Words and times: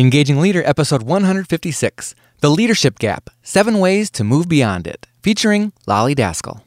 Engaging 0.00 0.40
Leader, 0.40 0.62
episode 0.64 1.02
156 1.02 2.14
The 2.40 2.48
Leadership 2.48 2.98
Gap 2.98 3.28
Seven 3.42 3.78
Ways 3.80 4.10
to 4.12 4.24
Move 4.24 4.48
Beyond 4.48 4.86
It, 4.86 5.06
featuring 5.22 5.74
Lolly 5.86 6.14
Daskal. 6.14 6.62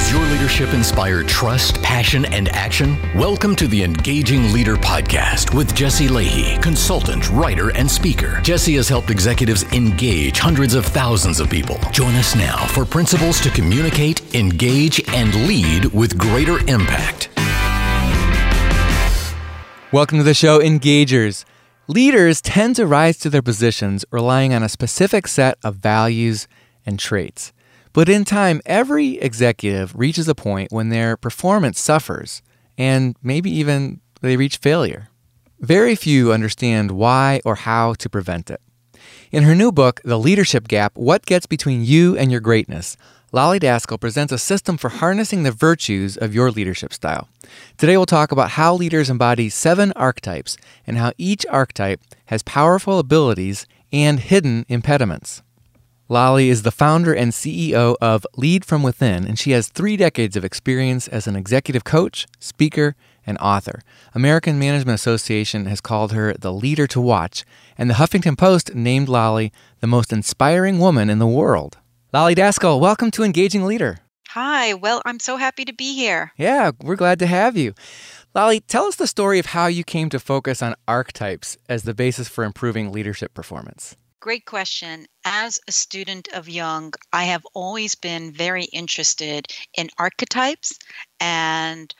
Does 0.00 0.12
your 0.12 0.26
leadership 0.28 0.72
inspire 0.72 1.22
trust, 1.22 1.82
passion, 1.82 2.24
and 2.24 2.48
action? 2.48 2.96
Welcome 3.14 3.54
to 3.56 3.66
the 3.66 3.84
Engaging 3.84 4.50
Leader 4.50 4.76
Podcast 4.76 5.54
with 5.54 5.74
Jesse 5.74 6.08
Lahey, 6.08 6.60
consultant, 6.62 7.28
writer, 7.28 7.68
and 7.76 7.88
speaker. 7.88 8.40
Jesse 8.40 8.76
has 8.76 8.88
helped 8.88 9.10
executives 9.10 9.62
engage 9.74 10.38
hundreds 10.38 10.72
of 10.72 10.86
thousands 10.86 11.38
of 11.38 11.50
people. 11.50 11.78
Join 11.92 12.14
us 12.14 12.34
now 12.34 12.64
for 12.68 12.86
principles 12.86 13.42
to 13.42 13.50
communicate, 13.50 14.34
engage, 14.34 15.06
and 15.10 15.34
lead 15.46 15.84
with 15.92 16.16
greater 16.16 16.60
impact. 16.60 17.28
Welcome 19.92 20.16
to 20.16 20.24
the 20.24 20.32
show, 20.32 20.60
Engagers. 20.60 21.44
Leaders 21.88 22.40
tend 22.40 22.76
to 22.76 22.86
rise 22.86 23.18
to 23.18 23.28
their 23.28 23.42
positions 23.42 24.06
relying 24.10 24.54
on 24.54 24.62
a 24.62 24.68
specific 24.70 25.28
set 25.28 25.58
of 25.62 25.76
values 25.76 26.48
and 26.86 26.98
traits. 26.98 27.52
But 27.92 28.08
in 28.08 28.24
time, 28.24 28.60
every 28.66 29.18
executive 29.18 29.94
reaches 29.96 30.28
a 30.28 30.34
point 30.34 30.70
when 30.70 30.90
their 30.90 31.16
performance 31.16 31.80
suffers 31.80 32.40
and 32.78 33.16
maybe 33.22 33.50
even 33.50 34.00
they 34.20 34.36
reach 34.36 34.58
failure. 34.58 35.08
Very 35.58 35.94
few 35.94 36.32
understand 36.32 36.92
why 36.92 37.40
or 37.44 37.56
how 37.56 37.94
to 37.94 38.08
prevent 38.08 38.48
it. 38.50 38.60
In 39.32 39.42
her 39.42 39.54
new 39.54 39.72
book, 39.72 40.00
The 40.04 40.18
Leadership 40.18 40.68
Gap 40.68 40.96
What 40.96 41.26
Gets 41.26 41.46
Between 41.46 41.84
You 41.84 42.16
and 42.16 42.30
Your 42.30 42.40
Greatness, 42.40 42.96
Lolly 43.32 43.60
Daskal 43.60 44.00
presents 44.00 44.32
a 44.32 44.38
system 44.38 44.76
for 44.76 44.88
harnessing 44.88 45.42
the 45.42 45.52
virtues 45.52 46.16
of 46.16 46.34
your 46.34 46.50
leadership 46.50 46.92
style. 46.92 47.28
Today, 47.76 47.96
we'll 47.96 48.06
talk 48.06 48.32
about 48.32 48.50
how 48.50 48.74
leaders 48.74 49.08
embody 49.08 49.48
seven 49.48 49.92
archetypes 49.94 50.56
and 50.86 50.96
how 50.96 51.12
each 51.16 51.46
archetype 51.50 52.00
has 52.26 52.42
powerful 52.42 52.98
abilities 52.98 53.66
and 53.92 54.18
hidden 54.20 54.64
impediments. 54.68 55.42
Lolly 56.12 56.48
is 56.48 56.62
the 56.62 56.72
founder 56.72 57.14
and 57.14 57.30
CEO 57.30 57.94
of 58.00 58.26
Lead 58.36 58.64
From 58.64 58.82
Within, 58.82 59.24
and 59.24 59.38
she 59.38 59.52
has 59.52 59.68
three 59.68 59.96
decades 59.96 60.36
of 60.36 60.44
experience 60.44 61.06
as 61.06 61.28
an 61.28 61.36
executive 61.36 61.84
coach, 61.84 62.26
speaker, 62.40 62.96
and 63.24 63.38
author. 63.38 63.80
American 64.12 64.58
Management 64.58 64.96
Association 64.96 65.66
has 65.66 65.80
called 65.80 66.10
her 66.10 66.34
the 66.34 66.52
leader 66.52 66.88
to 66.88 67.00
watch, 67.00 67.44
and 67.78 67.88
the 67.88 67.94
Huffington 67.94 68.36
Post 68.36 68.74
named 68.74 69.08
Lolly 69.08 69.52
the 69.78 69.86
most 69.86 70.12
inspiring 70.12 70.80
woman 70.80 71.10
in 71.10 71.20
the 71.20 71.28
world. 71.28 71.78
Lolly 72.12 72.34
Daskal, 72.34 72.80
welcome 72.80 73.12
to 73.12 73.22
Engaging 73.22 73.64
Leader. 73.64 74.00
Hi, 74.30 74.74
well, 74.74 75.02
I'm 75.04 75.20
so 75.20 75.36
happy 75.36 75.64
to 75.64 75.72
be 75.72 75.94
here. 75.94 76.32
Yeah, 76.36 76.72
we're 76.82 76.96
glad 76.96 77.20
to 77.20 77.26
have 77.26 77.56
you. 77.56 77.72
Lolly, 78.34 78.58
tell 78.58 78.86
us 78.86 78.96
the 78.96 79.06
story 79.06 79.38
of 79.38 79.46
how 79.46 79.68
you 79.68 79.84
came 79.84 80.08
to 80.08 80.18
focus 80.18 80.60
on 80.60 80.74
archetypes 80.88 81.56
as 81.68 81.84
the 81.84 81.94
basis 81.94 82.28
for 82.28 82.42
improving 82.42 82.90
leadership 82.90 83.32
performance. 83.32 83.94
Great 84.20 84.44
question. 84.44 85.06
As 85.24 85.58
a 85.66 85.72
student 85.72 86.28
of 86.28 86.48
Jung, 86.48 86.92
I 87.12 87.24
have 87.24 87.46
always 87.54 87.94
been 87.94 88.32
very 88.32 88.64
interested 88.64 89.46
in 89.74 89.88
archetypes 89.98 90.78
and 91.18 91.94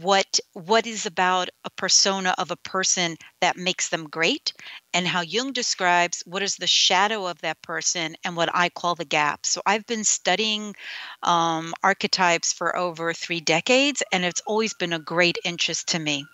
what 0.00 0.38
what 0.52 0.86
is 0.86 1.06
about 1.06 1.50
a 1.64 1.70
persona 1.70 2.34
of 2.38 2.52
a 2.52 2.56
person 2.56 3.16
that 3.40 3.56
makes 3.56 3.88
them 3.88 4.08
great 4.08 4.52
and 4.94 5.08
how 5.08 5.22
Jung 5.22 5.52
describes 5.52 6.22
what 6.26 6.42
is 6.42 6.56
the 6.56 6.68
shadow 6.68 7.26
of 7.26 7.40
that 7.40 7.60
person 7.62 8.16
and 8.24 8.36
what 8.36 8.54
I 8.54 8.68
call 8.68 8.94
the 8.94 9.04
gap. 9.04 9.44
So 9.44 9.60
I've 9.66 9.86
been 9.86 10.04
studying 10.04 10.76
um, 11.24 11.74
archetypes 11.82 12.52
for 12.52 12.76
over 12.76 13.12
three 13.12 13.40
decades 13.40 14.02
and 14.12 14.24
it's 14.24 14.42
always 14.46 14.74
been 14.74 14.92
a 14.92 15.00
great 15.00 15.38
interest 15.44 15.88
to 15.88 15.98
me. 15.98 16.26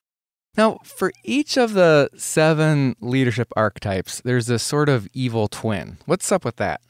Now, 0.56 0.78
for 0.84 1.12
each 1.22 1.58
of 1.58 1.74
the 1.74 2.08
seven 2.16 2.96
leadership 3.00 3.52
archetypes, 3.56 4.22
there's 4.22 4.48
a 4.48 4.58
sort 4.58 4.88
of 4.88 5.06
evil 5.12 5.48
twin. 5.48 5.98
What's 6.06 6.32
up 6.32 6.46
with 6.46 6.56
that? 6.56 6.80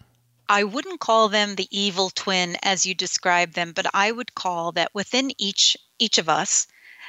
I 0.49 0.63
wouldn't 0.63 1.01
call 1.01 1.29
them 1.29 1.57
the 1.57 1.67
evil 1.77 2.11
twin 2.11 2.57
as 2.63 2.87
you 2.87 2.95
describe 2.95 3.55
them, 3.55 3.73
but 3.73 3.87
I 3.93 4.13
would 4.13 4.37
call 4.37 4.71
that 4.73 4.95
within 4.95 5.33
each 5.39 5.77
each 5.99 6.19
of 6.19 6.29
us, 6.29 6.69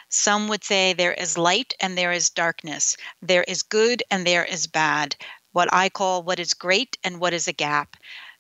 some 0.10 0.48
would 0.48 0.64
say 0.64 0.94
there 0.94 1.14
is 1.14 1.38
light 1.38 1.76
and 1.80 1.96
there 1.96 2.12
is 2.12 2.32
darkness. 2.32 2.98
There 3.22 3.44
is 3.44 3.62
good 3.62 4.02
and 4.10 4.26
there 4.26 4.46
is 4.46 4.66
bad. 4.66 5.16
What 5.52 5.72
I 5.72 5.90
call 5.90 6.24
what 6.24 6.40
is 6.40 6.56
great 6.56 6.98
and 7.04 7.20
what 7.20 7.34
is 7.34 7.48
a 7.48 7.54
gap. 7.54 7.98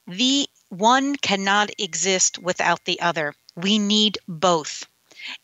The 0.07 0.49
one 0.69 1.15
cannot 1.17 1.69
exist 1.77 2.39
without 2.39 2.85
the 2.85 2.99
other. 2.99 3.35
We 3.55 3.77
need 3.77 4.17
both. 4.27 4.85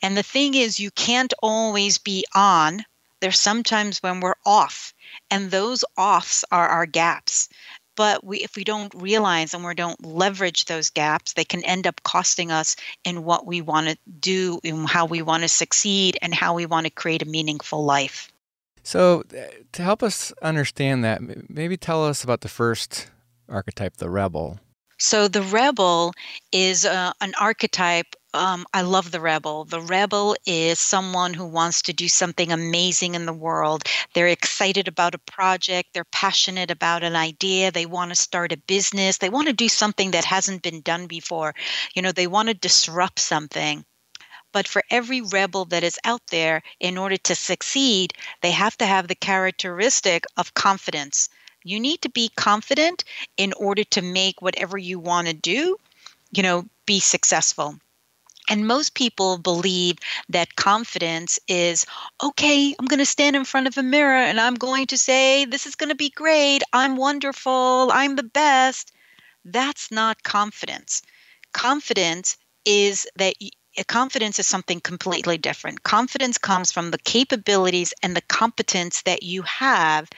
And 0.01 0.17
the 0.17 0.23
thing 0.23 0.55
is, 0.55 0.79
you 0.79 0.91
can't 0.91 1.33
always 1.41 1.97
be 1.97 2.25
on. 2.33 2.83
There's 3.19 3.39
sometimes 3.39 3.99
when 3.99 4.19
we're 4.19 4.35
off, 4.45 4.93
and 5.31 5.49
those 5.49 5.85
offs 5.97 6.43
are 6.51 6.67
our 6.67 6.85
gaps. 6.85 7.49
But 7.95 8.23
we, 8.23 8.39
if 8.39 8.55
we 8.55 8.63
don't 8.63 8.93
realize 8.95 9.53
and 9.53 9.63
we 9.63 9.75
don't 9.75 10.03
leverage 10.03 10.65
those 10.65 10.89
gaps, 10.89 11.33
they 11.33 11.45
can 11.45 11.63
end 11.63 11.85
up 11.85 12.01
costing 12.03 12.51
us 12.51 12.75
in 13.03 13.23
what 13.23 13.45
we 13.45 13.61
want 13.61 13.87
to 13.87 13.97
do, 14.19 14.59
in 14.63 14.85
how 14.85 15.05
we 15.05 15.21
want 15.21 15.43
to 15.43 15.49
succeed, 15.49 16.17
and 16.21 16.33
how 16.33 16.55
we 16.55 16.65
want 16.65 16.85
to 16.85 16.91
create 16.91 17.21
a 17.21 17.25
meaningful 17.25 17.85
life. 17.85 18.31
So, 18.83 19.23
uh, 19.31 19.43
to 19.71 19.81
help 19.81 20.03
us 20.03 20.33
understand 20.41 21.03
that, 21.03 21.21
maybe 21.49 21.77
tell 21.77 22.05
us 22.05 22.23
about 22.23 22.41
the 22.41 22.49
first 22.49 23.07
archetype, 23.47 23.97
the 23.97 24.09
rebel. 24.09 24.59
So, 24.97 25.27
the 25.27 25.41
rebel 25.41 26.13
is 26.51 26.85
uh, 26.85 27.13
an 27.21 27.33
archetype 27.39 28.15
um, 28.33 28.65
I 28.73 28.81
love 28.81 29.11
the 29.11 29.19
rebel. 29.21 29.65
The 29.65 29.81
rebel 29.81 30.35
is 30.45 30.79
someone 30.79 31.33
who 31.33 31.45
wants 31.45 31.83
to 31.83 31.93
do 31.93 32.07
something 32.07 32.51
amazing 32.51 33.15
in 33.15 33.25
the 33.25 33.33
world. 33.33 33.83
They're 34.13 34.27
excited 34.27 34.87
about 34.87 35.15
a 35.15 35.19
project, 35.19 35.89
they're 35.93 36.03
passionate 36.05 36.71
about 36.71 37.03
an 37.03 37.15
idea, 37.15 37.71
they 37.71 37.85
want 37.85 38.09
to 38.11 38.15
start 38.15 38.51
a 38.51 38.57
business, 38.57 39.19
they 39.19 39.29
want 39.29 39.47
to 39.47 39.53
do 39.53 39.69
something 39.69 40.11
that 40.11 40.25
hasn't 40.25 40.63
been 40.63 40.81
done 40.81 41.07
before. 41.07 41.53
You 41.93 42.01
know, 42.01 42.11
they 42.11 42.27
want 42.27 42.47
to 42.49 42.53
disrupt 42.53 43.19
something. 43.19 43.85
But 44.51 44.67
for 44.67 44.83
every 44.89 45.21
rebel 45.21 45.65
that 45.65 45.83
is 45.83 45.99
out 46.03 46.21
there, 46.27 46.61
in 46.79 46.97
order 46.97 47.17
to 47.17 47.35
succeed, 47.35 48.13
they 48.41 48.51
have 48.51 48.77
to 48.77 48.85
have 48.85 49.07
the 49.07 49.15
characteristic 49.15 50.25
of 50.37 50.53
confidence. 50.53 51.29
You 51.63 51.79
need 51.79 52.01
to 52.01 52.09
be 52.09 52.29
confident 52.35 53.03
in 53.37 53.53
order 53.53 53.83
to 53.85 54.01
make 54.01 54.41
whatever 54.41 54.77
you 54.77 54.99
want 54.99 55.27
to 55.27 55.33
do, 55.33 55.77
you 56.31 56.43
know, 56.43 56.65
be 56.85 56.99
successful. 56.99 57.79
And 58.49 58.67
most 58.67 58.93
people 58.93 59.37
believe 59.37 59.97
that 60.29 60.55
confidence 60.55 61.39
is 61.47 61.85
okay, 62.21 62.75
I'm 62.77 62.85
going 62.85 62.99
to 62.99 63.05
stand 63.05 63.35
in 63.35 63.45
front 63.45 63.67
of 63.67 63.77
a 63.77 63.83
mirror 63.83 64.15
and 64.17 64.39
I'm 64.39 64.55
going 64.55 64.87
to 64.87 64.97
say, 64.97 65.45
This 65.45 65.65
is 65.65 65.75
going 65.75 65.89
to 65.89 65.95
be 65.95 66.09
great. 66.09 66.61
I'm 66.73 66.95
wonderful. 66.97 67.89
I'm 67.91 68.15
the 68.15 68.23
best. 68.23 68.91
That's 69.45 69.91
not 69.91 70.23
confidence. 70.23 71.01
Confidence 71.53 72.37
is 72.65 73.07
that 73.15 73.35
eh, 73.41 73.83
confidence 73.87 74.39
is 74.39 74.47
something 74.47 74.79
completely 74.81 75.37
different. 75.37 75.83
Confidence 75.83 76.37
comes 76.37 76.71
from 76.71 76.91
the 76.91 76.97
capabilities 76.99 77.93
and 78.03 78.15
the 78.15 78.21
competence 78.21 79.01
that 79.03 79.23
you 79.23 79.41
have 79.43 80.09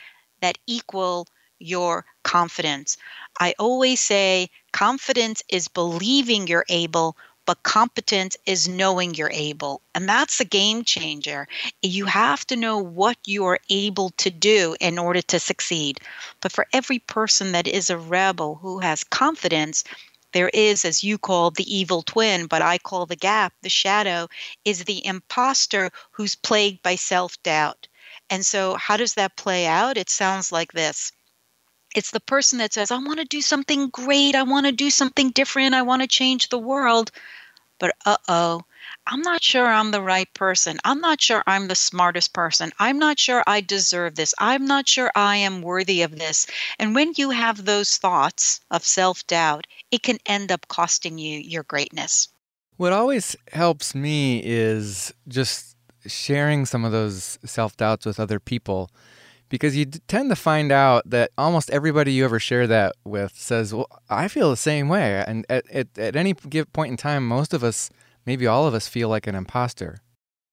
that 0.41 0.57
equal 0.67 1.27
your 1.59 2.05
confidence. 2.23 2.97
I 3.39 3.53
always 3.59 3.99
say 4.01 4.49
confidence 4.71 5.41
is 5.49 5.67
believing 5.67 6.47
you're 6.47 6.65
able 6.69 7.17
but 7.45 7.63
competence 7.63 8.35
is 8.45 8.67
knowing 8.67 9.13
you're 9.13 9.31
able. 9.31 9.81
And 9.93 10.07
that's 10.09 10.39
a 10.39 10.45
game 10.45 10.83
changer. 10.83 11.47
You 11.81 12.05
have 12.05 12.45
to 12.47 12.55
know 12.55 12.77
what 12.79 13.17
you 13.25 13.45
are 13.45 13.59
able 13.69 14.09
to 14.17 14.29
do 14.29 14.75
in 14.79 14.97
order 14.97 15.21
to 15.23 15.39
succeed. 15.39 15.99
But 16.41 16.51
for 16.51 16.67
every 16.73 16.99
person 16.99 17.51
that 17.53 17.67
is 17.67 17.89
a 17.89 17.97
rebel 17.97 18.55
who 18.55 18.79
has 18.79 19.03
confidence, 19.03 19.83
there 20.33 20.49
is, 20.49 20.83
as 20.85 21.03
you 21.03 21.17
call 21.17 21.51
the 21.51 21.73
evil 21.73 22.01
twin, 22.03 22.47
but 22.47 22.61
I 22.61 22.77
call 22.77 23.05
the 23.05 23.15
gap, 23.15 23.53
the 23.61 23.69
shadow, 23.69 24.27
is 24.65 24.83
the 24.83 25.05
imposter 25.05 25.91
who's 26.11 26.35
plagued 26.35 26.81
by 26.83 26.95
self 26.95 27.41
doubt. 27.43 27.87
And 28.29 28.45
so, 28.45 28.75
how 28.75 28.97
does 28.97 29.13
that 29.13 29.37
play 29.37 29.65
out? 29.65 29.97
It 29.97 30.09
sounds 30.09 30.51
like 30.51 30.73
this 30.73 31.11
it's 31.95 32.11
the 32.11 32.19
person 32.19 32.59
that 32.59 32.73
says, 32.73 32.91
I 32.91 32.97
want 32.97 33.19
to 33.19 33.25
do 33.25 33.41
something 33.41 33.87
great. 33.87 34.35
I 34.35 34.43
want 34.43 34.65
to 34.65 34.71
do 34.73 34.89
something 34.89 35.31
different. 35.31 35.73
I 35.73 35.81
want 35.81 36.01
to 36.01 36.07
change 36.07 36.49
the 36.49 36.59
world. 36.59 37.09
But 37.79 37.95
uh 38.05 38.17
oh, 38.27 38.61
I'm 39.07 39.21
not 39.21 39.41
sure 39.43 39.65
I'm 39.65 39.91
the 39.91 40.01
right 40.01 40.31
person. 40.33 40.77
I'm 40.83 40.99
not 40.99 41.21
sure 41.21 41.43
I'm 41.47 41.67
the 41.67 41.75
smartest 41.75 42.33
person. 42.33 42.71
I'm 42.79 42.99
not 42.99 43.17
sure 43.17 43.43
I 43.47 43.61
deserve 43.61 44.15
this. 44.15 44.33
I'm 44.39 44.65
not 44.65 44.87
sure 44.87 45.11
I 45.15 45.37
am 45.37 45.61
worthy 45.61 46.01
of 46.01 46.17
this. 46.17 46.47
And 46.79 46.95
when 46.95 47.13
you 47.15 47.31
have 47.31 47.65
those 47.65 47.97
thoughts 47.97 48.59
of 48.71 48.83
self 48.83 49.25
doubt, 49.27 49.65
it 49.91 50.03
can 50.03 50.19
end 50.25 50.51
up 50.51 50.67
costing 50.67 51.17
you 51.17 51.39
your 51.39 51.63
greatness. 51.63 52.29
What 52.77 52.93
always 52.93 53.35
helps 53.53 53.95
me 53.95 54.41
is 54.43 55.13
just 55.27 55.75
sharing 56.05 56.65
some 56.65 56.83
of 56.83 56.91
those 56.91 57.39
self 57.45 57.77
doubts 57.77 58.05
with 58.05 58.19
other 58.19 58.39
people 58.39 58.89
because 59.49 59.75
you 59.75 59.85
tend 59.85 60.29
to 60.29 60.35
find 60.35 60.71
out 60.71 61.09
that 61.09 61.31
almost 61.37 61.69
everybody 61.69 62.13
you 62.13 62.25
ever 62.25 62.39
share 62.39 62.67
that 62.67 62.95
with 63.03 63.33
says, 63.35 63.73
Well, 63.73 63.87
I 64.09 64.27
feel 64.27 64.49
the 64.49 64.57
same 64.57 64.89
way. 64.89 65.23
And 65.25 65.45
at, 65.49 65.69
at, 65.69 65.87
at 65.97 66.15
any 66.15 66.33
point 66.33 66.91
in 66.91 66.97
time, 66.97 67.27
most 67.27 67.53
of 67.53 67.63
us 67.63 67.89
maybe 68.25 68.47
all 68.47 68.67
of 68.67 68.73
us 68.73 68.87
feel 68.87 69.09
like 69.09 69.27
an 69.27 69.35
imposter. 69.35 69.99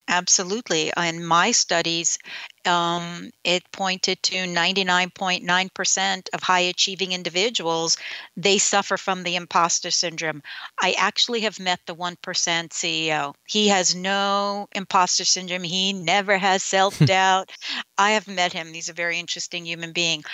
Absolutely. 0.08 0.92
In 0.96 1.24
my 1.24 1.52
studies, 1.52 2.18
um, 2.66 3.30
it 3.44 3.62
pointed 3.72 4.22
to 4.24 4.34
99.9% 4.34 6.28
of 6.34 6.42
high 6.42 6.60
achieving 6.60 7.12
individuals, 7.12 7.96
they 8.36 8.58
suffer 8.58 8.96
from 8.96 9.22
the 9.22 9.36
imposter 9.36 9.90
syndrome. 9.90 10.42
I 10.80 10.92
actually 10.98 11.40
have 11.40 11.58
met 11.58 11.80
the 11.86 11.94
1% 11.94 12.16
CEO. 12.16 13.34
He 13.46 13.68
has 13.68 13.94
no 13.94 14.68
imposter 14.72 15.24
syndrome. 15.24 15.62
He 15.62 15.92
never 15.92 16.36
has 16.36 16.62
self 16.62 16.98
doubt. 16.98 17.50
I 17.96 18.10
have 18.10 18.28
met 18.28 18.52
him. 18.52 18.72
He's 18.72 18.88
a 18.88 18.92
very 18.92 19.18
interesting 19.18 19.64
human 19.64 19.92
being. 19.92 20.24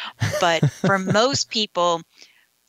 But 0.41 0.69
for 0.71 0.99
most 0.99 1.51
people, 1.51 2.03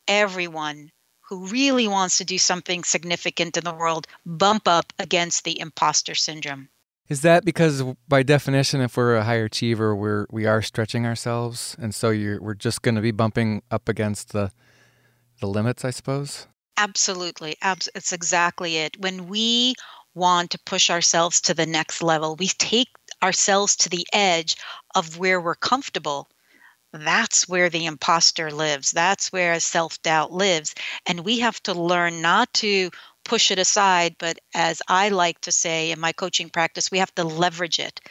everyone 0.08 0.92
who 1.30 1.48
really 1.48 1.88
wants 1.88 2.18
to 2.18 2.26
do 2.26 2.38
something 2.38 2.84
significant 2.84 3.56
in 3.56 3.64
the 3.64 3.74
world 3.74 4.08
bump 4.26 4.68
up 4.68 4.92
against 5.00 5.44
the 5.44 5.60
imposter 5.60 6.16
syndrome. 6.16 6.70
Is 7.10 7.22
that 7.22 7.44
because, 7.44 7.84
by 8.08 8.22
definition, 8.22 8.82
if 8.82 8.96
we're 8.96 9.16
a 9.16 9.24
high 9.24 9.36
achiever, 9.36 9.96
we're 9.96 10.28
we 10.32 10.46
are 10.46 10.62
stretching 10.62 11.08
ourselves, 11.08 11.76
and 11.80 11.94
so 11.94 12.12
you're 12.12 12.40
we're 12.40 12.54
just 12.54 12.84
going 12.84 12.96
to 12.96 13.02
be 13.02 13.12
bumping 13.12 13.64
up 13.72 13.90
against 13.90 14.32
the 14.32 14.52
the 15.42 15.48
limits, 15.48 15.84
I 15.84 15.90
suppose. 15.90 16.48
Absolutely, 16.78 17.56
Abs- 17.62 17.90
it's 17.96 18.14
exactly 18.14 18.78
it. 18.78 18.96
When 19.00 19.28
we 19.28 19.74
want 20.14 20.52
to 20.52 20.60
push 20.66 20.92
ourselves 20.92 21.42
to 21.42 21.56
the 21.56 21.66
next 21.66 22.04
level, 22.04 22.36
we 22.36 22.48
take 22.48 22.90
ourselves 23.24 23.76
to 23.78 23.90
the 23.90 24.06
edge 24.14 24.56
of 24.94 25.18
where 25.18 25.42
we're 25.42 25.56
comfortable. 25.56 26.30
That's 26.94 27.48
where 27.48 27.70
the 27.70 27.86
imposter 27.86 28.52
lives. 28.52 28.92
That's 28.92 29.32
where 29.32 29.60
self 29.60 30.02
doubt 30.04 30.32
lives. 30.32 30.76
And 31.08 31.22
we 31.22 31.40
have 31.40 31.62
to 31.64 31.74
learn 31.74 32.22
not 32.22 32.54
to 32.56 32.92
push 33.30 33.52
it 33.52 33.60
aside, 33.60 34.16
but 34.18 34.40
as 34.56 34.82
I 34.88 35.10
like 35.10 35.40
to 35.42 35.52
say 35.52 35.92
in 35.92 36.00
my 36.00 36.12
coaching 36.12 36.50
practice, 36.50 36.90
we 36.92 36.98
have 36.98 37.14
to 37.16 37.24
leverage 37.24 37.80
it. 37.80 38.02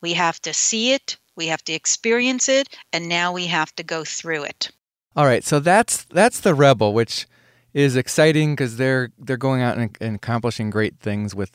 We 0.00 0.14
have 0.14 0.40
to 0.42 0.54
see 0.54 0.92
it, 0.92 1.16
we 1.36 1.48
have 1.48 1.64
to 1.64 1.72
experience 1.72 2.48
it, 2.48 2.68
and 2.92 3.08
now 3.08 3.32
we 3.32 3.46
have 3.46 3.74
to 3.76 3.82
go 3.82 4.04
through 4.04 4.44
it. 4.44 4.70
All 5.16 5.26
right, 5.26 5.42
so 5.42 5.58
that's 5.58 6.04
that's 6.04 6.38
the 6.40 6.54
rebel, 6.54 6.92
which 6.92 7.26
is 7.74 7.96
exciting 7.96 8.52
because 8.52 8.76
they're 8.76 9.10
they're 9.18 9.36
going 9.36 9.62
out 9.62 9.76
and, 9.76 9.96
and 10.00 10.16
accomplishing 10.16 10.70
great 10.70 11.00
things 11.00 11.34
with 11.34 11.50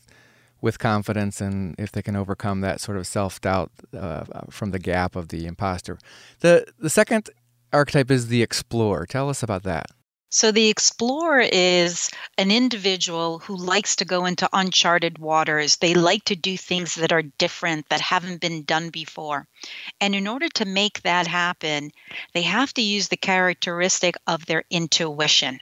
with 0.62 0.80
confidence, 0.80 1.40
and 1.40 1.76
if 1.78 1.92
they 1.92 2.02
can 2.02 2.18
overcome 2.18 2.60
that 2.62 2.82
sort 2.82 2.98
of 2.98 3.08
self 3.08 3.40
doubt 3.40 3.72
uh, 3.98 4.26
from 4.50 4.72
the 4.72 4.80
gap 4.80 5.16
of 5.16 5.30
the 5.30 5.46
imposter. 5.46 5.98
the 6.42 6.66
The 6.78 6.90
second 6.90 7.30
archetype 7.72 8.12
is 8.12 8.28
the 8.28 8.42
explorer. 8.42 9.06
Tell 9.06 9.30
us 9.30 9.42
about 9.42 9.64
that. 9.64 9.88
So 10.36 10.52
the 10.52 10.70
explorer 10.70 11.48
is 11.54 12.10
an 12.40 12.50
individual 12.50 13.38
who 13.38 13.56
likes 13.56 13.98
to 13.98 14.04
go 14.04 14.26
into 14.26 14.50
uncharted 14.52 15.20
waters. 15.20 15.76
They 15.76 15.94
like 15.94 16.26
to 16.26 16.36
do 16.36 16.58
things 16.58 16.96
that 16.96 17.12
are 17.12 17.22
different, 17.22 17.88
that 17.90 18.02
haven't 18.02 18.42
been 18.42 18.64
done 18.64 18.90
before. 18.90 19.48
And 20.02 20.16
in 20.16 20.28
order 20.28 20.50
to 20.56 20.66
make 20.66 21.04
that 21.04 21.28
happen, 21.28 21.92
they 22.34 22.42
have 22.42 22.74
to 22.74 22.82
use 22.82 23.10
the 23.10 23.16
characteristic 23.16 24.16
of 24.26 24.44
their 24.48 24.64
intuition. 24.72 25.60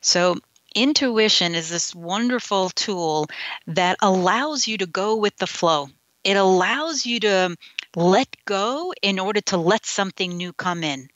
So 0.00 0.38
intuition 0.74 1.54
is 1.54 1.68
this 1.68 1.94
wonderful 1.94 2.70
tool 2.70 3.26
that 3.66 3.98
allows 4.00 4.66
you 4.66 4.78
to 4.78 4.86
go 4.86 5.16
with 5.16 5.36
the 5.36 5.46
flow. 5.46 5.90
It 6.24 6.38
allows 6.38 7.04
you 7.04 7.20
to 7.20 7.56
let 7.94 8.34
go 8.46 8.94
in 9.02 9.18
order 9.18 9.42
to 9.42 9.58
let 9.58 9.84
something 9.84 10.34
new 10.34 10.54
come 10.54 10.82
in. 10.82 11.10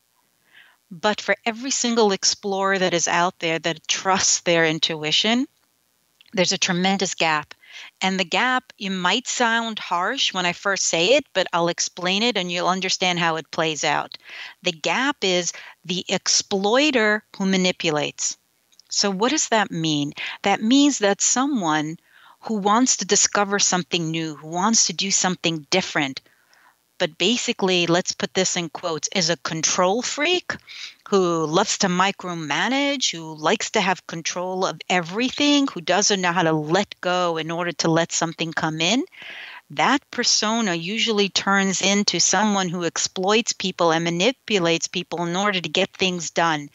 But 0.94 1.21
for 1.23 1.37
every 1.44 1.73
single 1.73 2.12
explorer 2.12 2.79
that 2.79 2.93
is 2.94 3.09
out 3.09 3.39
there 3.41 3.59
that 3.59 3.89
trusts 3.89 4.41
their 4.41 4.65
intuition, 4.65 5.49
there's 6.35 6.53
a 6.53 6.59
tremendous 6.59 7.15
gap. 7.15 7.55
And 8.03 8.21
the 8.21 8.25
gap, 8.25 8.73
you 8.79 8.91
might 8.91 9.27
sound 9.27 9.79
harsh 9.79 10.35
when 10.35 10.47
I 10.47 10.53
first 10.53 10.85
say 10.85 11.15
it, 11.15 11.25
but 11.33 11.47
I'll 11.53 11.69
explain 11.69 12.23
it 12.23 12.37
and 12.37 12.53
you'll 12.53 12.69
understand 12.69 13.19
how 13.19 13.37
it 13.37 13.50
plays 13.50 13.85
out. 13.85 14.19
The 14.62 14.73
gap 14.73 15.25
is 15.25 15.55
the 15.85 16.05
exploiter 16.09 17.25
who 17.38 17.47
manipulates. 17.47 18.37
So, 18.91 19.11
what 19.11 19.31
does 19.31 19.49
that 19.49 19.71
mean? 19.71 20.12
That 20.43 20.62
means 20.62 20.99
that 20.99 21.23
someone 21.23 21.97
who 22.41 22.56
wants 22.56 22.99
to 22.99 23.06
discover 23.06 23.59
something 23.59 24.11
new, 24.11 24.37
who 24.37 24.49
wants 24.49 24.87
to 24.88 24.93
do 24.93 25.11
something 25.11 25.67
different, 25.71 26.21
but 27.02 27.19
basically, 27.19 27.88
let's 27.88 28.12
put 28.12 28.32
this 28.32 28.56
in 28.56 28.69
quotes, 28.69 29.08
is 29.12 29.28
a 29.28 29.37
control 29.38 30.02
freak 30.02 30.54
who 31.08 31.46
loves 31.46 31.78
to 31.78 31.88
micromanage, 31.88 33.10
who 33.10 33.34
likes 33.34 33.72
to 33.72 33.81
have 33.81 34.06
control 34.06 34.64
of 34.64 34.81
everything, 34.88 35.66
who 35.66 35.81
doesn't 35.81 36.20
know 36.20 36.31
how 36.31 36.44
to 36.44 36.52
let 36.52 36.94
go 37.00 37.38
in 37.38 37.50
order 37.50 37.72
to 37.72 37.90
let 37.90 38.12
something 38.12 38.52
come 38.52 38.81
in. 38.81 39.02
That 39.70 40.08
persona 40.12 40.76
usually 40.76 41.28
turns 41.28 41.82
into 41.82 42.20
someone 42.20 42.69
who 42.69 42.84
exploits 42.84 43.52
people 43.52 43.90
and 43.90 44.04
manipulates 44.04 44.87
people 44.87 45.26
in 45.26 45.34
order 45.34 45.60
to 45.60 45.69
get 45.69 45.90
things 45.90 46.31
done. 46.31 46.70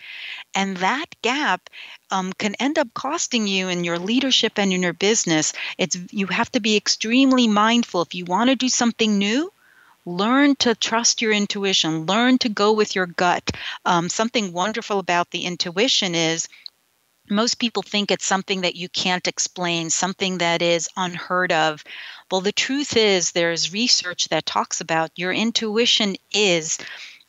And 0.54 0.76
that 0.78 1.06
gap 1.22 1.70
um, 2.12 2.34
can 2.34 2.56
end 2.56 2.78
up 2.78 2.94
costing 2.94 3.48
you 3.48 3.70
in 3.70 3.86
your 3.86 3.98
leadership 3.98 4.60
and 4.60 4.74
in 4.74 4.84
your 4.84 4.92
business. 4.92 5.54
It's 5.78 5.98
you 6.12 6.28
have 6.28 6.52
to 6.52 6.60
be 6.60 6.76
extremely 6.76 7.48
mindful 7.48 8.02
if 8.02 8.14
you 8.14 8.26
want 8.26 8.50
to 8.50 8.58
do 8.58 8.68
something 8.68 9.18
new 9.18 9.54
learn 10.08 10.56
to 10.56 10.74
trust 10.74 11.22
your 11.22 11.34
intuition, 11.34 12.06
learn 12.06 12.38
to 12.38 12.48
go 12.48 12.72
with 12.72 12.96
your 12.96 13.06
gut. 13.06 13.52
Um, 13.86 14.08
something 14.08 14.54
wonderful 14.54 15.00
about 15.00 15.30
the 15.32 15.44
intuition 15.44 16.16
is 16.16 16.48
most 17.30 17.60
people 17.60 17.82
think 17.82 18.10
it's 18.10 18.26
something 18.26 18.62
that 18.62 18.78
you 18.78 18.88
can't 18.88 19.28
explain, 19.28 19.90
something 19.90 20.38
that 20.38 20.62
is 20.62 20.88
unheard 20.96 21.52
of. 21.52 21.84
Well, 22.32 22.40
the 22.40 22.54
truth 22.54 22.96
is, 22.96 23.34
there's 23.34 23.74
research 23.74 24.30
that 24.30 24.46
talks 24.46 24.80
about 24.80 25.12
your 25.18 25.34
intuition 25.34 26.16
is 26.32 26.78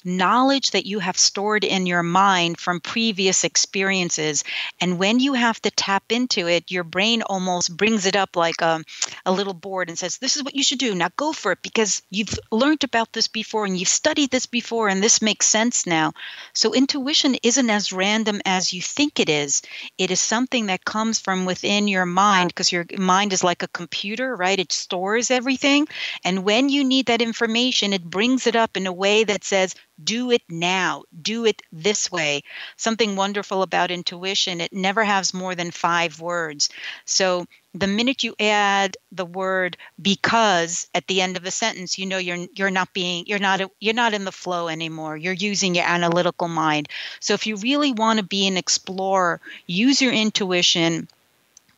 knowledge 0.05 0.71
that 0.71 0.87
you 0.87 0.99
have 1.01 1.19
stored 1.19 1.65
in 1.65 1.87
your 1.87 2.03
mind 2.03 2.59
from 2.59 2.81
previous 2.81 3.45
experiences. 3.45 4.45
And 4.81 4.99
when 4.99 5.21
you 5.21 5.35
have 5.35 5.61
to 5.63 5.71
tap 5.71 6.05
into 6.11 6.49
it, 6.49 6.71
your 6.71 6.85
brain 6.85 7.23
almost 7.23 7.77
brings 7.77 8.07
it 8.07 8.17
up 8.17 8.37
like 8.37 8.61
a, 8.61 8.83
a 9.27 9.33
little 9.33 9.55
board 9.55 9.89
and 9.89 9.99
says, 9.99 10.19
This 10.19 10.37
is 10.37 10.43
what 10.45 10.55
you 10.55 10.63
should 10.63 10.79
do. 10.79 10.95
Now 10.95 11.09
go 11.17 11.33
for 11.33 11.53
it 11.53 11.63
because 11.63 12.03
you've 12.11 12.39
learned 12.51 12.85
about 12.85 13.13
this 13.13 13.29
before 13.29 13.65
and 13.65 13.79
you've 13.79 13.89
studied 13.89 14.31
this 14.31 14.47
before 14.47 14.89
and 14.89 15.03
this 15.03 15.21
makes 15.21 15.47
sense 15.47 15.87
now. 15.87 16.13
So 16.53 16.73
intuition 16.75 17.37
isn't 17.43 17.71
as 17.71 17.93
random 17.93 18.41
as 18.45 18.73
you 18.73 18.83
think 18.83 19.19
it 19.19 19.29
is. 19.29 19.63
It 19.99 20.11
is 20.11 20.21
something 20.21 20.67
that 20.67 20.85
comes 20.85 21.19
from 21.19 21.45
within 21.45 21.89
your 21.89 22.07
mind 22.07 22.49
because 22.49 22.73
your 22.73 22.87
mind 22.97 23.33
is 23.33 23.45
like 23.45 23.63
a 23.63 23.69
computer, 23.69 24.37
right? 24.37 24.59
It 24.59 24.73
stores 24.73 25.31
everything. 25.31 25.89
And 26.25 26.45
when 26.45 26.69
you 26.69 26.85
need 26.85 27.07
that 27.07 27.23
information, 27.23 27.93
it 27.93 28.05
brings 28.05 28.47
it 28.47 28.57
up 28.57 28.77
in 28.77 28.87
a 28.87 28.93
way 28.93 29.25
that 29.25 29.45
says, 29.45 29.75
do 30.03 30.31
it 30.31 30.43
now 30.49 31.03
do 31.23 31.45
it 31.45 31.63
this 31.73 32.11
way. 32.11 32.43
Something 32.77 33.17
wonderful 33.17 33.63
about 33.63 33.91
intuition 33.91 34.61
it 34.61 34.73
never 34.73 35.05
has 35.05 35.35
more 35.35 35.55
than 35.55 35.71
five 35.71 36.21
words. 36.21 36.69
So 37.05 37.47
the 37.75 37.87
minute 37.87 38.25
you 38.25 38.35
add 38.41 38.97
the 39.13 39.27
word 39.27 39.77
because 40.01 40.89
at 40.95 41.07
the 41.07 41.21
end 41.21 41.37
of 41.37 41.45
a 41.45 41.51
sentence 41.51 41.99
you 41.99 42.07
know 42.07 42.19
you're 42.19 42.47
you're 42.55 42.71
not 42.71 42.93
being 42.95 43.27
you're 43.27 43.39
not 43.39 43.61
you're 43.81 43.95
not 43.95 44.15
in 44.15 44.25
the 44.25 44.33
flow 44.33 44.69
anymore. 44.69 45.17
You're 45.17 45.33
using 45.33 45.75
your 45.75 45.85
analytical 45.87 46.49
mind. 46.49 46.89
So 47.21 47.35
if 47.35 47.47
you 47.47 47.57
really 47.57 47.93
want 47.93 48.19
to 48.19 48.25
be 48.25 48.47
an 48.47 48.57
explorer 48.57 49.41
use 49.67 50.01
your 50.01 50.13
intuition 50.13 51.09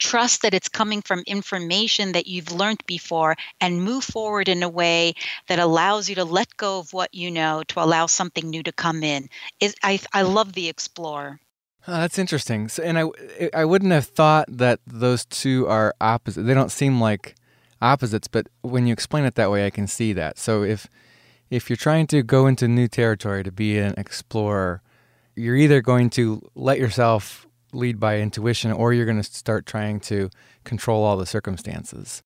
trust 0.00 0.42
that 0.42 0.54
it's 0.54 0.68
coming 0.68 1.02
from 1.02 1.22
information 1.26 2.12
that 2.12 2.26
you've 2.26 2.50
learned 2.50 2.82
before 2.86 3.36
and 3.60 3.84
move 3.84 4.02
forward 4.02 4.48
in 4.48 4.62
a 4.62 4.68
way 4.68 5.14
that 5.46 5.58
allows 5.58 6.08
you 6.08 6.16
to 6.16 6.24
let 6.24 6.56
go 6.56 6.80
of 6.80 6.92
what 6.92 7.14
you 7.14 7.30
know 7.30 7.62
to 7.68 7.80
allow 7.80 8.06
something 8.06 8.50
new 8.50 8.62
to 8.62 8.72
come 8.72 9.04
in. 9.04 9.28
Is 9.60 9.74
I, 9.82 10.00
I 10.12 10.22
love 10.22 10.54
the 10.54 10.68
explorer. 10.68 11.38
Oh, 11.86 11.92
that's 11.92 12.18
interesting. 12.18 12.68
So, 12.68 12.82
and 12.82 12.98
I, 12.98 13.04
I 13.54 13.64
wouldn't 13.64 13.92
have 13.92 14.06
thought 14.06 14.46
that 14.48 14.80
those 14.86 15.24
two 15.24 15.66
are 15.66 15.94
opposite. 16.00 16.42
They 16.42 16.54
don't 16.54 16.72
seem 16.72 17.00
like 17.00 17.36
opposites, 17.80 18.28
but 18.28 18.48
when 18.62 18.86
you 18.86 18.92
explain 18.92 19.24
it 19.24 19.34
that 19.36 19.50
way, 19.50 19.64
I 19.64 19.70
can 19.70 19.86
see 19.86 20.12
that. 20.14 20.38
So 20.38 20.62
if 20.62 20.88
if 21.50 21.68
you're 21.68 21.76
trying 21.76 22.06
to 22.08 22.22
go 22.22 22.46
into 22.46 22.68
new 22.68 22.86
territory 22.86 23.42
to 23.42 23.50
be 23.50 23.78
an 23.78 23.94
explorer, 23.96 24.82
you're 25.34 25.56
either 25.56 25.80
going 25.80 26.10
to 26.10 26.48
let 26.54 26.78
yourself 26.78 27.46
lead 27.72 28.00
by 28.00 28.18
intuition 28.18 28.72
or 28.72 28.92
you're 28.92 29.06
going 29.06 29.22
to 29.22 29.22
start 29.22 29.66
trying 29.66 30.00
to 30.00 30.30
control 30.64 31.04
all 31.04 31.16
the 31.16 31.26
circumstances. 31.26 32.22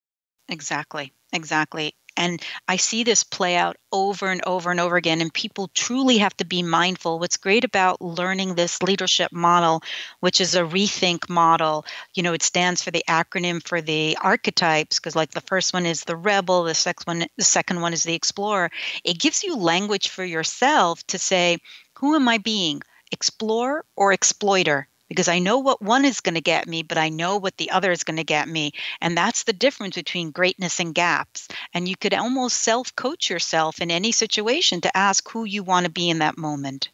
Exactly. 0.48 1.12
Exactly. 1.32 1.94
And 2.16 2.40
I 2.68 2.76
see 2.76 3.02
this 3.02 3.24
play 3.24 3.56
out 3.56 3.76
over 3.90 4.30
and 4.30 4.40
over 4.46 4.70
and 4.70 4.78
over 4.78 4.96
again. 4.96 5.20
And 5.20 5.34
people 5.34 5.68
truly 5.74 6.18
have 6.18 6.36
to 6.36 6.44
be 6.44 6.62
mindful. 6.62 7.18
What's 7.18 7.36
great 7.36 7.64
about 7.64 8.00
learning 8.00 8.54
this 8.54 8.80
leadership 8.82 9.32
model, 9.32 9.82
which 10.20 10.40
is 10.40 10.54
a 10.54 10.62
rethink 10.62 11.28
model, 11.28 11.84
you 12.14 12.22
know, 12.22 12.32
it 12.32 12.42
stands 12.42 12.82
for 12.82 12.92
the 12.92 13.02
acronym 13.08 13.66
for 13.66 13.80
the 13.80 14.16
archetypes, 14.22 15.00
because 15.00 15.16
like 15.16 15.32
the 15.32 15.40
first 15.40 15.74
one 15.74 15.86
is 15.86 16.04
the 16.04 16.16
rebel, 16.16 16.62
the 16.62 16.74
second 16.74 17.04
one, 17.06 17.26
the 17.36 17.44
second 17.44 17.80
one 17.80 17.92
is 17.92 18.04
the 18.04 18.14
explorer. 18.14 18.70
It 19.02 19.18
gives 19.18 19.42
you 19.42 19.56
language 19.56 20.08
for 20.08 20.24
yourself 20.24 21.04
to 21.08 21.18
say, 21.18 21.58
who 21.98 22.14
am 22.14 22.28
I 22.28 22.38
being? 22.38 22.80
Explorer 23.10 23.84
or 23.96 24.12
exploiter? 24.12 24.86
Because 25.14 25.28
I 25.28 25.38
know 25.38 25.58
what 25.58 25.80
one 25.80 26.04
is 26.04 26.20
going 26.20 26.34
to 26.34 26.40
get 26.40 26.66
me, 26.66 26.82
but 26.82 26.98
I 26.98 27.08
know 27.08 27.36
what 27.36 27.56
the 27.56 27.70
other 27.70 27.92
is 27.92 28.02
going 28.02 28.16
to 28.16 28.24
get 28.24 28.48
me. 28.48 28.72
And 29.00 29.16
that's 29.16 29.44
the 29.44 29.52
difference 29.52 29.94
between 29.94 30.32
greatness 30.32 30.80
and 30.80 30.92
gaps. 30.92 31.46
And 31.72 31.88
you 31.88 31.96
could 31.96 32.12
almost 32.12 32.62
self 32.62 32.94
coach 32.96 33.30
yourself 33.30 33.80
in 33.80 33.92
any 33.92 34.10
situation 34.10 34.80
to 34.80 34.96
ask 34.96 35.28
who 35.30 35.44
you 35.44 35.62
want 35.62 35.86
to 35.86 35.92
be 35.92 36.10
in 36.10 36.18
that 36.18 36.36
moment. 36.36 36.90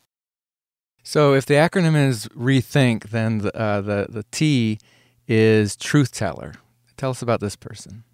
So 1.03 1.33
if 1.33 1.47
the 1.47 1.55
acronym 1.55 1.97
is 1.97 2.29
rethink, 2.29 3.05
then 3.05 3.39
the, 3.39 3.57
uh, 3.57 3.81
the, 3.81 4.07
the 4.11 4.25
T 4.31 4.79
is 5.27 5.75
truth 5.75 6.13
teller. 6.13 6.57
Tell 6.99 7.11
us 7.11 7.23
about 7.23 7.41
this 7.41 7.57
person. 7.57 8.05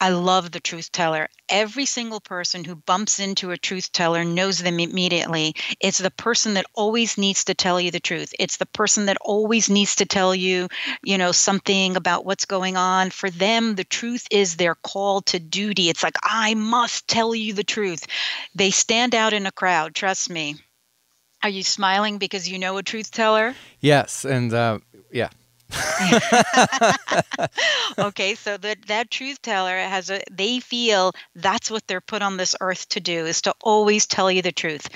I 0.00 0.10
love 0.10 0.50
the 0.50 0.60
truth 0.60 0.92
teller. 0.92 1.28
Every 1.48 1.86
single 1.86 2.20
person 2.20 2.64
who 2.64 2.74
bumps 2.74 3.20
into 3.20 3.52
a 3.52 3.56
truth 3.56 3.92
teller 3.92 4.24
knows 4.24 4.58
them 4.58 4.80
immediately. 4.80 5.54
It's 5.80 5.98
the 5.98 6.10
person 6.10 6.54
that 6.54 6.66
always 6.74 7.16
needs 7.16 7.44
to 7.44 7.54
tell 7.54 7.80
you 7.80 7.90
the 7.90 8.00
truth. 8.00 8.34
It's 8.38 8.56
the 8.56 8.66
person 8.66 9.06
that 9.06 9.16
always 9.20 9.70
needs 9.70 9.96
to 9.96 10.04
tell 10.04 10.34
you, 10.34 10.68
you 11.02 11.16
know, 11.16 11.32
something 11.32 11.96
about 11.96 12.26
what's 12.26 12.44
going 12.44 12.76
on. 12.76 13.10
For 13.10 13.30
them, 13.30 13.76
the 13.76 13.84
truth 13.84 14.26
is 14.30 14.56
their 14.56 14.74
call 14.74 15.22
to 15.22 15.38
duty. 15.38 15.88
It's 15.88 16.02
like, 16.02 16.16
I 16.22 16.54
must 16.54 17.08
tell 17.08 17.34
you 17.34 17.52
the 17.52 17.64
truth. 17.64 18.06
They 18.54 18.70
stand 18.70 19.14
out 19.14 19.32
in 19.32 19.46
a 19.46 19.52
crowd, 19.52 19.94
trust 19.94 20.28
me. 20.28 20.56
Are 21.42 21.48
you 21.48 21.62
smiling 21.62 22.18
because 22.18 22.48
you 22.48 22.58
know 22.58 22.78
a 22.78 22.82
truth 22.82 23.10
teller? 23.10 23.54
Yes, 23.80 24.24
and 24.24 24.52
uh, 24.52 24.78
yeah, 25.12 25.28
okay, 27.98 28.34
so 28.34 28.56
that 28.58 28.78
that 28.86 29.10
truth 29.10 29.40
teller 29.42 29.76
has 29.78 30.10
a 30.10 30.22
they 30.30 30.60
feel 30.60 31.12
that's 31.34 31.70
what 31.70 31.86
they're 31.86 32.00
put 32.00 32.22
on 32.22 32.36
this 32.36 32.54
earth 32.60 32.88
to 32.90 33.00
do 33.00 33.26
is 33.26 33.42
to 33.42 33.54
always 33.62 34.06
tell 34.06 34.30
you 34.30 34.42
the 34.42 34.52
truth. 34.52 34.88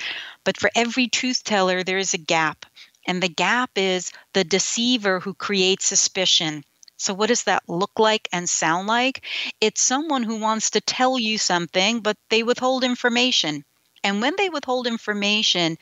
But 0.45 0.59
for 0.59 0.71
every 0.75 1.09
truth 1.09 1.45
teller 1.45 1.83
there 1.83 1.99
is 1.99 2.15
a 2.15 2.19
gap. 2.19 2.67
And 3.07 3.23
the 3.23 3.29
gap 3.29 3.71
is 3.77 4.13
the 4.35 4.45
deceiver 4.45 5.21
who 5.21 5.33
creates 5.35 5.87
suspicion. 5.87 6.63
So, 6.99 7.15
what 7.15 7.29
does 7.29 7.45
that 7.45 7.63
look 7.69 7.99
like 7.99 8.29
and 8.33 8.49
sound 8.49 8.87
like? 8.87 9.25
It's 9.61 9.81
someone 9.81 10.25
who 10.25 10.37
wants 10.37 10.71
to 10.71 10.81
tell 10.81 11.19
you 11.19 11.39
something, 11.39 12.01
but 12.01 12.19
they 12.29 12.43
withhold 12.43 12.85
information. 12.85 13.65
And 14.05 14.21
when 14.21 14.35
they 14.37 14.51
withhold 14.51 14.87
information, 14.87 15.79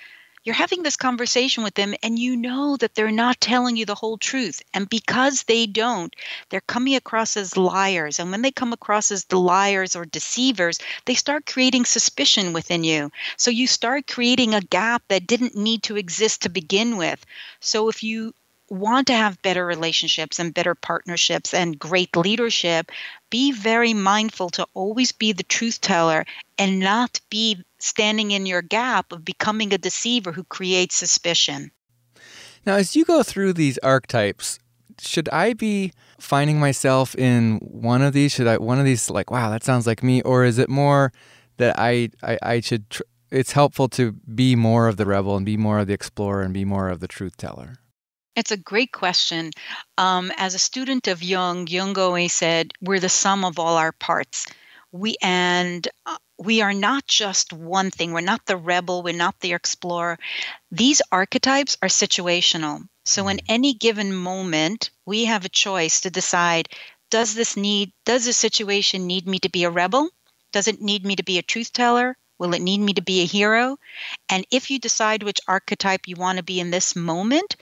you're 0.46 0.54
having 0.54 0.84
this 0.84 0.96
conversation 0.96 1.64
with 1.64 1.74
them 1.74 1.92
and 2.04 2.20
you 2.20 2.36
know 2.36 2.76
that 2.76 2.94
they're 2.94 3.10
not 3.10 3.40
telling 3.40 3.76
you 3.76 3.84
the 3.84 3.96
whole 3.96 4.16
truth. 4.16 4.62
And 4.72 4.88
because 4.88 5.42
they 5.42 5.66
don't, 5.66 6.14
they're 6.48 6.60
coming 6.60 6.94
across 6.94 7.36
as 7.36 7.56
liars. 7.56 8.20
And 8.20 8.30
when 8.30 8.42
they 8.42 8.52
come 8.52 8.72
across 8.72 9.10
as 9.10 9.24
the 9.24 9.40
liars 9.40 9.96
or 9.96 10.04
deceivers, 10.04 10.78
they 11.04 11.14
start 11.14 11.46
creating 11.46 11.84
suspicion 11.84 12.52
within 12.52 12.84
you. 12.84 13.10
So 13.36 13.50
you 13.50 13.66
start 13.66 14.06
creating 14.06 14.54
a 14.54 14.60
gap 14.60 15.02
that 15.08 15.26
didn't 15.26 15.56
need 15.56 15.82
to 15.84 15.96
exist 15.96 16.42
to 16.42 16.48
begin 16.48 16.96
with. 16.96 17.26
So 17.58 17.88
if 17.88 18.04
you 18.04 18.32
want 18.68 19.06
to 19.06 19.14
have 19.14 19.40
better 19.42 19.64
relationships 19.64 20.38
and 20.38 20.54
better 20.54 20.74
partnerships 20.74 21.54
and 21.54 21.78
great 21.78 22.16
leadership, 22.16 22.90
be 23.30 23.52
very 23.52 23.94
mindful 23.94 24.50
to 24.50 24.66
always 24.74 25.12
be 25.12 25.32
the 25.32 25.42
truth 25.42 25.80
teller 25.80 26.24
and 26.58 26.80
not 26.80 27.20
be 27.30 27.62
standing 27.78 28.30
in 28.30 28.46
your 28.46 28.62
gap 28.62 29.12
of 29.12 29.24
becoming 29.24 29.72
a 29.72 29.78
deceiver 29.78 30.32
who 30.32 30.44
creates 30.44 30.94
suspicion. 30.94 31.70
Now, 32.64 32.76
as 32.76 32.96
you 32.96 33.04
go 33.04 33.22
through 33.22 33.52
these 33.52 33.78
archetypes, 33.78 34.58
should 35.00 35.28
I 35.28 35.52
be 35.52 35.92
finding 36.18 36.58
myself 36.58 37.14
in 37.14 37.58
one 37.58 38.02
of 38.02 38.12
these? 38.12 38.32
Should 38.32 38.46
I 38.46 38.56
one 38.56 38.78
of 38.78 38.84
these 38.84 39.10
like, 39.10 39.30
wow, 39.30 39.50
that 39.50 39.62
sounds 39.62 39.86
like 39.86 40.02
me, 40.02 40.22
or 40.22 40.44
is 40.44 40.58
it 40.58 40.68
more 40.68 41.12
that 41.58 41.78
I 41.78 42.10
I, 42.22 42.38
I 42.42 42.60
should? 42.60 42.88
Tr- 42.90 43.02
it's 43.30 43.52
helpful 43.52 43.88
to 43.90 44.12
be 44.12 44.54
more 44.56 44.88
of 44.88 44.96
the 44.96 45.04
rebel 45.04 45.36
and 45.36 45.44
be 45.44 45.56
more 45.56 45.80
of 45.80 45.86
the 45.86 45.92
explorer 45.92 46.42
and 46.42 46.54
be 46.54 46.64
more 46.64 46.88
of 46.88 47.00
the 47.00 47.08
truth 47.08 47.36
teller. 47.36 47.78
It's 48.36 48.50
a 48.50 48.58
great 48.58 48.92
question. 48.92 49.50
Um, 49.96 50.30
as 50.36 50.54
a 50.54 50.58
student 50.58 51.08
of 51.08 51.22
Jung, 51.22 51.66
Jung 51.68 51.98
always 51.98 52.34
said, 52.34 52.74
"We're 52.82 53.00
the 53.00 53.08
sum 53.08 53.46
of 53.46 53.58
all 53.58 53.78
our 53.78 53.92
parts." 53.92 54.46
We 54.92 55.16
and 55.22 55.88
uh, 56.04 56.18
we 56.36 56.60
are 56.60 56.74
not 56.74 57.06
just 57.06 57.54
one 57.54 57.90
thing. 57.90 58.12
We're 58.12 58.20
not 58.20 58.44
the 58.44 58.58
rebel. 58.58 59.02
We're 59.02 59.14
not 59.14 59.40
the 59.40 59.54
explorer. 59.54 60.18
These 60.70 61.00
archetypes 61.10 61.78
are 61.80 61.88
situational. 61.88 62.86
So 63.06 63.26
in 63.28 63.38
mm. 63.38 63.44
any 63.48 63.72
given 63.72 64.14
moment, 64.14 64.90
we 65.06 65.24
have 65.24 65.46
a 65.46 65.58
choice 65.64 66.02
to 66.02 66.10
decide: 66.10 66.68
Does 67.08 67.32
this 67.32 67.56
need? 67.56 67.94
Does 68.04 68.26
this 68.26 68.36
situation 68.36 69.06
need 69.06 69.26
me 69.26 69.38
to 69.38 69.48
be 69.48 69.64
a 69.64 69.70
rebel? 69.70 70.10
Does 70.52 70.68
it 70.68 70.82
need 70.82 71.06
me 71.06 71.16
to 71.16 71.24
be 71.24 71.38
a 71.38 71.42
truth 71.42 71.72
teller? 71.72 72.18
Will 72.38 72.52
it 72.52 72.60
need 72.60 72.82
me 72.82 72.92
to 72.92 73.02
be 73.02 73.22
a 73.22 73.24
hero? 73.24 73.78
And 74.28 74.46
if 74.50 74.70
you 74.70 74.78
decide 74.78 75.22
which 75.22 75.40
archetype 75.48 76.06
you 76.06 76.16
want 76.16 76.36
to 76.36 76.44
be 76.44 76.60
in 76.60 76.70
this 76.70 76.94
moment, 76.94 77.56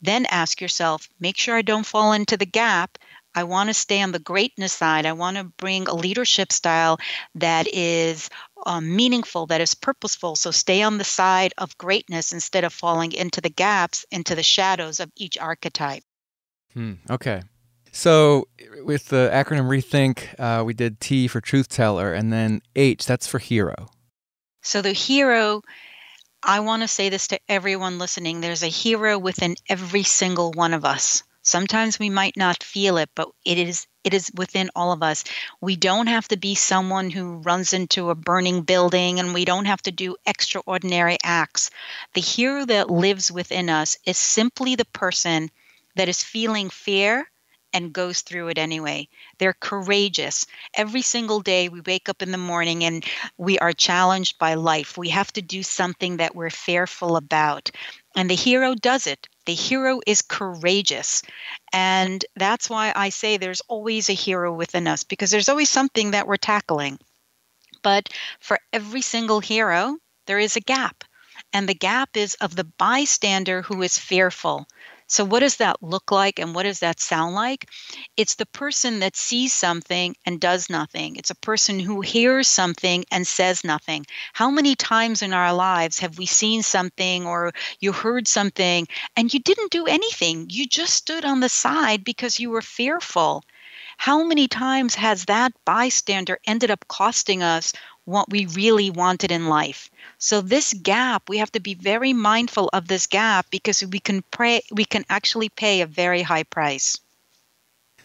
then 0.00 0.26
ask 0.26 0.60
yourself 0.60 1.08
make 1.20 1.36
sure 1.36 1.56
I 1.56 1.62
don't 1.62 1.86
fall 1.86 2.12
into 2.12 2.36
the 2.36 2.46
gap. 2.46 2.98
I 3.34 3.44
want 3.44 3.68
to 3.68 3.74
stay 3.74 4.02
on 4.02 4.10
the 4.12 4.18
greatness 4.18 4.72
side. 4.72 5.06
I 5.06 5.12
want 5.12 5.36
to 5.36 5.44
bring 5.44 5.86
a 5.86 5.94
leadership 5.94 6.50
style 6.50 6.98
that 7.36 7.68
is 7.72 8.30
um, 8.66 8.96
meaningful, 8.96 9.46
that 9.46 9.60
is 9.60 9.74
purposeful. 9.74 10.34
So 10.34 10.50
stay 10.50 10.82
on 10.82 10.98
the 10.98 11.04
side 11.04 11.52
of 11.58 11.78
greatness 11.78 12.32
instead 12.32 12.64
of 12.64 12.72
falling 12.72 13.12
into 13.12 13.40
the 13.40 13.50
gaps, 13.50 14.04
into 14.10 14.34
the 14.34 14.42
shadows 14.42 14.98
of 14.98 15.12
each 15.14 15.38
archetype. 15.38 16.02
Hmm, 16.72 16.94
okay. 17.10 17.42
So 17.92 18.48
with 18.82 19.08
the 19.08 19.30
acronym 19.32 19.68
Rethink, 19.68 20.38
uh, 20.38 20.64
we 20.64 20.74
did 20.74 21.00
T 21.00 21.28
for 21.28 21.40
truth 21.40 21.68
teller, 21.68 22.12
and 22.12 22.32
then 22.32 22.60
H, 22.76 23.06
that's 23.06 23.26
for 23.26 23.38
hero. 23.38 23.88
So 24.62 24.82
the 24.82 24.92
hero 24.92 25.62
I 26.42 26.60
want 26.60 26.82
to 26.82 26.88
say 26.88 27.10
this 27.10 27.28
to 27.28 27.40
everyone 27.48 27.98
listening 27.98 28.40
there's 28.40 28.62
a 28.64 28.68
hero 28.68 29.18
within 29.18 29.56
every 29.68 30.02
single 30.02 30.50
one 30.52 30.74
of 30.74 30.84
us. 30.84 31.22
Sometimes 31.42 31.98
we 31.98 32.10
might 32.10 32.36
not 32.36 32.62
feel 32.62 32.96
it, 32.96 33.10
but 33.14 33.28
it 33.44 33.58
is 33.58 33.86
it 34.04 34.14
is 34.14 34.30
within 34.34 34.70
all 34.74 34.92
of 34.92 35.02
us. 35.02 35.24
We 35.60 35.76
don't 35.76 36.06
have 36.08 36.26
to 36.28 36.36
be 36.36 36.54
someone 36.54 37.10
who 37.10 37.38
runs 37.38 37.72
into 37.72 38.10
a 38.10 38.14
burning 38.14 38.62
building 38.62 39.20
and 39.20 39.34
we 39.34 39.44
don't 39.44 39.66
have 39.66 39.82
to 39.82 39.92
do 39.92 40.16
extraordinary 40.26 41.18
acts. 41.22 41.70
The 42.14 42.20
hero 42.20 42.64
that 42.66 42.90
lives 42.90 43.30
within 43.30 43.70
us 43.70 43.96
is 44.04 44.18
simply 44.18 44.74
the 44.74 44.84
person 44.86 45.50
that 45.96 46.08
is 46.08 46.22
feeling 46.22 46.70
fear 46.70 47.30
and 47.72 47.92
goes 47.92 48.22
through 48.22 48.48
it 48.48 48.58
anyway. 48.58 49.08
They're 49.38 49.54
courageous. 49.58 50.46
Every 50.74 51.02
single 51.02 51.40
day 51.40 51.68
we 51.68 51.80
wake 51.80 52.08
up 52.08 52.22
in 52.22 52.32
the 52.32 52.38
morning 52.38 52.84
and 52.84 53.04
we 53.36 53.58
are 53.58 53.72
challenged 53.72 54.38
by 54.38 54.54
life. 54.54 54.96
We 54.96 55.10
have 55.10 55.32
to 55.34 55.42
do 55.42 55.62
something 55.62 56.18
that 56.18 56.34
we're 56.34 56.50
fearful 56.50 57.16
about. 57.16 57.70
And 58.16 58.30
the 58.30 58.34
hero 58.34 58.74
does 58.74 59.06
it. 59.06 59.28
The 59.46 59.54
hero 59.54 60.00
is 60.06 60.22
courageous. 60.22 61.22
And 61.72 62.24
that's 62.36 62.68
why 62.70 62.92
I 62.94 63.10
say 63.10 63.36
there's 63.36 63.62
always 63.68 64.08
a 64.08 64.14
hero 64.14 64.52
within 64.52 64.86
us 64.86 65.04
because 65.04 65.30
there's 65.30 65.48
always 65.48 65.70
something 65.70 66.12
that 66.12 66.26
we're 66.26 66.36
tackling. 66.36 66.98
But 67.82 68.08
for 68.40 68.58
every 68.72 69.02
single 69.02 69.40
hero, 69.40 69.96
there 70.26 70.38
is 70.38 70.56
a 70.56 70.60
gap. 70.60 71.04
And 71.52 71.68
the 71.68 71.74
gap 71.74 72.16
is 72.16 72.34
of 72.34 72.56
the 72.56 72.64
bystander 72.64 73.62
who 73.62 73.82
is 73.82 73.98
fearful. 73.98 74.66
So, 75.08 75.24
what 75.24 75.40
does 75.40 75.56
that 75.56 75.82
look 75.82 76.12
like 76.12 76.38
and 76.38 76.54
what 76.54 76.62
does 76.64 76.78
that 76.80 77.00
sound 77.00 77.34
like? 77.34 77.68
It's 78.16 78.36
the 78.36 78.46
person 78.46 79.00
that 79.00 79.16
sees 79.16 79.52
something 79.52 80.14
and 80.24 80.40
does 80.40 80.70
nothing. 80.70 81.16
It's 81.16 81.30
a 81.30 81.34
person 81.34 81.80
who 81.80 82.00
hears 82.00 82.46
something 82.46 83.04
and 83.10 83.26
says 83.26 83.64
nothing. 83.64 84.06
How 84.34 84.50
many 84.50 84.76
times 84.76 85.22
in 85.22 85.32
our 85.32 85.52
lives 85.52 85.98
have 85.98 86.18
we 86.18 86.26
seen 86.26 86.62
something 86.62 87.26
or 87.26 87.52
you 87.80 87.92
heard 87.92 88.28
something 88.28 88.86
and 89.16 89.32
you 89.34 89.40
didn't 89.40 89.72
do 89.72 89.86
anything? 89.86 90.46
You 90.50 90.66
just 90.66 90.94
stood 90.94 91.24
on 91.24 91.40
the 91.40 91.48
side 91.48 92.04
because 92.04 92.38
you 92.38 92.50
were 92.50 92.62
fearful. 92.62 93.42
How 93.98 94.24
many 94.24 94.48
times 94.48 94.94
has 94.94 95.26
that 95.26 95.52
bystander 95.66 96.38
ended 96.46 96.70
up 96.70 96.88
costing 96.88 97.42
us 97.42 97.72
what 98.08 98.30
we 98.30 98.46
really 98.46 98.90
wanted 98.90 99.30
in 99.30 99.48
life? 99.48 99.90
So 100.16 100.40
this 100.40 100.72
gap, 100.72 101.28
we 101.28 101.38
have 101.38 101.52
to 101.52 101.60
be 101.60 101.74
very 101.74 102.14
mindful 102.14 102.70
of 102.72 102.88
this 102.88 103.06
gap 103.06 103.46
because 103.50 103.84
we 103.84 103.98
can 103.98 104.22
pray 104.30 104.62
we 104.72 104.86
can 104.86 105.04
actually 105.10 105.50
pay 105.50 105.82
a 105.82 105.86
very 105.86 106.22
high 106.22 106.44
price. 106.44 106.98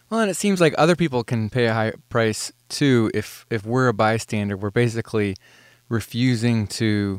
Well, 0.09 0.19
and 0.19 0.29
it 0.29 0.35
seems 0.35 0.59
like 0.59 0.75
other 0.77 0.97
people 0.97 1.23
can 1.23 1.49
pay 1.49 1.67
a 1.67 1.73
high 1.73 1.93
price 2.09 2.51
too 2.67 3.09
if 3.13 3.45
if 3.49 3.65
we're 3.65 3.87
a 3.87 3.93
bystander, 3.93 4.57
we're 4.57 4.71
basically 4.71 5.35
refusing 5.87 6.67
to 6.67 7.17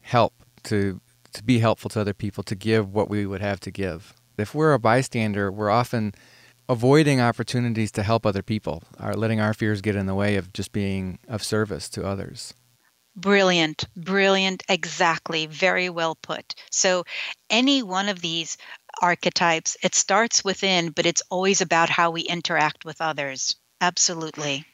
help, 0.00 0.32
to 0.64 1.00
to 1.34 1.44
be 1.44 1.58
helpful 1.58 1.90
to 1.90 2.00
other 2.00 2.14
people, 2.14 2.42
to 2.44 2.54
give 2.54 2.92
what 2.94 3.10
we 3.10 3.26
would 3.26 3.42
have 3.42 3.60
to 3.60 3.70
give. 3.70 4.14
If 4.38 4.54
we're 4.54 4.72
a 4.72 4.78
bystander, 4.78 5.52
we're 5.52 5.70
often 5.70 6.14
avoiding 6.68 7.20
opportunities 7.20 7.92
to 7.92 8.02
help 8.02 8.24
other 8.24 8.42
people, 8.42 8.82
are 8.98 9.14
letting 9.14 9.40
our 9.40 9.54
fears 9.54 9.80
get 9.80 9.96
in 9.96 10.06
the 10.06 10.14
way 10.14 10.36
of 10.36 10.52
just 10.52 10.72
being 10.72 11.18
of 11.28 11.42
service 11.42 11.88
to 11.90 12.06
others. 12.06 12.54
Brilliant, 13.16 13.84
brilliant, 13.96 14.64
exactly, 14.68 15.46
very 15.46 15.88
well 15.88 16.16
put. 16.16 16.54
So, 16.70 17.04
any 17.48 17.82
one 17.82 18.08
of 18.08 18.20
these 18.20 18.56
archetypes, 19.00 19.76
it 19.84 19.94
starts 19.94 20.44
within, 20.44 20.90
but 20.90 21.06
it's 21.06 21.22
always 21.30 21.60
about 21.60 21.90
how 21.90 22.10
we 22.10 22.22
interact 22.22 22.84
with 22.84 23.00
others. 23.00 23.54
Absolutely. 23.80 24.66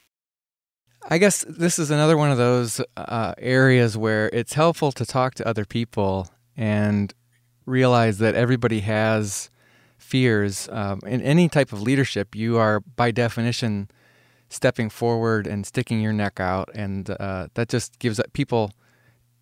I 1.09 1.17
guess 1.19 1.45
this 1.47 1.77
is 1.77 1.91
another 1.91 2.17
one 2.17 2.31
of 2.31 2.37
those 2.37 2.81
uh, 2.97 3.33
areas 3.37 3.97
where 3.97 4.29
it's 4.33 4.53
helpful 4.53 4.91
to 4.93 5.05
talk 5.05 5.35
to 5.35 5.47
other 5.47 5.65
people 5.65 6.27
and 6.55 7.13
realize 7.65 8.17
that 8.19 8.35
everybody 8.35 8.79
has 8.81 9.50
fears. 10.11 10.67
Um, 10.69 10.99
in 11.07 11.21
any 11.21 11.47
type 11.47 11.71
of 11.71 11.81
leadership, 11.81 12.35
you 12.35 12.57
are 12.57 12.81
by 12.81 13.11
definition 13.11 13.89
stepping 14.49 14.89
forward 14.89 15.47
and 15.47 15.65
sticking 15.65 16.01
your 16.01 16.11
neck 16.11 16.41
out, 16.41 16.69
and 16.75 17.09
uh, 17.09 17.47
that 17.53 17.69
just 17.69 17.97
gives 17.99 18.19
people 18.33 18.73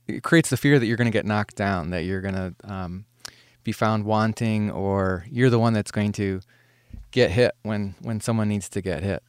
it 0.08 0.24
creates 0.24 0.50
the 0.50 0.58
fear 0.58 0.80
that 0.80 0.86
you're 0.86 0.98
going 0.98 1.12
to 1.12 1.18
get 1.18 1.26
knocked 1.26 1.56
down, 1.56 1.90
that 1.90 2.04
you're 2.04 2.22
going 2.22 2.36
to 2.36 2.54
um, 2.64 3.06
be 3.64 3.72
found 3.72 4.06
wanting, 4.06 4.72
or 4.72 5.26
you're 5.30 5.50
the 5.50 5.60
one 5.60 5.74
that's 5.74 5.92
going 5.92 6.12
to 6.14 6.42
get 7.12 7.32
hit 7.32 7.56
when 7.64 7.96
when 8.02 8.22
someone 8.22 8.48
needs 8.48 8.70
to 8.70 8.82
get 8.82 9.02
hit. 9.02 9.24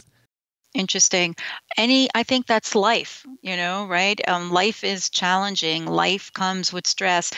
Interesting. 0.74 1.34
Any, 1.76 2.08
I 2.14 2.22
think 2.22 2.46
that's 2.46 2.74
life. 2.74 3.26
You 3.40 3.56
know, 3.56 3.86
right? 3.86 4.20
Um, 4.28 4.52
life 4.52 4.84
is 4.84 5.08
challenging. 5.08 5.86
Life 5.86 6.32
comes 6.32 6.72
with 6.72 6.86
stress. 6.86 7.32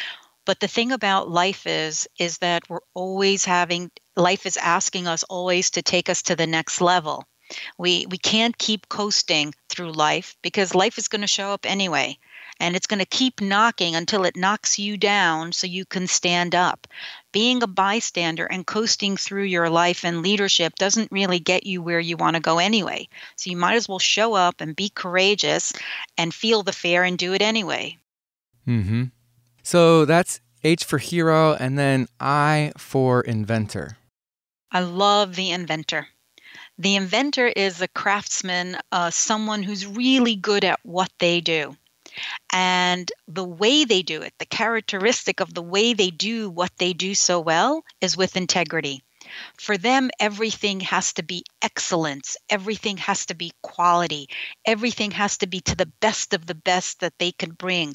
But 0.45 0.61
the 0.61 0.69
thing 0.69 0.93
about 0.93 1.31
life 1.31 1.67
is, 1.67 2.09
is 2.19 2.39
that 2.39 2.69
we're 2.69 2.81
always 2.95 3.45
having. 3.45 3.91
Life 4.17 4.47
is 4.47 4.57
asking 4.57 5.07
us 5.07 5.23
always 5.25 5.71
to 5.71 5.83
take 5.83 6.09
us 6.09 6.23
to 6.23 6.37
the 6.37 6.47
next 6.47 6.81
level. 6.81 7.25
We 7.79 8.07
we 8.11 8.19
can't 8.19 8.57
keep 8.57 8.89
coasting 8.89 9.55
through 9.69 9.93
life 9.93 10.37
because 10.43 10.75
life 10.75 10.99
is 10.99 11.09
going 11.09 11.21
to 11.23 11.27
show 11.27 11.53
up 11.53 11.67
anyway 11.67 12.19
and 12.61 12.77
it's 12.77 12.87
going 12.87 13.01
to 13.01 13.07
keep 13.07 13.41
knocking 13.41 13.97
until 13.97 14.25
it 14.25 14.37
knocks 14.37 14.79
you 14.79 14.97
down 14.97 15.53
so 15.53 15.67
you 15.67 15.85
can 15.85 16.07
stand 16.07 16.55
up. 16.55 16.87
Being 17.33 17.63
a 17.63 17.67
bystander 17.67 18.47
and 18.47 18.67
coasting 18.67 19.17
through 19.17 19.45
your 19.45 19.69
life 19.69 20.05
and 20.05 20.23
leadership 20.23 20.75
doesn't 20.77 21.11
really 21.11 21.41
get 21.41 21.67
you 21.67 21.83
where 21.83 22.01
you 22.01 22.17
want 22.17 22.37
to 22.37 22.41
go 22.41 22.59
anyway. 22.59 23.09
So 23.37 23.51
you 23.51 23.57
might 23.57 23.75
as 23.75 23.89
well 23.89 23.99
show 23.99 24.35
up 24.35 24.61
and 24.61 24.77
be 24.77 24.89
courageous 24.89 25.73
and 26.17 26.33
feel 26.33 26.63
the 26.63 26.73
fear 26.73 27.03
and 27.03 27.19
do 27.19 27.35
it 27.35 27.43
anyway. 27.43 27.99
Mhm. 28.67 29.11
So 29.63 30.05
that's 30.05 30.41
H 30.65 30.85
for 30.85 30.99
hero 30.99 31.55
and 31.55 31.79
then 31.79 32.07
I 32.21 32.73
for 32.77 33.21
inventor. 33.21 33.99
I 34.71 34.81
love 34.81 35.35
the 35.35 35.51
inventor. 35.51 36.09
The 36.79 36.97
inventor 36.97 37.47
is 37.47 37.81
a 37.81 37.89
craftsman, 37.89 38.79
uh, 38.91 39.11
someone 39.11 39.63
who's 39.63 39.87
really 39.87 40.37
good 40.37 40.65
at 40.65 40.81
what 40.83 41.11
they 41.19 41.41
do. 41.41 41.77
And 42.53 43.11
the 43.29 43.45
way 43.45 43.85
they 43.85 44.03
do 44.03 44.23
it, 44.23 44.35
the 44.39 44.47
characteristic 44.47 45.41
of 45.41 45.55
the 45.55 45.63
way 45.63 45.93
they 45.95 46.11
do 46.11 46.51
what 46.51 46.73
they 46.79 46.93
do 46.93 47.15
so 47.15 47.41
well 47.41 47.85
is 48.01 48.17
with 48.17 48.37
integrity. 48.37 49.03
For 49.57 49.79
them, 49.79 50.11
everything 50.19 50.81
has 50.81 51.13
to 51.15 51.23
be 51.23 51.45
excellence. 51.63 52.37
Everything 52.51 52.97
has 52.99 53.27
to 53.27 53.35
be 53.35 53.53
quality. 53.63 54.29
Everything 54.67 55.11
has 55.13 55.39
to 55.39 55.47
be 55.47 55.61
to 55.61 55.77
the 55.77 55.93
best 56.01 56.35
of 56.35 56.47
the 56.47 56.55
best 56.55 57.01
that 57.01 57.19
they 57.19 57.33
can 57.33 57.53
bring. 57.53 57.95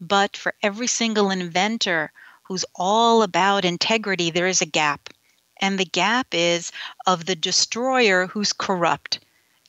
But 0.00 0.36
for 0.36 0.54
every 0.62 0.86
single 0.86 1.30
inventor 1.30 2.12
who's 2.44 2.64
all 2.74 3.22
about 3.22 3.64
integrity, 3.64 4.30
there 4.30 4.46
is 4.46 4.62
a 4.62 4.66
gap. 4.66 5.10
And 5.60 5.78
the 5.78 5.84
gap 5.84 6.28
is 6.32 6.72
of 7.06 7.26
the 7.26 7.34
destroyer 7.34 8.26
who's 8.26 8.52
corrupt. 8.52 9.20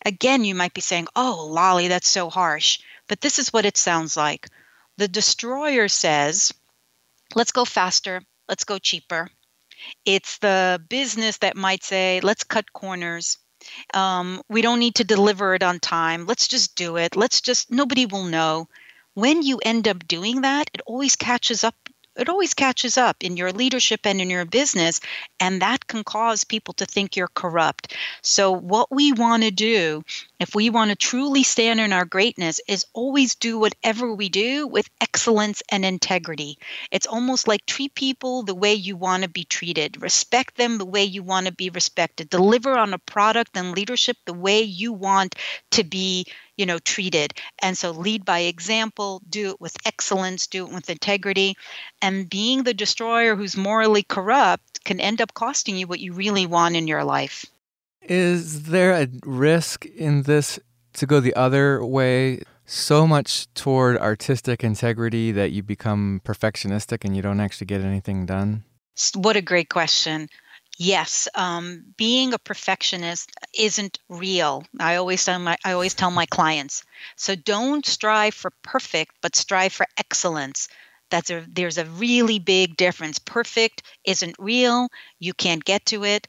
Again, 0.05 0.45
you 0.45 0.55
might 0.55 0.73
be 0.73 0.81
saying, 0.81 1.07
oh, 1.15 1.47
Lolly, 1.49 1.87
that's 1.87 2.07
so 2.07 2.29
harsh. 2.29 2.79
But 3.07 3.21
this 3.21 3.39
is 3.39 3.51
what 3.51 3.65
it 3.65 3.75
sounds 3.75 4.15
like. 4.15 4.47
The 4.97 5.07
destroyer 5.07 5.87
says, 5.87 6.53
let's 7.35 7.51
go 7.51 7.65
faster, 7.65 8.21
let's 8.47 8.63
go 8.63 8.77
cheaper. 8.77 9.29
It's 10.05 10.37
the 10.37 10.81
business 10.89 11.37
that 11.37 11.55
might 11.55 11.83
say, 11.83 12.19
let's 12.21 12.43
cut 12.43 12.71
corners. 12.73 13.37
Um, 13.93 14.41
we 14.49 14.61
don't 14.61 14.79
need 14.79 14.95
to 14.95 15.03
deliver 15.03 15.55
it 15.55 15.63
on 15.63 15.79
time. 15.79 16.25
Let's 16.25 16.47
just 16.47 16.75
do 16.75 16.97
it. 16.97 17.15
Let's 17.15 17.41
just, 17.41 17.71
nobody 17.71 18.05
will 18.05 18.25
know. 18.25 18.67
When 19.19 19.43
you 19.43 19.59
end 19.63 19.85
up 19.87 20.07
doing 20.07 20.41
that, 20.41 20.69
it 20.73 20.81
always 20.85 21.17
catches 21.17 21.65
up 21.65 21.75
it 22.19 22.27
always 22.27 22.53
catches 22.53 22.97
up 22.97 23.23
in 23.23 23.37
your 23.37 23.53
leadership 23.53 24.01
and 24.03 24.19
in 24.19 24.29
your 24.29 24.43
business, 24.43 24.99
and 25.39 25.61
that 25.61 25.87
can 25.87 26.03
cause 26.03 26.43
people 26.43 26.73
to 26.75 26.85
think 26.85 27.15
you're 27.15 27.29
corrupt. 27.33 27.95
So, 28.21 28.51
what 28.51 28.91
we 28.91 29.13
want 29.13 29.43
to 29.43 29.51
do, 29.51 30.03
if 30.39 30.53
we 30.53 30.69
want 30.69 30.89
to 30.89 30.97
truly 30.97 31.43
stand 31.43 31.79
in 31.79 31.93
our 31.93 32.03
greatness, 32.03 32.59
is 32.67 32.85
always 32.93 33.35
do 33.35 33.57
whatever 33.57 34.13
we 34.13 34.27
do 34.27 34.67
with 34.67 34.89
excellence 34.99 35.63
and 35.71 35.85
integrity. 35.85 36.57
It's 36.91 37.07
almost 37.07 37.47
like 37.47 37.65
treat 37.65 37.95
people 37.95 38.43
the 38.43 38.55
way 38.55 38.73
you 38.73 38.97
want 38.97 39.23
to 39.23 39.29
be 39.29 39.45
treated, 39.45 40.01
respect 40.01 40.57
them 40.57 40.77
the 40.77 40.85
way 40.85 41.05
you 41.05 41.23
want 41.23 41.45
to 41.45 41.53
be 41.53 41.69
respected, 41.69 42.29
deliver 42.29 42.77
on 42.77 42.93
a 42.93 42.99
product 42.99 43.55
and 43.55 43.71
leadership 43.71 44.17
the 44.25 44.33
way 44.33 44.61
you 44.61 44.91
want 44.91 45.35
to 45.71 45.85
be 45.85 46.25
you 46.59 46.65
know 46.65 46.77
treated. 46.79 47.33
And 47.63 47.77
so 47.77 47.91
lead 47.91 48.25
by 48.25 48.39
example 48.39 49.21
do 49.29 49.51
it 49.51 49.61
with 49.61 49.75
excellence 49.85 50.45
do 50.45 50.67
it 50.67 50.73
with 50.73 50.89
integrity. 50.89 51.55
And 52.01 52.29
being 52.29 52.63
the 52.63 52.73
destroyer 52.73 53.35
who's 53.35 53.55
morally 53.55 54.03
corrupt 54.03 54.83
can 54.83 54.99
end 54.99 55.21
up 55.21 55.33
costing 55.33 55.77
you 55.77 55.87
what 55.87 56.01
you 56.01 56.11
really 56.13 56.45
want 56.45 56.75
in 56.75 56.87
your 56.87 57.05
life. 57.05 57.45
Is 58.01 58.63
there 58.63 58.91
a 58.91 59.07
risk 59.25 59.85
in 59.85 60.23
this 60.23 60.59
to 60.93 61.05
go 61.05 61.19
the 61.19 61.35
other 61.35 61.83
way? 61.83 62.43
So 62.65 63.07
much 63.07 63.51
toward 63.55 63.97
artistic 63.97 64.63
integrity 64.63 65.31
that 65.31 65.51
you 65.51 65.63
become 65.63 66.21
perfectionistic 66.23 67.03
and 67.03 67.15
you 67.15 67.21
don't 67.23 67.39
actually 67.39 67.65
get 67.65 67.81
anything 67.81 68.27
done? 68.27 68.63
What 69.15 69.35
a 69.35 69.41
great 69.41 69.69
question 69.69 70.29
yes, 70.79 71.27
um, 71.35 71.83
being 71.97 72.33
a 72.33 72.39
perfectionist 72.39 73.29
isn't 73.57 73.99
real. 74.07 74.63
I 74.79 74.95
always 74.95 75.23
tell 75.23 75.37
my 75.37 75.57
I 75.63 75.73
always 75.73 75.93
tell 75.93 76.09
my 76.09 76.25
clients. 76.25 76.83
So 77.17 77.35
don't 77.35 77.85
strive 77.85 78.33
for 78.33 78.51
perfect, 78.63 79.15
but 79.21 79.35
strive 79.35 79.73
for 79.73 79.85
excellence. 79.97 80.67
That's 81.11 81.29
a 81.29 81.45
there's 81.51 81.77
a 81.77 81.85
really 81.85 82.39
big 82.39 82.77
difference. 82.77 83.19
Perfect 83.19 83.83
isn't 84.05 84.35
real. 84.39 84.87
You 85.19 85.33
can't 85.33 85.63
get 85.63 85.85
to 85.87 86.05
it. 86.05 86.27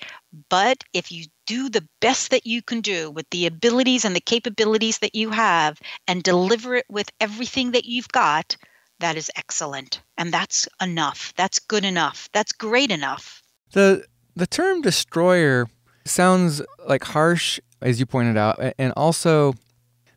But 0.49 0.85
if 0.93 1.13
you 1.13 1.27
do 1.47 1.69
the 1.69 1.87
best 2.01 2.31
that 2.31 2.47
you 2.47 2.63
can 2.63 2.81
do 2.81 3.11
with 3.11 3.29
the 3.31 3.47
abilities 3.47 4.05
and 4.05 4.15
the 4.15 4.21
capabilities 4.21 4.99
that 4.99 5.15
you 5.15 5.31
have 5.31 5.81
and 6.07 6.23
deliver 6.23 6.77
it 6.77 6.87
with 6.89 7.11
everything 7.21 7.73
that 7.73 7.85
you've 7.85 8.09
got, 8.09 8.57
that 9.01 9.17
is 9.17 9.31
excellent. 9.37 10.03
And 10.19 10.33
that's 10.33 10.69
enough. 10.81 11.33
That's 11.37 11.59
good 11.59 11.85
enough. 11.85 12.29
That's 12.33 12.53
great 12.53 12.91
enough. 12.91 13.43
The 13.73 14.05
the 14.37 14.47
term 14.47 14.81
destroyer 14.83 15.69
sounds 16.05 16.62
like 16.87 17.05
harsh, 17.05 17.61
as 17.81 18.01
you 18.01 18.07
pointed 18.07 18.37
out, 18.37 18.59
and 18.79 18.93
also 18.97 19.55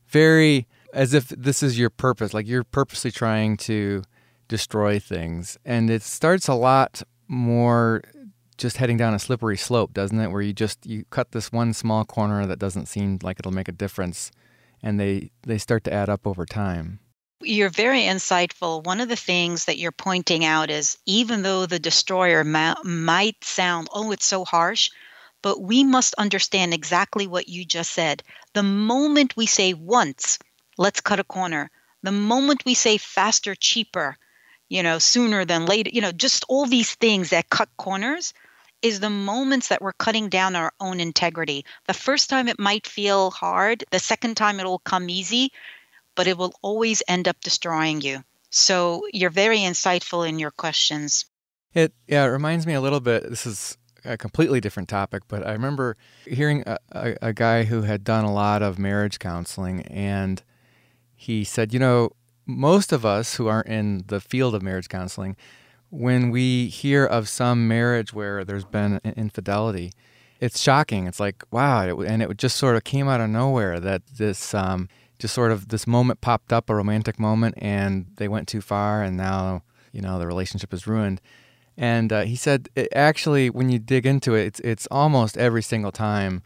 very 0.07 0.67
as 0.93 1.13
if 1.13 1.29
this 1.29 1.63
is 1.63 1.79
your 1.79 1.89
purpose, 1.89 2.33
like 2.33 2.47
you're 2.47 2.63
purposely 2.63 3.11
trying 3.11 3.57
to 3.57 4.03
destroy 4.47 4.99
things. 4.99 5.57
And 5.65 5.89
it 5.89 6.03
starts 6.03 6.47
a 6.47 6.53
lot 6.53 7.01
more 7.27 8.03
just 8.57 8.77
heading 8.77 8.97
down 8.97 9.13
a 9.13 9.19
slippery 9.19 9.57
slope, 9.57 9.93
doesn't 9.93 10.19
it? 10.19 10.29
Where 10.31 10.41
you 10.41 10.53
just 10.53 10.85
you 10.85 11.05
cut 11.09 11.31
this 11.31 11.51
one 11.51 11.73
small 11.73 12.05
corner 12.05 12.45
that 12.45 12.59
doesn't 12.59 12.87
seem 12.87 13.19
like 13.23 13.39
it'll 13.39 13.51
make 13.51 13.67
a 13.67 13.73
difference 13.73 14.31
and 14.81 14.99
they 14.99 15.31
they 15.41 15.57
start 15.57 15.83
to 15.85 15.93
add 15.93 16.09
up 16.09 16.27
over 16.27 16.45
time. 16.45 16.99
You're 17.43 17.69
very 17.69 18.01
insightful. 18.01 18.83
One 18.83 19.01
of 19.01 19.09
the 19.09 19.15
things 19.15 19.65
that 19.65 19.77
you're 19.77 19.91
pointing 19.91 20.45
out 20.45 20.69
is 20.69 20.97
even 21.05 21.41
though 21.41 21.65
the 21.65 21.79
destroyer 21.79 22.43
ma- 22.43 22.81
might 22.83 23.43
sound, 23.43 23.89
oh, 23.93 24.11
it's 24.11 24.25
so 24.25 24.45
harsh, 24.45 24.89
but 25.41 25.61
we 25.61 25.83
must 25.83 26.15
understand 26.15 26.73
exactly 26.73 27.27
what 27.27 27.47
you 27.49 27.65
just 27.65 27.91
said. 27.91 28.23
The 28.53 28.63
moment 28.63 29.35
we 29.35 29.45
say 29.45 29.73
once, 29.73 30.39
let's 30.77 31.01
cut 31.01 31.19
a 31.19 31.23
corner, 31.23 31.69
the 32.01 32.11
moment 32.11 32.65
we 32.65 32.73
say 32.73 32.97
faster, 32.97 33.55
cheaper, 33.55 34.17
you 34.69 34.81
know, 34.81 34.99
sooner 34.99 35.45
than 35.45 35.65
later, 35.65 35.89
you 35.93 36.01
know, 36.01 36.11
just 36.11 36.45
all 36.49 36.65
these 36.65 36.95
things 36.95 37.29
that 37.29 37.49
cut 37.49 37.69
corners 37.77 38.33
is 38.81 38.99
the 38.99 39.09
moments 39.09 39.69
that 39.69 39.81
we're 39.81 39.93
cutting 39.93 40.29
down 40.29 40.55
our 40.55 40.73
own 40.79 40.99
integrity. 40.99 41.65
The 41.87 41.93
first 41.93 42.29
time 42.29 42.47
it 42.47 42.59
might 42.59 42.87
feel 42.87 43.31
hard, 43.31 43.83
the 43.91 43.99
second 43.99 44.35
time 44.35 44.59
it'll 44.59 44.79
come 44.79 45.09
easy 45.09 45.51
but 46.15 46.27
it 46.27 46.37
will 46.37 46.53
always 46.61 47.03
end 47.07 47.27
up 47.27 47.39
destroying 47.41 48.01
you. 48.01 48.23
So 48.49 49.07
you're 49.11 49.31
very 49.31 49.59
insightful 49.59 50.27
in 50.27 50.37
your 50.37 50.51
questions. 50.51 51.25
It 51.73 51.93
yeah, 52.07 52.23
it 52.23 52.27
reminds 52.27 52.67
me 52.67 52.73
a 52.73 52.81
little 52.81 52.99
bit. 52.99 53.27
This 53.29 53.47
is 53.47 53.77
a 54.05 54.17
completely 54.17 54.61
different 54.61 54.89
topic, 54.89 55.23
but 55.27 55.45
I 55.45 55.53
remember 55.53 55.97
hearing 56.25 56.63
a, 56.67 56.77
a, 56.91 57.15
a 57.21 57.33
guy 57.33 57.63
who 57.63 57.81
had 57.81 58.03
done 58.03 58.25
a 58.25 58.33
lot 58.33 58.61
of 58.61 58.77
marriage 58.77 59.17
counseling, 59.17 59.81
and 59.83 60.43
he 61.15 61.43
said, 61.43 61.73
you 61.73 61.79
know, 61.79 62.11
most 62.45 62.91
of 62.91 63.05
us 63.05 63.35
who 63.35 63.47
aren't 63.47 63.69
in 63.69 64.03
the 64.07 64.19
field 64.19 64.53
of 64.53 64.61
marriage 64.61 64.89
counseling, 64.89 65.35
when 65.89 66.29
we 66.29 66.67
hear 66.67 67.05
of 67.05 67.29
some 67.29 67.67
marriage 67.67 68.13
where 68.13 68.43
there's 68.43 68.65
been 68.65 68.99
infidelity, 69.03 69.93
it's 70.39 70.59
shocking. 70.59 71.07
It's 71.07 71.19
like 71.19 71.43
wow, 71.49 72.01
and 72.01 72.21
it 72.21 72.37
just 72.37 72.57
sort 72.57 72.75
of 72.75 72.83
came 72.83 73.07
out 73.07 73.21
of 73.21 73.29
nowhere 73.29 73.79
that 73.79 74.03
this. 74.17 74.53
Um, 74.53 74.89
just 75.23 75.33
sort 75.33 75.53
of 75.53 75.69
this 75.69 75.87
moment 75.87 76.19
popped 76.19 76.51
up, 76.51 76.69
a 76.69 76.75
romantic 76.75 77.17
moment, 77.17 77.55
and 77.57 78.07
they 78.17 78.27
went 78.27 78.45
too 78.45 78.59
far, 78.59 79.01
and 79.01 79.15
now 79.15 79.63
you 79.93 80.01
know 80.01 80.19
the 80.19 80.27
relationship 80.27 80.73
is 80.73 80.85
ruined. 80.85 81.21
And 81.77 82.11
uh, 82.11 82.23
he 82.23 82.35
said, 82.35 82.67
actually, 82.93 83.49
when 83.49 83.69
you 83.69 83.79
dig 83.79 84.05
into 84.05 84.35
it, 84.35 84.47
it's 84.47 84.59
it's 84.59 84.87
almost 84.91 85.37
every 85.37 85.63
single 85.63 85.93
time. 85.93 86.43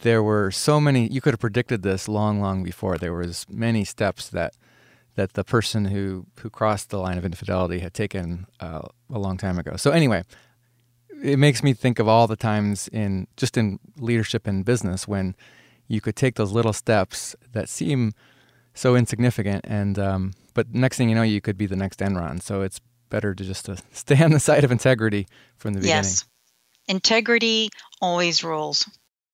There 0.00 0.22
were 0.22 0.50
so 0.50 0.78
many. 0.78 1.08
You 1.08 1.22
could 1.22 1.32
have 1.32 1.40
predicted 1.40 1.82
this 1.82 2.06
long, 2.06 2.38
long 2.38 2.62
before. 2.62 2.98
There 2.98 3.14
was 3.14 3.46
many 3.48 3.82
steps 3.82 4.28
that 4.28 4.52
that 5.14 5.32
the 5.32 5.42
person 5.42 5.86
who 5.86 6.26
who 6.40 6.50
crossed 6.50 6.90
the 6.90 6.98
line 6.98 7.16
of 7.16 7.24
infidelity 7.24 7.78
had 7.78 7.94
taken 7.94 8.46
uh, 8.60 8.82
a 9.10 9.18
long 9.18 9.38
time 9.38 9.58
ago. 9.58 9.76
So 9.76 9.90
anyway, 9.90 10.24
it 11.24 11.38
makes 11.38 11.62
me 11.62 11.72
think 11.72 11.98
of 11.98 12.08
all 12.08 12.26
the 12.26 12.36
times 12.36 12.88
in 12.88 13.26
just 13.38 13.56
in 13.56 13.78
leadership 13.96 14.46
and 14.46 14.66
business 14.66 15.08
when 15.08 15.34
you 15.92 16.00
could 16.00 16.16
take 16.16 16.36
those 16.36 16.52
little 16.52 16.72
steps 16.72 17.36
that 17.52 17.68
seem 17.68 18.12
so 18.72 18.96
insignificant, 18.96 19.66
and 19.68 19.98
um, 19.98 20.32
but 20.54 20.74
next 20.74 20.96
thing 20.96 21.10
you 21.10 21.14
know, 21.14 21.22
you 21.22 21.42
could 21.42 21.58
be 21.58 21.66
the 21.66 21.76
next 21.76 22.00
Enron. 22.00 22.42
So 22.42 22.62
it's 22.62 22.80
better 23.10 23.34
to 23.34 23.44
just 23.44 23.66
to 23.66 23.76
stay 23.92 24.22
on 24.24 24.30
the 24.30 24.40
side 24.40 24.64
of 24.64 24.72
integrity 24.72 25.26
from 25.58 25.74
the 25.74 25.80
beginning. 25.80 26.04
Yes, 26.04 26.24
integrity 26.88 27.68
always 28.00 28.42
rules. 28.42 28.88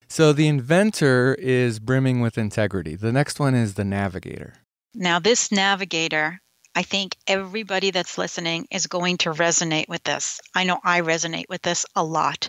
So 0.09 0.33
the 0.33 0.49
inventor 0.49 1.37
is 1.39 1.79
brimming 1.79 2.21
with 2.21 2.37
integrity. 2.39 2.97
The 2.97 3.13
next 3.13 3.39
one 3.39 3.55
is 3.55 3.75
the 3.75 3.85
navigator. 3.85 4.55
Now, 4.95 5.21
this 5.21 5.53
navigator, 5.53 6.41
I 6.75 6.83
think 6.83 7.15
everybody 7.27 7.91
that's 7.93 8.19
listening 8.19 8.67
is 8.71 8.87
going 8.87 9.19
to 9.19 9.31
resonate 9.31 9.89
with 9.89 10.03
this. 10.03 10.41
I 10.55 10.65
know 10.65 10.81
I 10.83 11.03
resonate 11.03 11.49
with 11.49 11.63
this 11.63 11.85
a 11.95 12.03
lot. 12.03 12.49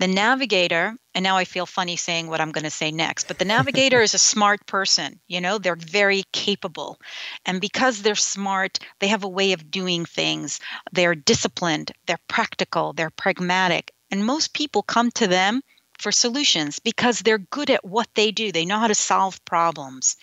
The 0.00 0.08
navigator, 0.08 0.96
and 1.14 1.22
now 1.22 1.36
I 1.36 1.44
feel 1.44 1.66
funny 1.66 1.96
saying 1.96 2.26
what 2.26 2.40
I'm 2.40 2.52
going 2.52 2.64
to 2.64 2.70
say 2.70 2.90
next, 2.90 3.28
but 3.28 3.38
the 3.38 3.44
navigator 3.44 4.00
is 4.06 4.14
a 4.14 4.18
smart 4.18 4.64
person. 4.64 5.20
You 5.28 5.42
know, 5.42 5.58
they're 5.58 5.76
very 5.76 6.24
capable. 6.32 6.98
And 7.44 7.60
because 7.60 8.00
they're 8.00 8.14
smart, 8.14 8.78
they 9.00 9.08
have 9.08 9.24
a 9.24 9.28
way 9.28 9.52
of 9.52 9.70
doing 9.70 10.06
things. 10.06 10.58
They're 10.90 11.14
disciplined, 11.14 11.92
they're 12.06 12.26
practical, 12.28 12.94
they're 12.94 13.10
pragmatic. 13.10 13.92
And 14.10 14.24
most 14.24 14.54
people 14.54 14.82
come 14.82 15.10
to 15.16 15.26
them 15.26 15.60
for 15.98 16.12
solutions 16.12 16.78
because 16.78 17.18
they're 17.18 17.36
good 17.36 17.68
at 17.68 17.84
what 17.84 18.08
they 18.14 18.30
do. 18.30 18.52
They 18.52 18.64
know 18.64 18.78
how 18.78 18.88
to 18.88 18.94
solve 18.94 19.44
problems. 19.44 20.16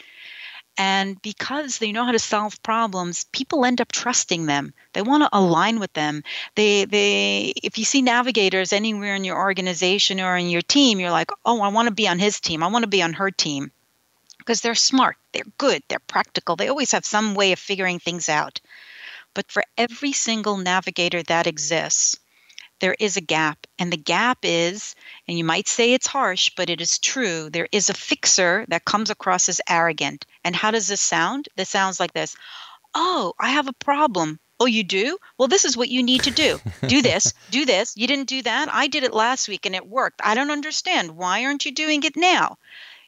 And 0.77 1.19
because 1.23 1.79
they 1.79 1.91
know 1.91 2.05
how 2.05 2.11
to 2.11 2.19
solve 2.19 2.61
problems, 2.61 3.25
people 3.31 3.65
end 3.65 3.81
up 3.81 3.91
trusting 3.91 4.45
them. 4.45 4.73
They 4.93 5.01
want 5.01 5.23
to 5.23 5.29
align 5.33 5.79
with 5.79 5.91
them. 5.93 6.23
They 6.55 6.85
they 6.85 7.53
if 7.63 7.79
you 7.79 7.85
see 7.85 8.03
navigators 8.03 8.71
anywhere 8.71 9.15
in 9.15 9.23
your 9.23 9.37
organization 9.37 10.21
or 10.21 10.37
in 10.37 10.49
your 10.49 10.61
team, 10.61 10.99
you're 10.99 11.11
like, 11.11 11.31
"Oh, 11.45 11.61
I 11.61 11.69
want 11.69 11.87
to 11.87 11.93
be 11.93 12.07
on 12.07 12.19
his 12.19 12.39
team. 12.39 12.61
I 12.61 12.67
want 12.67 12.83
to 12.83 12.87
be 12.87 13.01
on 13.01 13.13
her 13.13 13.31
team." 13.31 13.71
Because 14.37 14.61
they're 14.61 14.75
smart, 14.75 15.17
they're 15.33 15.43
good, 15.57 15.83
they're 15.87 15.99
practical. 15.99 16.55
They 16.55 16.69
always 16.69 16.91
have 16.91 17.05
some 17.05 17.33
way 17.33 17.51
of 17.51 17.59
figuring 17.59 17.99
things 17.99 18.29
out. 18.29 18.61
But 19.33 19.51
for 19.51 19.63
every 19.77 20.13
single 20.13 20.57
navigator 20.57 21.23
that 21.23 21.47
exists, 21.47 22.17
there 22.79 22.95
is 22.99 23.17
a 23.17 23.21
gap. 23.21 23.67
And 23.79 23.91
the 23.91 23.97
gap 23.97 24.39
is, 24.43 24.95
and 25.27 25.37
you 25.37 25.43
might 25.43 25.67
say 25.67 25.93
it's 25.93 26.07
harsh, 26.07 26.51
but 26.55 26.69
it 26.69 26.81
is 26.81 26.99
true, 26.99 27.49
there 27.49 27.67
is 27.71 27.89
a 27.89 27.93
fixer 27.93 28.65
that 28.69 28.85
comes 28.85 29.09
across 29.09 29.49
as 29.49 29.61
arrogant. 29.67 30.25
And 30.43 30.55
how 30.55 30.71
does 30.71 30.87
this 30.87 31.01
sound? 31.01 31.49
This 31.55 31.69
sounds 31.69 31.99
like 31.99 32.13
this 32.13 32.35
Oh, 32.95 33.33
I 33.39 33.49
have 33.49 33.67
a 33.67 33.73
problem. 33.73 34.39
Oh, 34.59 34.65
you 34.65 34.83
do? 34.83 35.17
Well, 35.37 35.47
this 35.47 35.65
is 35.65 35.77
what 35.77 35.89
you 35.89 36.01
need 36.01 36.23
to 36.23 36.31
do. 36.31 36.59
Do 36.87 37.01
this, 37.03 37.33
do 37.51 37.65
this. 37.65 37.95
You 37.95 38.07
didn't 38.07 38.27
do 38.27 38.41
that. 38.41 38.69
I 38.73 38.87
did 38.87 39.03
it 39.03 39.13
last 39.13 39.47
week 39.47 39.65
and 39.65 39.75
it 39.75 39.87
worked. 39.87 40.21
I 40.23 40.33
don't 40.33 40.49
understand. 40.49 41.11
Why 41.11 41.45
aren't 41.45 41.65
you 41.65 41.71
doing 41.71 42.03
it 42.03 42.15
now? 42.15 42.57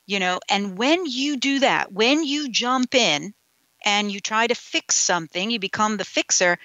You 0.05 0.19
know, 0.19 0.39
and 0.49 0.77
when 0.77 1.05
you 1.05 1.38
do 1.38 1.60
that, 1.60 1.91
when 1.91 2.23
you 2.23 2.49
jump 2.49 2.93
in 2.93 3.34
and 3.84 4.12
you 4.12 4.19
try 4.19 4.45
to 4.45 4.55
fix 4.55 4.95
something, 4.95 5.49
you 5.49 5.60
become 5.60 5.97
the 5.97 6.05
fixer, 6.05 6.60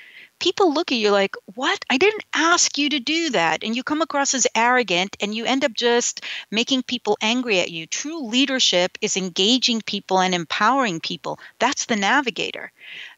people 0.44 0.74
look 0.74 0.92
at 0.92 0.98
you 0.98 1.10
like, 1.10 1.36
What? 1.54 1.82
I 1.88 1.96
didn't 1.96 2.24
ask 2.34 2.76
you 2.76 2.90
to 2.90 3.00
do 3.00 3.30
that. 3.30 3.64
And 3.64 3.74
you 3.74 3.82
come 3.82 4.02
across 4.02 4.34
as 4.34 4.46
arrogant 4.54 5.16
and 5.20 5.34
you 5.34 5.46
end 5.46 5.64
up 5.64 5.72
just 5.72 6.20
making 6.50 6.82
people 6.82 7.16
angry 7.22 7.60
at 7.60 7.70
you. 7.70 7.86
True 7.86 8.26
leadership 8.26 8.98
is 9.00 9.16
engaging 9.16 9.80
people 9.80 10.20
and 10.20 10.34
empowering 10.34 11.00
people. 11.00 11.38
That's 11.58 11.86
the 11.86 11.96
navigator. 11.96 12.70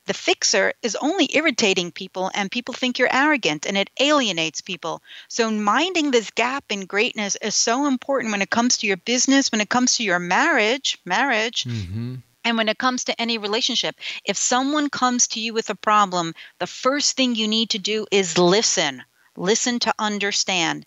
The 0.05 0.15
fixer 0.15 0.73
is 0.83 0.95
only 0.95 1.29
irritating 1.35 1.91
people, 1.91 2.31
and 2.33 2.49
people 2.49 2.75
think 2.75 2.97
you're 2.97 3.13
arrogant 3.13 3.67
and 3.67 3.77
it 3.77 3.91
alienates 3.99 4.61
people. 4.61 5.03
So, 5.27 5.51
minding 5.51 6.13
this 6.13 6.31
gap 6.31 6.65
in 6.71 6.87
greatness 6.87 7.37
is 7.43 7.57
so 7.57 7.89
important 7.89 8.31
when 8.31 8.43
it 8.43 8.51
comes 8.51 8.79
to 8.79 8.87
your 8.87 8.99
business, 8.99 9.51
when 9.51 9.61
it 9.61 9.69
comes 9.69 9.97
to 9.97 10.05
your 10.05 10.21
marriage. 10.21 10.99
Marriage. 11.05 11.65
Mm-hmm 11.65 12.17
and 12.47 12.57
when 12.57 12.69
it 12.69 12.79
comes 12.79 13.03
to 13.03 13.21
any 13.21 13.39
relationship, 13.39 13.97
if 14.25 14.37
someone 14.37 14.89
comes 14.89 15.27
to 15.27 15.41
you 15.41 15.53
with 15.53 15.69
a 15.69 15.75
problem, 15.75 16.33
the 16.61 16.69
first 16.69 17.17
thing 17.17 17.35
you 17.35 17.49
need 17.49 17.71
to 17.71 17.81
do 17.81 18.07
is 18.13 18.39
listen. 18.39 19.03
Listen 19.37 19.81
to 19.81 19.93
understand. 19.99 20.87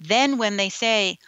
Then, 0.00 0.36
when 0.36 0.56
they 0.56 0.68
say, 0.68 1.20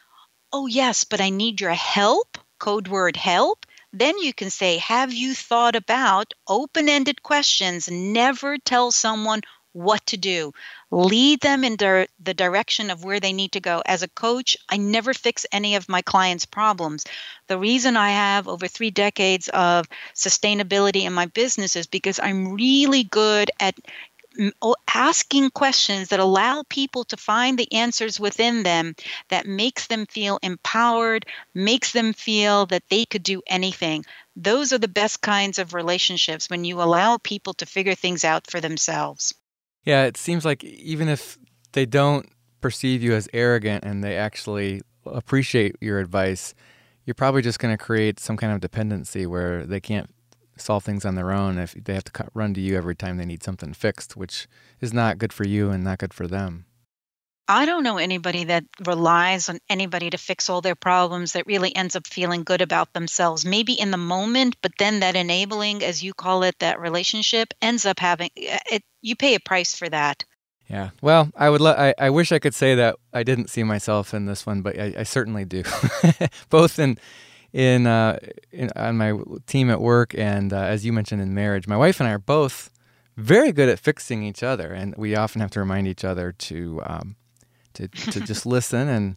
Oh, 0.53 0.67
yes, 0.67 1.05
but 1.05 1.21
I 1.21 1.31
need 1.31 1.61
your 1.61 1.75
help, 1.75 2.39
code 2.59 2.89
word 2.89 3.17
help, 3.17 3.65
then 3.93 4.19
you 4.19 4.35
can 4.35 4.51
say, 4.51 4.79
Have 4.79 5.13
you 5.13 5.33
thought 5.33 5.77
about 5.77 6.35
open 6.49 6.89
ended 6.89 7.23
questions? 7.23 7.89
Never 7.89 8.59
tell 8.59 8.91
someone 8.91 9.43
what 9.73 10.05
to 10.07 10.17
do. 10.17 10.53
Lead 10.91 11.41
them 11.41 11.65
in 11.65 11.77
the 11.77 12.35
direction 12.35 12.91
of 12.91 13.05
where 13.05 13.21
they 13.21 13.33
need 13.33 13.53
to 13.53 13.61
go. 13.61 13.83
As 13.87 14.03
a 14.03 14.09
coach, 14.09 14.57
I 14.69 14.77
never 14.77 15.15
fix 15.15 15.47
any 15.53 15.77
of 15.77 15.89
my 15.89 16.03
clients' 16.03 16.45
problems. 16.47 17.05
The 17.47 17.59
reason 17.59 17.97
I 17.97 18.11
have 18.11 18.49
over 18.49 18.69
three 18.69 18.91
decades 18.91 19.49
of 19.49 19.87
sustainability 20.15 21.03
in 21.03 21.13
my 21.13 21.27
business 21.27 21.77
is 21.77 21.87
because 21.87 22.21
I'm 22.23 22.53
really 22.53 23.05
good 23.05 23.51
at 23.61 23.75
asking 24.89 25.51
questions 25.51 26.09
that 26.09 26.21
allow 26.21 26.63
people 26.69 27.05
to 27.05 27.17
find 27.17 27.59
the 27.59 27.71
answers 27.73 28.19
within 28.19 28.63
them 28.63 28.95
that 29.29 29.47
makes 29.47 29.87
them 29.89 30.07
feel 30.07 30.39
empowered 30.43 31.27
makes 31.55 31.93
them 31.93 32.13
feel 32.15 32.65
that 32.67 32.83
they 32.89 33.05
could 33.05 33.23
do 33.23 33.43
anything 33.47 34.05
those 34.35 34.73
are 34.73 34.79
the 34.79 34.89
best 34.89 35.21
kinds 35.21 35.59
of 35.59 35.75
relationships 35.75 36.49
when 36.49 36.65
you 36.65 36.81
allow 36.81 37.19
people 37.19 37.53
to 37.53 37.67
figure 37.67 37.95
things 37.95 38.25
out 38.25 38.51
for 38.51 38.61
themselves 38.61 39.35
yeah, 39.85 40.05
it 40.05 40.17
seems 40.17 40.45
like 40.45 40.63
even 40.65 41.09
if 41.09 41.39
they 41.73 41.87
don't 41.87 42.29
perceive 42.61 43.03
you 43.03 43.15
as 43.15 43.29
arrogant 43.33 43.85
and 43.85 44.03
they 44.03 44.17
actually 44.17 44.83
appreciate 45.05 45.77
your 45.81 45.99
advice, 45.99 46.55
you're 47.05 47.15
probably 47.15 47.43
just 47.43 47.59
going 47.59 47.77
to 47.77 47.83
create 47.83 48.21
some 48.21 48.37
kind 48.37 48.53
of 48.53 48.61
dependency 48.61 49.27
where 49.27 49.67
they 49.67 49.81
can't 49.81 50.09
solve 50.57 50.85
things 50.85 51.05
on 51.05 51.15
their 51.15 51.33
own 51.33 51.59
if 51.59 51.73
they 51.73 51.95
have 51.95 52.05
to 52.05 52.29
run 52.35 52.55
to 52.55 52.61
you 52.61 52.77
every 52.77 52.95
time 52.95 53.17
they 53.17 53.25
need 53.25 53.43
something 53.43 53.73
fixed, 53.73 54.17
which 54.17 54.47
is 54.81 54.93
not 54.93 55.19
good 55.19 55.33
for 55.33 55.45
you 55.45 55.71
and 55.71 55.83
not 55.83 55.99
good 55.99 56.15
for 56.15 56.27
them. 56.27 56.67
I 57.49 57.67
don't 57.67 57.83
know 57.83 57.99
anybody 57.99 58.45
that 58.45 58.65
relies 58.87 59.49
on 59.49 59.59
anybody 59.69 60.11
to 60.11 60.19
fix 60.19 60.49
all 60.49 60.61
their 60.61 60.75
problems 60.75 61.33
that 61.33 61.47
really 61.47 61.75
ends 61.75 61.97
up 61.97 62.07
feeling 62.07 62.45
good 62.45 62.61
about 62.61 62.93
themselves. 62.93 63.45
Maybe 63.45 63.73
in 63.73 63.91
the 63.91 63.97
moment, 63.97 64.57
but 64.63 64.73
then 64.79 65.01
that 65.01 65.17
enabling, 65.17 65.83
as 65.83 66.03
you 66.03 66.15
call 66.15 66.45
it, 66.45 66.59
that 66.61 66.81
relationship 66.81 67.53
ends 67.61 67.85
up 67.85 67.99
having 67.99 68.31
eh, 68.37 68.59
it. 68.71 68.83
You 69.03 69.17
pay 69.17 69.35
a 69.35 69.41
price 69.41 69.75
for 69.75 69.89
that. 69.89 70.25
Yeah. 70.69 70.91
Well, 71.03 71.31
I 71.37 71.51
would. 71.51 71.61
Lo- 71.61 71.75
I, 71.77 71.95
I 71.99 72.11
wish 72.11 72.33
I 72.33 72.39
could 72.39 72.55
say 72.55 72.77
that 72.77 72.97
I 73.13 73.25
didn't 73.25 73.51
see 73.51 73.65
myself 73.65 74.15
in 74.15 74.27
this 74.27 74.47
one, 74.47 74.63
but 74.63 74.79
I, 74.79 74.95
I 74.99 75.03
certainly 75.03 75.45
do. 75.45 75.65
Both 76.49 76.79
in 76.79 76.97
in, 77.53 77.87
uh, 77.87 78.19
in 78.51 78.71
on 78.77 78.97
my 78.97 79.15
team 79.47 79.69
at 79.69 79.81
work 79.81 80.15
and 80.17 80.53
uh, 80.53 80.57
as 80.57 80.87
you 80.87 80.93
mentioned 80.93 81.21
in 81.21 81.35
marriage, 81.35 81.67
my 81.67 81.77
wife 81.77 82.01
and 82.01 82.09
I 82.09 82.13
are 82.13 82.19
both 82.19 82.71
very 83.17 83.53
good 83.53 83.69
at 83.69 83.79
fixing 83.79 84.23
each 84.23 84.43
other, 84.43 84.73
and 84.73 84.95
we 84.97 85.15
often 85.15 85.43
have 85.43 85.51
to 85.51 85.61
remind 85.61 85.87
each 85.87 86.05
other 86.05 86.33
to 86.33 86.81
um, 86.87 87.17
to, 87.75 87.89
to 87.89 88.21
just 88.21 88.47
listen 88.47 88.89
and 88.89 89.17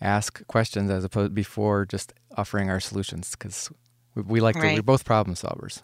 ask 0.00 0.46
questions 0.46 0.90
as 0.90 1.04
opposed 1.04 1.34
before 1.34 1.86
just 1.86 2.12
offering 2.36 2.70
our 2.70 2.80
solutions 2.80 3.32
because 3.32 3.70
we, 4.14 4.22
we, 4.22 4.40
like 4.40 4.56
right. 4.56 4.70
to, 4.70 4.74
we're 4.76 4.82
both 4.82 5.04
problem 5.04 5.34
solvers. 5.34 5.82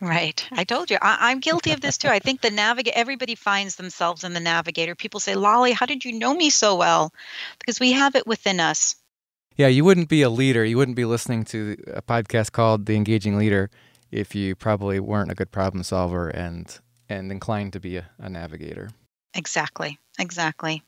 Right. 0.00 0.46
I 0.52 0.64
told 0.64 0.90
you. 0.90 0.98
I, 1.02 1.32
am 1.32 1.40
guilty 1.40 1.72
of 1.72 1.80
this 1.80 1.98
too. 1.98 2.08
I 2.08 2.20
think 2.20 2.40
the 2.40 2.50
navigator, 2.50 2.96
everybody 2.96 3.34
finds 3.34 3.76
themselves 3.76 4.22
in 4.22 4.32
the 4.32 4.40
navigator. 4.40 4.94
People 4.94 5.18
say, 5.18 5.34
Lolly, 5.34 5.72
how 5.72 5.86
did 5.86 6.04
you 6.04 6.12
know 6.12 6.34
me 6.34 6.50
so 6.50 6.76
well? 6.76 7.12
Because 7.58 7.80
we 7.80 7.92
have 7.92 8.14
it 8.14 8.26
within 8.26 8.60
us. 8.60 8.94
Yeah, 9.56 9.66
you 9.66 9.84
wouldn't 9.84 10.08
be 10.08 10.22
a 10.22 10.30
leader. 10.30 10.64
You 10.64 10.76
wouldn't 10.76 10.96
be 10.96 11.04
listening 11.04 11.44
to 11.46 11.76
a 11.88 12.02
podcast 12.02 12.52
called 12.52 12.86
The 12.86 12.94
Engaging 12.94 13.36
Leader 13.36 13.70
if 14.12 14.34
you 14.34 14.54
probably 14.54 15.00
weren't 15.00 15.32
a 15.32 15.34
good 15.34 15.50
problem 15.50 15.82
solver 15.82 16.28
and 16.28 16.78
and 17.08 17.32
inclined 17.32 17.72
to 17.72 17.80
be 17.80 17.96
a, 17.96 18.08
a 18.18 18.28
navigator. 18.28 18.90
Exactly. 19.34 19.98
Exactly. 20.18 20.82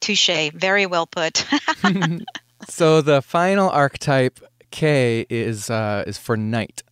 Touche. 0.00 0.50
Very 0.54 0.86
well 0.86 1.06
put. 1.06 1.44
so 2.68 3.00
the 3.00 3.22
final 3.22 3.68
archetype 3.70 4.40
K 4.70 5.26
is 5.28 5.70
uh, 5.70 6.04
is 6.06 6.18
for 6.18 6.36
knight. 6.36 6.82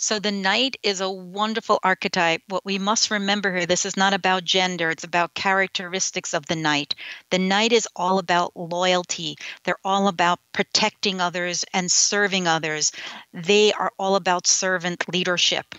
So 0.00 0.20
the 0.20 0.30
knight 0.30 0.76
is 0.84 1.00
a 1.00 1.10
wonderful 1.10 1.80
archetype. 1.82 2.42
What 2.46 2.64
we 2.64 2.78
must 2.78 3.10
remember 3.10 3.52
here, 3.52 3.66
this 3.66 3.84
is 3.84 3.96
not 3.96 4.14
about 4.14 4.44
gender, 4.44 4.90
it's 4.90 5.02
about 5.02 5.34
characteristics 5.34 6.34
of 6.34 6.46
the 6.46 6.54
knight. 6.54 6.94
The 7.30 7.40
knight 7.40 7.72
is 7.72 7.88
all 7.96 8.20
about 8.20 8.56
loyalty. 8.56 9.36
They're 9.64 9.84
all 9.84 10.06
about 10.06 10.38
protecting 10.52 11.20
others 11.20 11.64
and 11.74 11.90
serving 11.90 12.46
others. 12.46 12.92
They 13.32 13.72
are 13.72 13.92
all 13.98 14.14
about 14.14 14.46
servant 14.46 15.04
leadership. 15.12 15.74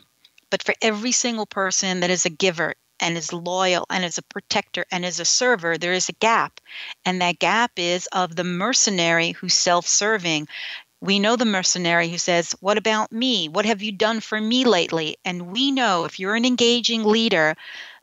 But 0.50 0.64
for 0.64 0.76
every 0.82 1.14
single 1.14 1.46
person 1.46 2.02
that 2.02 2.10
is 2.10 2.26
a 2.26 2.30
giver, 2.30 2.76
and 3.00 3.18
is 3.18 3.34
loyal 3.34 3.86
and 3.90 4.06
is 4.06 4.18
a 4.18 4.24
protector 4.24 4.86
and 4.92 5.06
is 5.06 5.20
a 5.20 5.26
server, 5.26 5.78
there 5.78 5.94
is 5.94 6.10
a 6.10 6.14
gap. 6.14 6.60
And 7.06 7.22
that 7.22 7.40
gap 7.40 7.72
is 7.78 8.08
of 8.08 8.36
the 8.36 8.44
mercenary 8.44 9.32
who's 9.32 9.54
self 9.54 9.88
serving. 9.88 10.48
we 11.02 11.20
know 11.20 11.36
the 11.36 11.46
mercenary 11.46 12.10
who 12.10 12.18
says, 12.18 12.56
What 12.62 12.78
about 12.78 13.12
me? 13.12 13.50
What 13.50 13.66
have 13.66 13.82
you 13.82 13.92
done 13.92 14.20
for 14.20 14.40
me 14.40 14.66
lately? 14.66 15.18
And 15.26 15.52
we 15.52 15.72
know 15.72 16.06
if 16.06 16.20
you're 16.20 16.36
an 16.36 16.46
engaging 16.46 17.04
leader, 17.04 17.56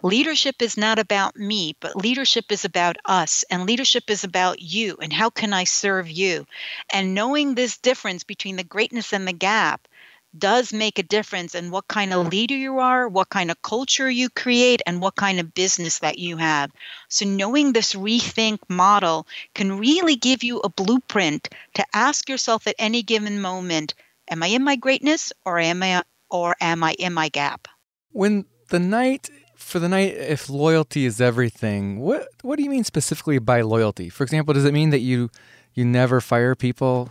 leadership 0.02 0.62
is 0.62 0.76
not 0.76 0.98
about 0.98 1.36
me, 1.36 1.76
but 1.80 1.96
leadership 1.96 2.50
is 2.50 2.64
about 2.64 2.96
us, 3.04 3.44
and 3.50 3.66
leadership 3.66 4.10
is 4.10 4.24
about 4.24 4.60
you, 4.60 4.96
and 5.02 5.12
how 5.12 5.30
can 5.30 5.52
I 5.52 5.64
serve 5.64 6.10
you? 6.10 6.46
And 6.92 7.14
knowing 7.14 7.54
this 7.54 7.78
difference 7.78 8.24
between 8.24 8.56
the 8.56 8.64
greatness 8.64 9.12
and 9.12 9.26
the 9.28 9.32
gap 9.32 9.88
does 10.38 10.72
make 10.72 10.98
a 10.98 11.02
difference 11.02 11.54
in 11.54 11.70
what 11.70 11.88
kind 11.88 12.12
of 12.12 12.28
leader 12.28 12.56
you 12.56 12.78
are, 12.78 13.08
what 13.08 13.28
kind 13.28 13.50
of 13.50 13.62
culture 13.62 14.10
you 14.10 14.28
create, 14.28 14.82
and 14.86 15.00
what 15.00 15.16
kind 15.16 15.40
of 15.40 15.54
business 15.54 16.00
that 16.00 16.18
you 16.18 16.36
have. 16.36 16.70
So, 17.08 17.26
knowing 17.26 17.72
this 17.72 17.94
rethink 17.94 18.58
model 18.68 19.26
can 19.54 19.78
really 19.78 20.16
give 20.16 20.42
you 20.42 20.60
a 20.60 20.68
blueprint 20.68 21.48
to 21.74 21.84
ask 21.94 22.28
yourself 22.28 22.66
at 22.66 22.74
any 22.78 23.02
given 23.02 23.40
moment 23.40 23.94
Am 24.28 24.42
I 24.42 24.48
in 24.48 24.64
my 24.64 24.74
greatness 24.76 25.32
or 25.44 25.58
am 25.58 25.82
I, 25.82 26.02
or 26.30 26.56
am 26.60 26.82
I 26.82 26.96
in 26.98 27.12
my 27.12 27.28
gap? 27.28 27.68
When 28.10 28.44
the 28.68 28.80
knight 28.80 29.30
for 29.54 29.78
the 29.78 29.88
knight 29.88 30.14
if 30.14 30.50
loyalty 30.50 31.06
is 31.06 31.20
everything 31.20 31.98
what 31.98 32.28
what 32.42 32.56
do 32.56 32.62
you 32.62 32.70
mean 32.70 32.84
specifically 32.84 33.38
by 33.38 33.62
loyalty 33.62 34.08
for 34.08 34.22
example 34.22 34.52
does 34.52 34.64
it 34.64 34.74
mean 34.74 34.90
that 34.90 35.00
you 35.00 35.30
you 35.74 35.84
never 35.84 36.20
fire 36.20 36.54
people 36.54 37.10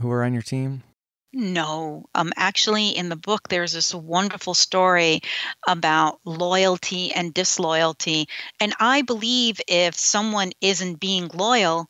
who 0.00 0.10
are 0.10 0.22
on 0.22 0.32
your 0.32 0.42
team 0.42 0.82
no. 1.36 2.06
Um, 2.14 2.32
actually, 2.36 2.96
in 2.96 3.08
the 3.08 3.16
book, 3.16 3.48
there's 3.48 3.72
this 3.72 3.94
wonderful 3.94 4.54
story 4.54 5.20
about 5.68 6.20
loyalty 6.24 7.12
and 7.12 7.32
disloyalty. 7.34 8.26
And 8.60 8.74
I 8.80 9.02
believe 9.02 9.60
if 9.68 9.94
someone 9.96 10.52
isn't 10.60 10.98
being 11.00 11.28
loyal, 11.34 11.86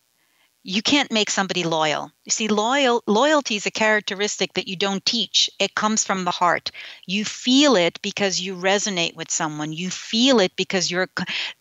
you 0.68 0.82
can't 0.82 1.12
make 1.12 1.30
somebody 1.30 1.62
loyal. 1.62 2.10
You 2.24 2.32
see, 2.32 2.48
loyal 2.48 3.00
loyalty 3.06 3.54
is 3.54 3.66
a 3.66 3.70
characteristic 3.70 4.54
that 4.54 4.66
you 4.66 4.74
don't 4.74 5.04
teach. 5.04 5.48
It 5.60 5.76
comes 5.76 6.02
from 6.02 6.24
the 6.24 6.32
heart. 6.32 6.72
You 7.06 7.24
feel 7.24 7.76
it 7.76 8.02
because 8.02 8.40
you 8.40 8.56
resonate 8.56 9.14
with 9.14 9.30
someone. 9.30 9.72
You 9.72 9.90
feel 9.90 10.40
it 10.40 10.56
because 10.56 10.90
your 10.90 11.08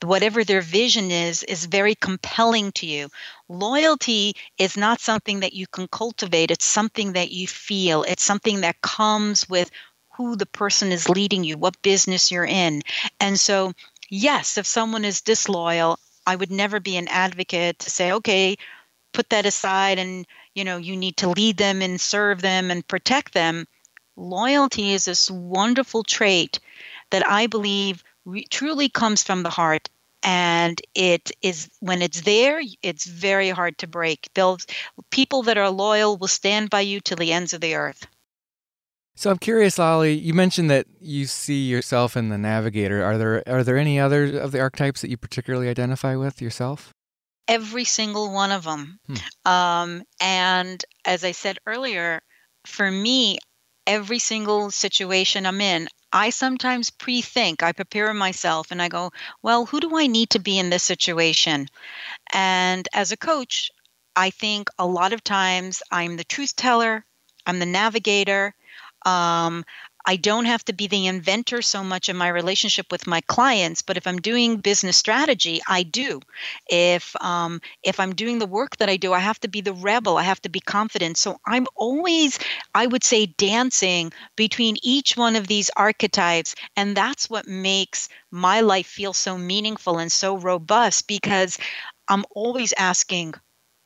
whatever 0.03 0.43
their 0.43 0.61
vision 0.61 1.11
is 1.11 1.43
is 1.43 1.65
very 1.65 1.93
compelling 1.93 2.71
to 2.73 2.87
you. 2.87 3.09
Loyalty 3.47 4.33
is 4.57 4.75
not 4.75 4.99
something 4.99 5.41
that 5.41 5.53
you 5.53 5.67
can 5.67 5.87
cultivate. 5.87 6.49
It's 6.49 6.65
something 6.65 7.13
that 7.13 7.31
you 7.31 7.47
feel. 7.47 8.01
It's 8.03 8.23
something 8.23 8.61
that 8.61 8.81
comes 8.81 9.47
with 9.47 9.69
who 10.17 10.35
the 10.35 10.47
person 10.47 10.91
is 10.91 11.09
leading 11.09 11.43
you, 11.43 11.57
what 11.59 11.79
business 11.83 12.31
you're 12.31 12.43
in. 12.43 12.81
And 13.19 13.39
so, 13.39 13.73
yes, 14.09 14.57
if 14.57 14.65
someone 14.65 15.05
is 15.05 15.21
disloyal, 15.21 15.99
I 16.25 16.35
would 16.35 16.51
never 16.51 16.79
be 16.79 16.97
an 16.97 17.07
advocate 17.07 17.77
to 17.79 17.91
say, 17.91 18.11
okay, 18.13 18.57
put 19.15 19.29
that 19.29 19.45
aside 19.45 19.97
and 19.97 20.27
you 20.53 20.63
know 20.63 20.77
you 20.77 20.95
need 20.95 21.17
to 21.17 21.29
lead 21.29 21.57
them 21.57 21.81
and 21.81 21.99
serve 21.99 22.41
them 22.41 22.69
and 22.69 22.87
protect 22.87 23.33
them 23.33 23.65
loyalty 24.15 24.93
is 24.93 25.05
this 25.05 25.31
wonderful 25.31 26.03
trait 26.03 26.59
that 27.11 27.27
i 27.27 27.47
believe 27.47 28.03
re- 28.25 28.45
truly 28.49 28.89
comes 28.89 29.23
from 29.23 29.43
the 29.43 29.49
heart. 29.49 29.89
And 30.23 30.81
it 30.95 31.31
is 31.43 31.69
when 31.81 32.01
it's 32.01 32.21
there 32.21 32.59
it's 32.81 33.05
very 33.05 33.49
hard 33.49 33.77
to 33.79 33.87
break. 33.87 34.27
They'll 34.33 34.57
people 35.11 35.43
that 35.43 35.57
are 35.57 35.69
loyal 35.69 36.17
will 36.17 36.27
stand 36.27 36.71
by 36.71 36.81
you 36.81 36.99
to 37.01 37.15
the 37.15 37.31
ends 37.31 37.53
of 37.53 37.61
the 37.61 37.75
earth. 37.75 38.07
So 39.17 39.29
i'm 39.29 39.37
curious 39.37 39.77
lolly 39.77 40.13
you 40.13 40.33
mentioned 40.33 40.69
that 40.71 40.87
you 40.99 41.25
see 41.25 41.67
yourself 41.67 42.17
in 42.17 42.29
the 42.29 42.39
navigator. 42.39 43.03
Are 43.03 43.19
there 43.19 43.43
are 43.47 43.63
there 43.63 43.77
any 43.77 43.99
other 43.99 44.39
of 44.39 44.51
the 44.51 44.59
archetypes 44.59 45.01
that 45.01 45.11
you 45.11 45.17
particularly 45.17 45.69
identify 45.69 46.15
with 46.15 46.41
yourself 46.41 46.94
every 47.47 47.85
single 47.85 48.31
one 48.31 48.51
of 48.51 48.63
them. 48.63 48.99
Hmm. 49.07 49.51
Um, 49.51 50.03
and 50.19 50.83
as 51.05 51.23
I 51.23 51.31
said 51.31 51.59
earlier, 51.65 52.21
for 52.65 52.89
me, 52.89 53.37
every 53.87 54.19
single 54.19 54.71
situation 54.71 55.45
I'm 55.45 55.61
in, 55.61 55.87
I 56.11 56.29
sometimes 56.29 56.89
pre 56.89 57.21
think, 57.21 57.61
I 57.61 57.71
prepare 57.71 58.13
myself 58.13 58.71
and 58.71 58.81
I 58.81 58.87
go, 58.87 59.11
well, 59.41 59.65
who 59.65 59.79
do 59.79 59.97
I 59.97 60.07
need 60.07 60.29
to 60.31 60.39
be 60.39 60.57
in 60.57 60.69
this 60.69 60.83
situation? 60.83 61.67
And 62.33 62.87
as 62.93 63.11
a 63.11 63.17
coach, 63.17 63.71
I 64.15 64.29
think 64.29 64.69
a 64.79 64.85
lot 64.85 65.13
of 65.13 65.23
times 65.23 65.83
I'm 65.91 66.17
the 66.17 66.23
truth 66.23 66.55
teller, 66.55 67.05
I'm 67.45 67.59
the 67.59 67.65
navigator. 67.65 68.55
Um, 69.05 69.65
I 70.05 70.17
don't 70.17 70.45
have 70.45 70.63
to 70.65 70.73
be 70.73 70.87
the 70.87 71.07
inventor 71.07 71.61
so 71.61 71.83
much 71.83 72.09
in 72.09 72.15
my 72.15 72.29
relationship 72.29 72.91
with 72.91 73.07
my 73.07 73.21
clients, 73.21 73.81
but 73.81 73.97
if 73.97 74.05
I'm 74.05 74.19
doing 74.21 74.57
business 74.57 74.97
strategy, 74.97 75.61
I 75.67 75.83
do. 75.83 76.21
If 76.69 77.15
um, 77.21 77.61
if 77.83 77.99
I'm 77.99 78.13
doing 78.13 78.39
the 78.39 78.45
work 78.45 78.77
that 78.77 78.89
I 78.89 78.97
do, 78.97 79.13
I 79.13 79.19
have 79.19 79.39
to 79.41 79.47
be 79.47 79.61
the 79.61 79.73
rebel. 79.73 80.17
I 80.17 80.23
have 80.23 80.41
to 80.43 80.49
be 80.49 80.59
confident. 80.59 81.17
So 81.17 81.39
I'm 81.45 81.65
always, 81.75 82.37
I 82.73 82.85
would 82.87 83.03
say, 83.03 83.25
dancing 83.25 84.11
between 84.35 84.77
each 84.83 85.17
one 85.17 85.35
of 85.35 85.47
these 85.47 85.71
archetypes, 85.75 86.55
and 86.75 86.95
that's 86.95 87.29
what 87.29 87.47
makes 87.47 88.09
my 88.31 88.61
life 88.61 88.87
feel 88.87 89.13
so 89.13 89.37
meaningful 89.37 89.97
and 89.97 90.11
so 90.11 90.37
robust 90.37 91.07
because 91.07 91.57
I'm 92.07 92.25
always 92.31 92.73
asking, 92.77 93.33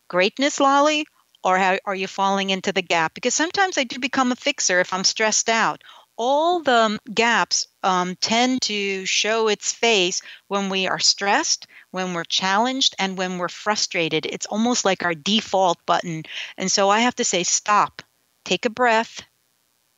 greatness, 0.09 0.59
Lolly, 0.59 1.05
or 1.43 1.57
how, 1.57 1.77
are 1.85 1.95
you 1.95 2.07
falling 2.07 2.49
into 2.49 2.73
the 2.73 2.81
gap? 2.81 3.13
Because 3.13 3.33
sometimes 3.33 3.77
I 3.77 3.83
do 3.85 3.99
become 3.99 4.31
a 4.31 4.35
fixer 4.35 4.79
if 4.81 4.93
I'm 4.93 5.03
stressed 5.05 5.49
out, 5.49 5.83
all 6.19 6.59
the 6.59 6.99
gaps 7.13 7.65
um, 7.81 8.17
tend 8.17 8.61
to 8.63 9.05
show 9.05 9.47
its 9.47 9.71
face 9.71 10.21
when 10.49 10.69
we 10.69 10.85
are 10.85 10.99
stressed, 10.99 11.65
when 11.91 12.13
we're 12.13 12.25
challenged, 12.25 12.93
and 12.99 13.17
when 13.17 13.37
we're 13.37 13.47
frustrated. 13.47 14.25
It's 14.25 14.45
almost 14.45 14.83
like 14.83 15.01
our 15.01 15.15
default 15.15 15.83
button. 15.85 16.23
And 16.57 16.69
so 16.69 16.89
I 16.89 16.99
have 16.99 17.15
to 17.15 17.23
say, 17.23 17.43
stop, 17.43 18.03
take 18.43 18.65
a 18.65 18.69
breath. 18.69 19.21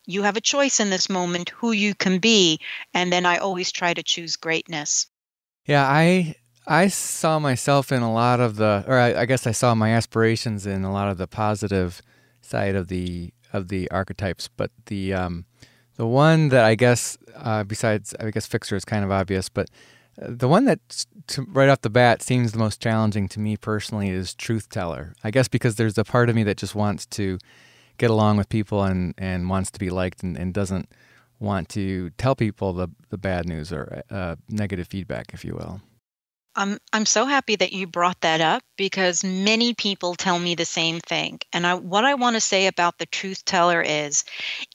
You 0.05 0.21
have 0.21 0.37
a 0.37 0.41
choice 0.41 0.79
in 0.79 0.91
this 0.91 1.09
moment 1.09 1.49
who 1.49 1.71
you 1.71 1.95
can 1.95 2.19
be. 2.19 2.59
And 2.93 3.11
then 3.11 3.25
I 3.25 3.37
always 3.37 3.71
try 3.71 3.93
to 3.93 4.03
choose 4.03 4.35
greatness. 4.35 5.07
Yeah, 5.65 5.87
I 5.87 6.35
I 6.67 6.87
saw 6.89 7.39
myself 7.39 7.91
in 7.91 8.03
a 8.03 8.13
lot 8.13 8.39
of 8.39 8.57
the, 8.57 8.83
or 8.87 8.97
I, 8.97 9.21
I 9.21 9.25
guess 9.25 9.47
I 9.47 9.51
saw 9.51 9.73
my 9.73 9.93
aspirations 9.93 10.67
in 10.67 10.83
a 10.83 10.93
lot 10.93 11.09
of 11.09 11.17
the 11.17 11.27
positive 11.27 12.01
side 12.41 12.75
of 12.75 12.87
the 12.87 13.33
of 13.51 13.67
the 13.69 13.89
archetypes, 13.89 14.47
but 14.47 14.71
the 14.85 15.13
um, 15.13 15.45
the 16.01 16.07
one 16.07 16.49
that 16.49 16.65
I 16.65 16.73
guess, 16.73 17.15
uh, 17.35 17.63
besides, 17.63 18.15
I 18.19 18.31
guess 18.31 18.47
Fixer 18.47 18.75
is 18.75 18.83
kind 18.83 19.05
of 19.05 19.11
obvious, 19.11 19.49
but 19.49 19.69
uh, 20.19 20.29
the 20.29 20.47
one 20.47 20.65
that 20.65 21.05
to, 21.27 21.43
right 21.43 21.69
off 21.69 21.81
the 21.81 21.91
bat 21.91 22.23
seems 22.23 22.53
the 22.53 22.57
most 22.57 22.81
challenging 22.81 23.27
to 23.27 23.39
me 23.39 23.55
personally 23.55 24.09
is 24.09 24.33
Truth 24.33 24.69
Teller. 24.69 25.13
I 25.23 25.29
guess 25.29 25.47
because 25.47 25.75
there's 25.75 25.99
a 25.99 26.03
part 26.03 26.27
of 26.27 26.35
me 26.35 26.41
that 26.41 26.57
just 26.57 26.73
wants 26.73 27.05
to 27.17 27.37
get 27.99 28.09
along 28.09 28.37
with 28.37 28.49
people 28.49 28.83
and, 28.83 29.13
and 29.19 29.47
wants 29.47 29.69
to 29.69 29.79
be 29.79 29.91
liked 29.91 30.23
and, 30.23 30.35
and 30.35 30.55
doesn't 30.55 30.89
want 31.39 31.69
to 31.69 32.09
tell 32.17 32.35
people 32.35 32.73
the, 32.73 32.87
the 33.11 33.19
bad 33.19 33.47
news 33.47 33.71
or 33.71 34.01
uh, 34.09 34.37
negative 34.49 34.87
feedback, 34.87 35.35
if 35.35 35.45
you 35.45 35.53
will. 35.53 35.81
I'm 36.55 36.79
I'm 36.91 37.05
so 37.05 37.25
happy 37.25 37.55
that 37.55 37.71
you 37.73 37.87
brought 37.87 38.19
that 38.21 38.41
up 38.41 38.63
because 38.77 39.23
many 39.23 39.73
people 39.73 40.15
tell 40.15 40.37
me 40.37 40.55
the 40.55 40.65
same 40.65 40.99
thing. 40.99 41.39
And 41.53 41.65
I, 41.65 41.75
what 41.75 42.03
I 42.03 42.15
want 42.15 42.35
to 42.35 42.41
say 42.41 42.67
about 42.67 42.97
the 42.97 43.05
truth 43.05 43.45
teller 43.45 43.81
is 43.81 44.23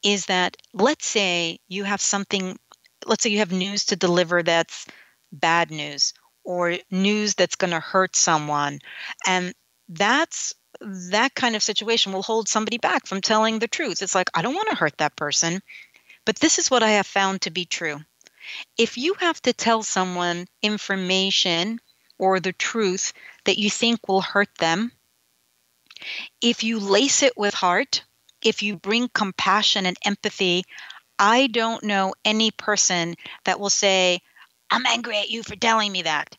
is 0.03 0.27
that 0.27 0.57
let's 0.73 1.07
say 1.07 1.59
you 1.69 1.85
have 1.85 2.01
something 2.01 2.59
let's 3.07 3.23
say 3.23 3.31
you 3.31 3.39
have 3.39 3.53
news 3.53 3.85
to 3.87 3.97
deliver 3.97 4.43
that's 4.43 4.87
bad 5.33 5.71
news 5.71 6.15
or 6.45 6.77
news 6.91 7.35
that's 7.35 7.57
going 7.57 7.73
to 7.73 7.81
hurt 7.81 8.17
someone 8.17 8.79
and 9.27 9.53
that's 9.89 10.55
that 10.81 11.35
kind 11.35 11.57
of 11.57 11.63
situation 11.63 12.13
will 12.13 12.23
hold 12.23 12.49
somebody 12.49 12.79
back 12.79 13.07
from 13.07 13.21
telling 13.21 13.59
the 13.59 13.69
truth. 13.69 14.03
It's 14.03 14.15
like 14.15 14.31
I 14.35 14.43
don't 14.43 14.55
want 14.55 14.69
to 14.71 14.77
hurt 14.77 14.99
that 14.99 15.17
person. 15.17 15.61
But 16.25 16.37
this 16.37 16.59
is 16.59 16.71
what 16.71 16.83
I 16.83 16.91
have 16.93 17.07
found 17.07 17.43
to 17.43 17.51
be 17.51 17.65
true 17.65 18.01
if 18.77 18.99
you 18.99 19.15
have 19.15 19.41
to 19.43 19.53
tell 19.53 19.83
someone 19.83 20.47
information 20.63 21.81
or 22.19 22.41
the 22.41 22.53
truth 22.53 23.13
that 23.45 23.59
you 23.59 23.71
think 23.71 24.09
will 24.09 24.21
hurt 24.21 24.55
them, 24.57 24.93
if 26.41 26.63
you 26.63 26.79
lace 26.79 27.23
it 27.23 27.37
with 27.37 27.55
heart, 27.55 28.05
if 28.43 28.63
you 28.63 28.77
bring 28.77 29.09
compassion 29.09 29.87
and 29.87 29.97
empathy, 30.05 30.65
I 31.19 31.47
don't 31.47 31.83
know 31.85 32.15
any 32.25 32.51
person 32.51 33.15
that 33.45 33.59
will 33.59 33.71
say, 33.71 34.21
I'm 34.71 34.87
angry 34.87 35.19
at 35.19 35.31
you 35.31 35.43
for 35.43 35.57
telling 35.57 35.93
me 35.93 36.03
that 36.03 36.37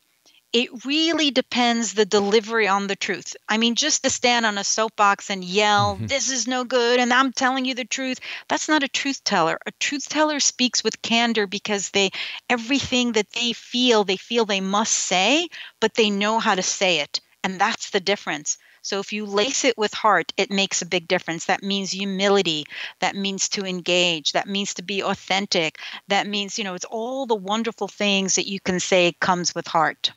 it 0.52 0.84
really 0.84 1.30
depends 1.30 1.92
the 1.92 2.06
delivery 2.06 2.68
on 2.68 2.86
the 2.86 2.96
truth. 2.96 3.36
I 3.48 3.58
mean, 3.58 3.74
just 3.74 4.02
to 4.02 4.10
stand 4.10 4.46
on 4.46 4.56
a 4.56 4.64
soapbox 4.64 5.28
and 5.28 5.44
yell, 5.44 5.96
mm-hmm. 5.96 6.06
this 6.06 6.30
is 6.30 6.48
no 6.48 6.64
good, 6.64 7.00
and 7.00 7.12
I'm 7.12 7.32
telling 7.32 7.66
you 7.66 7.74
the 7.74 7.84
truth, 7.84 8.18
that's 8.48 8.68
not 8.68 8.82
a 8.82 8.88
truth 8.88 9.22
teller. 9.24 9.58
A 9.66 9.72
truth 9.72 10.08
teller 10.08 10.40
speaks 10.40 10.82
with 10.82 11.02
candor 11.02 11.46
because 11.46 11.90
they 11.90 12.10
everything 12.48 13.12
that 13.12 13.30
they 13.32 13.52
feel, 13.52 14.04
they 14.04 14.16
feel 14.16 14.46
they 14.46 14.60
must 14.60 14.94
say, 14.94 15.48
but 15.80 15.94
they 15.94 16.08
know 16.08 16.38
how 16.38 16.54
to 16.54 16.62
say 16.62 17.00
it. 17.00 17.20
And 17.44 17.60
that's 17.60 17.90
the 17.90 18.00
difference. 18.00 18.58
So 18.80 19.00
if 19.00 19.12
you 19.12 19.26
lace 19.26 19.64
it 19.64 19.76
with 19.76 19.92
heart, 19.92 20.32
it 20.36 20.50
makes 20.50 20.80
a 20.80 20.86
big 20.86 21.08
difference. 21.08 21.44
That 21.44 21.62
means 21.62 21.90
humility. 21.90 22.64
That 23.00 23.14
means 23.14 23.50
to 23.50 23.66
engage. 23.66 24.32
That 24.32 24.48
means 24.48 24.74
to 24.74 24.82
be 24.82 25.02
authentic. 25.02 25.78
That 26.08 26.26
means, 26.26 26.58
you 26.58 26.64
know, 26.64 26.74
it's 26.74 26.86
all 26.86 27.26
the 27.26 27.34
wonderful 27.34 27.88
things 27.88 28.36
that 28.36 28.48
you 28.48 28.60
can 28.60 28.80
say 28.80 29.14
comes 29.20 29.54
with 29.54 29.66
heart. 29.66 30.12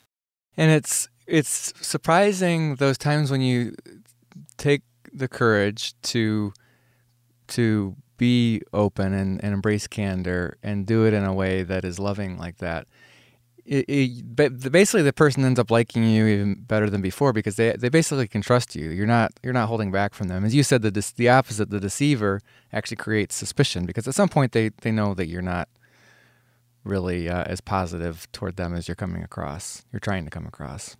And 0.56 0.70
it's 0.70 1.08
it's 1.26 1.72
surprising 1.80 2.76
those 2.76 2.98
times 2.98 3.30
when 3.30 3.40
you 3.40 3.74
take 4.56 4.82
the 5.12 5.28
courage 5.28 5.94
to 6.02 6.52
to 7.48 7.96
be 8.16 8.62
open 8.72 9.12
and, 9.12 9.42
and 9.42 9.52
embrace 9.52 9.86
candor 9.86 10.56
and 10.62 10.86
do 10.86 11.04
it 11.06 11.12
in 11.12 11.24
a 11.24 11.34
way 11.34 11.62
that 11.62 11.84
is 11.84 11.98
loving 11.98 12.38
like 12.38 12.58
that, 12.58 12.86
it, 13.64 13.84
it, 13.88 14.70
basically 14.70 15.02
the 15.02 15.12
person 15.12 15.44
ends 15.44 15.58
up 15.58 15.70
liking 15.70 16.04
you 16.04 16.26
even 16.26 16.54
better 16.54 16.90
than 16.90 17.00
before 17.00 17.32
because 17.32 17.56
they 17.56 17.72
they 17.72 17.88
basically 17.88 18.26
can 18.28 18.42
trust 18.42 18.74
you. 18.74 18.90
You're 18.90 19.06
not 19.06 19.32
you're 19.42 19.52
not 19.52 19.68
holding 19.68 19.90
back 19.90 20.14
from 20.14 20.28
them. 20.28 20.44
As 20.44 20.54
you 20.54 20.62
said, 20.62 20.82
the 20.82 21.12
the 21.16 21.28
opposite, 21.28 21.70
the 21.70 21.80
deceiver 21.80 22.40
actually 22.72 22.96
creates 22.96 23.34
suspicion 23.34 23.86
because 23.86 24.08
at 24.08 24.14
some 24.14 24.28
point 24.28 24.52
they 24.52 24.70
they 24.82 24.90
know 24.90 25.14
that 25.14 25.26
you're 25.26 25.42
not 25.42 25.68
really 26.84 27.28
uh, 27.28 27.44
as 27.44 27.60
positive 27.60 28.30
toward 28.32 28.56
them 28.56 28.74
as 28.74 28.88
you're 28.88 28.94
coming 28.94 29.22
across. 29.22 29.84
You're 29.92 30.00
trying 30.00 30.24
to 30.24 30.30
come 30.30 30.46
across. 30.46 30.96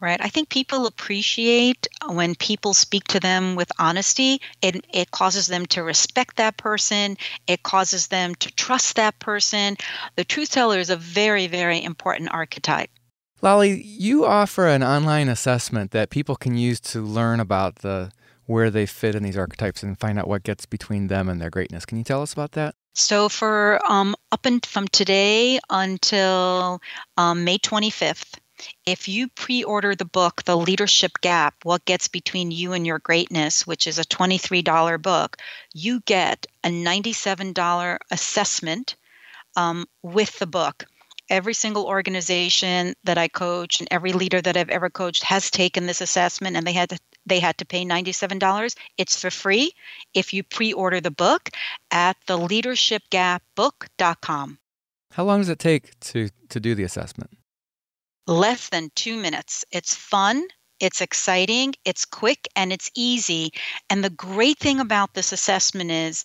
Right. 0.00 0.20
I 0.22 0.30
think 0.30 0.48
people 0.48 0.86
appreciate 0.86 1.86
when 2.08 2.34
people 2.34 2.72
speak 2.72 3.04
to 3.08 3.20
them 3.20 3.54
with 3.54 3.70
honesty. 3.78 4.40
It, 4.62 4.86
it 4.94 5.10
causes 5.10 5.46
them 5.46 5.66
to 5.66 5.82
respect 5.82 6.36
that 6.36 6.56
person. 6.56 7.18
It 7.46 7.62
causes 7.62 8.06
them 8.06 8.34
to 8.36 8.50
trust 8.54 8.96
that 8.96 9.18
person. 9.18 9.76
The 10.16 10.24
truth 10.24 10.52
teller 10.52 10.78
is 10.78 10.88
a 10.88 10.96
very, 10.96 11.48
very 11.48 11.82
important 11.84 12.32
archetype. 12.32 12.88
Lolly, 13.42 13.82
you 13.82 14.24
offer 14.24 14.66
an 14.66 14.82
online 14.82 15.28
assessment 15.28 15.90
that 15.90 16.08
people 16.08 16.36
can 16.36 16.56
use 16.56 16.80
to 16.80 17.02
learn 17.02 17.38
about 17.38 17.76
the 17.76 18.10
where 18.46 18.70
they 18.70 18.84
fit 18.84 19.14
in 19.14 19.22
these 19.22 19.36
archetypes 19.36 19.82
and 19.82 20.00
find 20.00 20.18
out 20.18 20.26
what 20.26 20.42
gets 20.42 20.66
between 20.66 21.06
them 21.06 21.28
and 21.28 21.40
their 21.40 21.50
greatness. 21.50 21.86
Can 21.86 21.98
you 21.98 22.04
tell 22.04 22.20
us 22.20 22.32
about 22.32 22.52
that? 22.52 22.74
So 22.94 23.28
for 23.28 23.80
um, 23.90 24.16
up 24.32 24.46
and 24.46 24.64
from 24.64 24.88
today 24.88 25.60
until 25.70 26.80
um, 27.16 27.44
May 27.44 27.58
25th, 27.58 28.38
if 28.84 29.08
you 29.08 29.28
pre 29.28 29.62
order 29.62 29.94
the 29.94 30.04
book, 30.04 30.42
The 30.44 30.56
Leadership 30.56 31.12
Gap 31.20 31.54
What 31.62 31.84
Gets 31.84 32.08
Between 32.08 32.50
You 32.50 32.72
and 32.72 32.86
Your 32.86 32.98
Greatness, 32.98 33.66
which 33.66 33.86
is 33.86 33.98
a 33.98 34.04
$23 34.04 35.00
book, 35.00 35.36
you 35.72 36.00
get 36.00 36.46
a 36.64 36.68
$97 36.68 37.98
assessment 38.10 38.96
um, 39.56 39.86
with 40.02 40.38
the 40.38 40.46
book. 40.46 40.84
Every 41.28 41.54
single 41.54 41.86
organization 41.86 42.94
that 43.04 43.16
I 43.16 43.28
coach 43.28 43.78
and 43.78 43.88
every 43.90 44.12
leader 44.12 44.42
that 44.42 44.56
I've 44.56 44.68
ever 44.68 44.90
coached 44.90 45.22
has 45.22 45.50
taken 45.50 45.86
this 45.86 46.00
assessment 46.00 46.56
and 46.56 46.66
they 46.66 46.72
had 46.72 46.90
to 46.90 46.98
they 47.30 47.40
had 47.40 47.56
to 47.58 47.64
pay 47.64 47.86
$97. 47.86 48.74
It's 48.98 49.18
for 49.18 49.30
free 49.30 49.72
if 50.12 50.34
you 50.34 50.42
pre-order 50.42 51.00
the 51.00 51.10
book 51.10 51.48
at 51.90 52.18
theleadershipgapbook.com. 52.26 54.58
How 55.12 55.24
long 55.24 55.40
does 55.40 55.48
it 55.48 55.58
take 55.58 55.98
to 56.00 56.28
to 56.50 56.60
do 56.60 56.74
the 56.74 56.84
assessment? 56.84 57.30
less 58.30 58.68
than 58.68 58.90
two 58.94 59.16
minutes. 59.16 59.64
It's 59.72 59.94
fun, 59.94 60.46
it's 60.78 61.00
exciting, 61.00 61.74
it's 61.84 62.04
quick, 62.04 62.48
and 62.56 62.72
it's 62.72 62.90
easy. 62.94 63.52
And 63.90 64.02
the 64.02 64.10
great 64.10 64.58
thing 64.58 64.80
about 64.80 65.14
this 65.14 65.32
assessment 65.32 65.90
is 65.90 66.24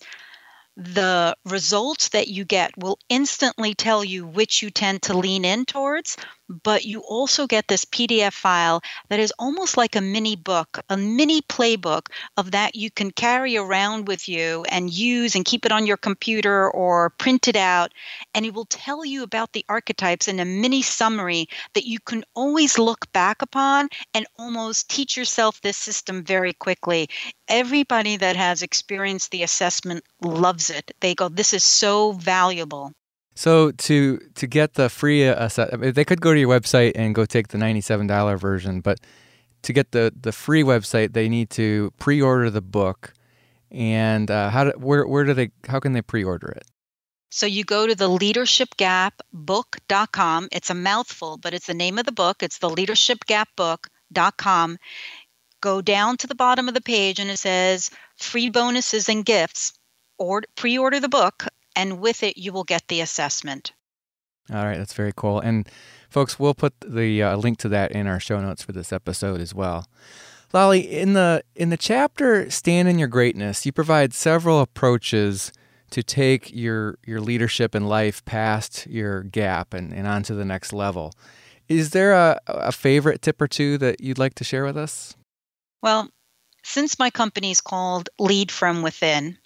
the 0.76 1.36
results 1.44 2.10
that 2.10 2.28
you 2.28 2.44
get 2.44 2.76
will 2.76 2.98
instantly 3.08 3.74
tell 3.74 4.04
you 4.04 4.26
which 4.26 4.62
you 4.62 4.70
tend 4.70 5.02
to 5.02 5.16
lean 5.16 5.44
in 5.44 5.64
towards, 5.64 6.16
but 6.48 6.84
you 6.84 7.00
also 7.00 7.46
get 7.46 7.68
this 7.68 7.84
PDF 7.84 8.32
file 8.32 8.80
that 9.08 9.18
is 9.18 9.32
almost 9.38 9.76
like 9.76 9.96
a 9.96 10.00
mini 10.00 10.36
book, 10.36 10.80
a 10.88 10.96
mini 10.96 11.42
playbook 11.42 12.08
of 12.36 12.52
that 12.52 12.74
you 12.74 12.90
can 12.90 13.10
carry 13.10 13.56
around 13.56 14.06
with 14.06 14.28
you 14.28 14.64
and 14.68 14.92
use 14.92 15.34
and 15.34 15.44
keep 15.44 15.66
it 15.66 15.72
on 15.72 15.86
your 15.86 15.96
computer 15.96 16.70
or 16.70 17.10
print 17.10 17.48
it 17.48 17.56
out. 17.56 17.92
And 18.34 18.46
it 18.46 18.54
will 18.54 18.66
tell 18.66 19.04
you 19.04 19.22
about 19.22 19.52
the 19.52 19.64
archetypes 19.68 20.28
in 20.28 20.40
a 20.40 20.44
mini 20.44 20.82
summary 20.82 21.48
that 21.74 21.86
you 21.86 21.98
can 22.00 22.24
always 22.34 22.78
look 22.78 23.10
back 23.12 23.42
upon 23.42 23.88
and 24.14 24.26
almost 24.38 24.88
teach 24.88 25.16
yourself 25.16 25.60
this 25.60 25.76
system 25.76 26.24
very 26.24 26.52
quickly. 26.52 27.08
Everybody 27.48 28.16
that 28.18 28.36
has 28.36 28.62
experienced 28.62 29.30
the 29.30 29.42
assessment 29.42 30.04
loves 30.20 30.70
it. 30.70 30.94
They 31.00 31.14
go, 31.14 31.28
This 31.28 31.52
is 31.52 31.64
so 31.64 32.12
valuable. 32.12 32.92
So 33.36 33.70
to 33.70 34.18
to 34.34 34.46
get 34.46 34.74
the 34.74 34.88
free 34.88 35.28
uh, 35.28 35.48
they 35.72 36.04
could 36.06 36.22
go 36.22 36.32
to 36.32 36.40
your 36.40 36.48
website 36.48 36.92
and 36.94 37.14
go 37.14 37.26
take 37.26 37.48
the 37.48 37.58
ninety 37.58 37.82
seven 37.82 38.06
dollar 38.06 38.38
version, 38.38 38.80
but 38.80 38.98
to 39.62 39.74
get 39.74 39.92
the 39.92 40.10
the 40.18 40.32
free 40.32 40.62
website, 40.62 41.12
they 41.12 41.28
need 41.28 41.50
to 41.50 41.92
pre 41.98 42.22
order 42.22 42.48
the 42.48 42.62
book. 42.62 43.12
And 43.70 44.30
uh, 44.30 44.48
how 44.48 44.64
do, 44.64 44.70
where 44.78 45.06
where 45.06 45.24
do 45.24 45.34
they 45.34 45.50
how 45.68 45.80
can 45.80 45.92
they 45.92 46.00
pre 46.00 46.24
order 46.24 46.48
it? 46.48 46.64
So 47.30 47.44
you 47.44 47.62
go 47.64 47.86
to 47.86 47.94
the 47.94 48.08
leadershipgapbook.com. 48.08 50.48
It's 50.50 50.70
a 50.70 50.74
mouthful, 50.74 51.36
but 51.36 51.52
it's 51.52 51.66
the 51.66 51.74
name 51.74 51.98
of 51.98 52.06
the 52.06 52.12
book. 52.12 52.42
It's 52.42 52.56
the 52.56 52.70
leadershipgapbook.com. 52.70 54.78
Go 55.60 55.82
down 55.82 56.16
to 56.16 56.26
the 56.26 56.34
bottom 56.34 56.68
of 56.68 56.74
the 56.74 56.80
page 56.80 57.18
and 57.18 57.28
it 57.28 57.38
says 57.38 57.90
free 58.16 58.48
bonuses 58.48 59.10
and 59.10 59.26
gifts. 59.26 59.74
Or 60.18 60.40
pre-order 60.54 60.98
the 60.98 61.10
book 61.10 61.44
and 61.76 62.00
with 62.00 62.22
it, 62.22 62.36
you 62.36 62.52
will 62.52 62.64
get 62.64 62.88
the 62.88 63.00
assessment. 63.00 63.72
All 64.52 64.64
right, 64.64 64.78
that's 64.78 64.94
very 64.94 65.12
cool. 65.14 65.40
And 65.40 65.68
folks, 66.08 66.38
we'll 66.38 66.54
put 66.54 66.74
the 66.80 67.22
uh, 67.22 67.36
link 67.36 67.58
to 67.58 67.68
that 67.68 67.92
in 67.92 68.06
our 68.06 68.20
show 68.20 68.40
notes 68.40 68.62
for 68.62 68.72
this 68.72 68.92
episode 68.92 69.40
as 69.40 69.54
well. 69.54 69.86
Lolly, 70.52 70.80
in 70.80 71.12
the 71.12 71.42
in 71.54 71.70
the 71.70 71.76
chapter 71.76 72.48
"Stand 72.50 72.88
in 72.88 72.98
Your 72.98 73.08
Greatness," 73.08 73.66
you 73.66 73.72
provide 73.72 74.14
several 74.14 74.60
approaches 74.60 75.52
to 75.90 76.02
take 76.02 76.52
your 76.54 76.98
your 77.04 77.20
leadership 77.20 77.74
in 77.74 77.86
life 77.86 78.24
past 78.24 78.86
your 78.86 79.24
gap 79.24 79.74
and, 79.74 79.92
and 79.92 80.06
on 80.06 80.22
to 80.24 80.34
the 80.34 80.44
next 80.44 80.72
level. 80.72 81.12
Is 81.68 81.90
there 81.90 82.12
a, 82.12 82.40
a 82.46 82.72
favorite 82.72 83.22
tip 83.22 83.40
or 83.40 83.48
two 83.48 83.76
that 83.78 84.00
you'd 84.00 84.18
like 84.18 84.34
to 84.36 84.44
share 84.44 84.64
with 84.64 84.76
us? 84.76 85.16
Well, 85.82 86.08
since 86.62 86.98
my 86.98 87.10
company 87.10 87.50
is 87.50 87.60
called 87.60 88.08
Lead 88.18 88.52
from 88.52 88.82
Within, 88.82 89.38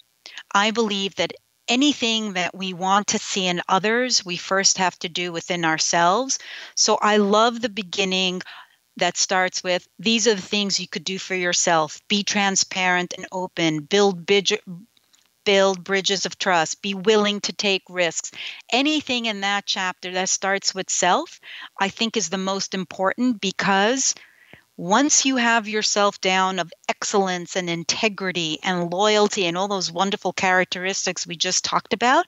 I 0.53 0.71
believe 0.71 1.15
that 1.15 1.33
anything 1.71 2.33
that 2.33 2.53
we 2.53 2.73
want 2.73 3.07
to 3.07 3.17
see 3.17 3.47
in 3.47 3.61
others, 3.69 4.25
we 4.25 4.35
first 4.35 4.77
have 4.77 4.99
to 4.99 5.07
do 5.07 5.31
within 5.31 5.63
ourselves. 5.63 6.37
So 6.75 6.97
I 7.01 7.15
love 7.17 7.61
the 7.61 7.69
beginning 7.69 8.41
that 8.97 9.15
starts 9.15 9.63
with 9.63 9.87
these 9.97 10.27
are 10.27 10.35
the 10.35 10.41
things 10.41 10.79
you 10.79 10.87
could 10.87 11.05
do 11.05 11.17
for 11.17 11.33
yourself 11.33 12.01
be 12.09 12.23
transparent 12.23 13.13
and 13.17 13.25
open, 13.31 13.79
build 13.79 14.29
build 15.45 15.83
bridges 15.83 16.25
of 16.25 16.37
trust, 16.37 16.81
be 16.81 16.93
willing 16.93 17.39
to 17.41 17.53
take 17.53 17.83
risks. 17.89 18.31
Anything 18.71 19.25
in 19.25 19.41
that 19.41 19.65
chapter 19.65 20.11
that 20.11 20.29
starts 20.29 20.75
with 20.75 20.89
self, 20.89 21.39
I 21.79 21.87
think 21.87 22.17
is 22.17 22.29
the 22.29 22.37
most 22.37 22.73
important 22.73 23.39
because 23.39 24.13
once 24.81 25.25
you 25.27 25.35
have 25.35 25.67
yourself 25.67 26.19
down 26.21 26.57
of 26.57 26.73
excellence 26.89 27.55
and 27.55 27.69
integrity 27.69 28.57
and 28.63 28.91
loyalty 28.91 29.45
and 29.45 29.55
all 29.55 29.67
those 29.67 29.91
wonderful 29.91 30.33
characteristics 30.33 31.27
we 31.27 31.35
just 31.35 31.63
talked 31.63 31.93
about, 31.93 32.25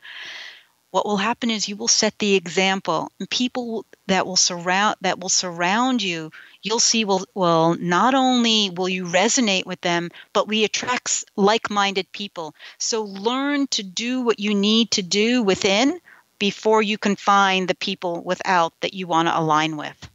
what 0.91 1.03
will 1.03 1.17
happen 1.17 1.49
is 1.49 1.67
you 1.67 1.75
will 1.75 1.87
set 1.87 2.13
the 2.19 2.35
example. 2.35 3.11
And 3.19 3.27
people 3.27 3.87
that 4.05 4.27
will 4.27 4.35
surround 4.35 4.97
that 5.01 5.19
will 5.19 5.29
surround 5.29 6.03
you 6.03 6.29
you'll 6.61 6.79
see 6.79 7.05
will 7.05 7.25
well 7.33 7.73
not 7.79 8.13
only 8.13 8.69
will 8.69 8.87
you 8.87 9.05
resonate 9.05 9.65
with 9.65 9.81
them 9.81 10.11
but 10.31 10.47
we 10.47 10.63
attract 10.63 11.25
like-minded 11.35 12.11
people. 12.11 12.53
So 12.77 13.01
learn 13.01 13.65
to 13.69 13.81
do 13.81 14.21
what 14.21 14.39
you 14.39 14.53
need 14.53 14.91
to 14.91 15.01
do 15.01 15.41
within 15.41 15.99
before 16.37 16.83
you 16.83 16.99
can 16.99 17.15
find 17.15 17.67
the 17.67 17.73
people 17.73 18.21
without 18.23 18.79
that 18.81 18.93
you 18.93 19.07
want 19.07 19.27
to 19.27 19.39
align 19.39 19.75
with 19.75 20.07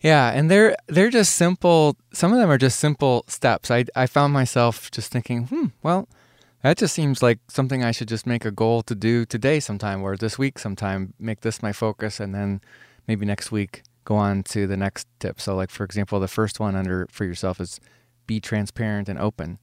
yeah, 0.00 0.30
and 0.30 0.50
they're 0.50 0.76
they're 0.86 1.10
just 1.10 1.34
simple. 1.34 1.96
Some 2.12 2.32
of 2.32 2.38
them 2.38 2.50
are 2.50 2.58
just 2.58 2.78
simple 2.78 3.24
steps. 3.26 3.70
I 3.70 3.84
I 3.96 4.06
found 4.06 4.32
myself 4.32 4.90
just 4.90 5.10
thinking, 5.10 5.44
hmm, 5.46 5.66
well, 5.82 6.08
that 6.62 6.78
just 6.78 6.94
seems 6.94 7.22
like 7.22 7.38
something 7.48 7.82
I 7.82 7.90
should 7.90 8.08
just 8.08 8.26
make 8.26 8.44
a 8.44 8.50
goal 8.50 8.82
to 8.82 8.94
do 8.94 9.24
today 9.24 9.60
sometime 9.60 10.02
or 10.02 10.16
this 10.16 10.38
week 10.38 10.58
sometime. 10.58 11.14
Make 11.18 11.40
this 11.40 11.62
my 11.62 11.72
focus, 11.72 12.20
and 12.20 12.34
then 12.34 12.60
maybe 13.06 13.26
next 13.26 13.50
week 13.50 13.82
go 14.04 14.16
on 14.16 14.42
to 14.42 14.66
the 14.66 14.76
next 14.76 15.08
tip. 15.18 15.40
So, 15.40 15.56
like 15.56 15.70
for 15.70 15.84
example, 15.84 16.20
the 16.20 16.28
first 16.28 16.60
one 16.60 16.76
under 16.76 17.08
for 17.10 17.24
yourself 17.24 17.60
is 17.60 17.80
be 18.26 18.40
transparent 18.40 19.08
and 19.08 19.18
open, 19.18 19.58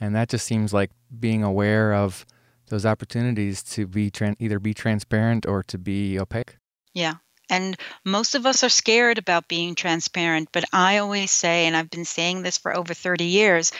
and 0.00 0.16
that 0.16 0.28
just 0.28 0.46
seems 0.46 0.72
like 0.72 0.90
being 1.20 1.44
aware 1.44 1.94
of 1.94 2.26
those 2.68 2.84
opportunities 2.84 3.62
to 3.62 3.86
be 3.86 4.10
either 4.40 4.58
be 4.58 4.74
transparent 4.74 5.46
or 5.46 5.62
to 5.62 5.78
be 5.78 6.18
opaque. 6.18 6.56
Yeah, 6.92 7.16
and 7.48 7.76
most 8.04 8.34
of 8.34 8.46
us 8.46 8.64
are 8.64 8.68
scared 8.68 9.18
about 9.18 9.48
being 9.48 9.74
transparent, 9.74 10.48
but 10.52 10.64
I 10.72 10.98
always 10.98 11.30
say, 11.30 11.66
and 11.66 11.76
I've 11.76 11.90
been 11.90 12.04
saying 12.04 12.42
this 12.42 12.58
for 12.58 12.76
over 12.76 12.94
30 12.94 13.24
years, 13.24 13.72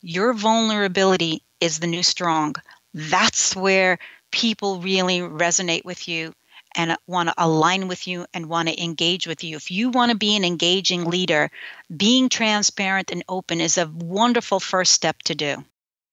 your 0.00 0.32
vulnerability 0.32 1.42
is 1.60 1.78
the 1.78 1.86
new 1.86 2.02
strong. 2.02 2.54
That's 2.94 3.54
where 3.54 3.98
people 4.30 4.80
really 4.80 5.18
resonate 5.18 5.84
with 5.84 6.08
you 6.08 6.34
and 6.76 6.96
want 7.06 7.28
to 7.28 7.34
align 7.36 7.88
with 7.88 8.06
you 8.06 8.26
and 8.32 8.46
want 8.46 8.68
to 8.68 8.82
engage 8.82 9.26
with 9.26 9.42
you. 9.42 9.56
If 9.56 9.70
you 9.70 9.90
want 9.90 10.12
to 10.12 10.16
be 10.16 10.36
an 10.36 10.44
engaging 10.44 11.04
leader, 11.04 11.50
being 11.94 12.28
transparent 12.28 13.10
and 13.10 13.24
open 13.28 13.60
is 13.60 13.76
a 13.76 13.88
wonderful 13.88 14.60
first 14.60 14.92
step 14.92 15.18
to 15.24 15.34
do. 15.34 15.64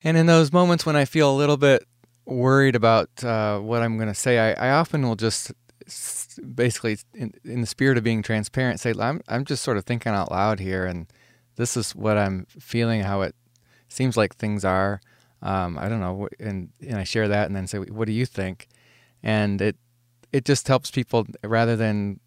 And 0.03 0.17
in 0.17 0.25
those 0.25 0.51
moments 0.51 0.85
when 0.85 0.95
I 0.95 1.05
feel 1.05 1.31
a 1.31 1.35
little 1.35 1.57
bit 1.57 1.85
worried 2.25 2.75
about 2.75 3.23
uh, 3.23 3.59
what 3.59 3.83
I'm 3.83 3.97
going 3.97 4.09
to 4.09 4.15
say, 4.15 4.39
I, 4.39 4.69
I 4.69 4.71
often 4.71 5.07
will 5.07 5.15
just 5.15 5.51
basically 6.55 6.97
in, 7.13 7.33
in 7.43 7.61
the 7.61 7.67
spirit 7.67 7.97
of 7.97 8.03
being 8.03 8.21
transparent 8.21 8.79
say 8.79 8.93
I'm 8.99 9.21
I'm 9.27 9.45
just 9.45 9.63
sort 9.63 9.77
of 9.77 9.85
thinking 9.85 10.11
out 10.11 10.31
loud 10.31 10.59
here 10.59 10.85
and 10.85 11.07
this 11.55 11.77
is 11.77 11.95
what 11.95 12.17
I'm 12.17 12.45
feeling 12.59 13.01
how 13.01 13.21
it 13.21 13.35
seems 13.87 14.17
like 14.17 14.35
things 14.35 14.65
are 14.65 15.01
um, 15.41 15.77
I 15.77 15.87
don't 15.87 15.99
know, 15.99 16.27
and 16.39 16.69
and 16.81 16.97
I 16.97 17.03
share 17.03 17.27
that, 17.27 17.47
and 17.47 17.55
then 17.55 17.67
say, 17.67 17.77
what 17.77 18.05
do 18.05 18.11
you 18.11 18.25
think? 18.25 18.67
And 19.21 19.61
it 19.61 19.77
it 20.31 20.45
just 20.45 20.67
helps 20.67 20.91
people 20.91 21.27
rather 21.43 21.75
than 21.75 22.19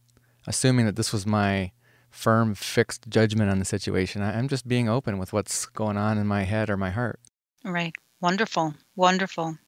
assuming 0.47 0.87
that 0.87 0.97
this 0.97 1.13
was 1.13 1.27
my 1.27 1.73
firm, 2.11 2.55
fixed 2.55 3.09
judgment 3.09 3.51
on 3.51 3.59
the 3.59 3.65
situation. 3.65 4.23
I, 4.23 4.39
I'm 4.39 4.49
just 4.49 4.67
being 4.67 4.89
open 4.89 5.19
with 5.19 5.33
what's 5.33 5.67
going 5.67 5.97
on 5.97 6.19
in 6.19 6.27
my 6.27 6.43
head 6.43 6.71
or 6.71 6.77
my 6.77 6.91
heart. 6.91 7.21
Right. 7.65 7.95
Wonderful. 8.21 8.75
Wonderful. 8.97 9.59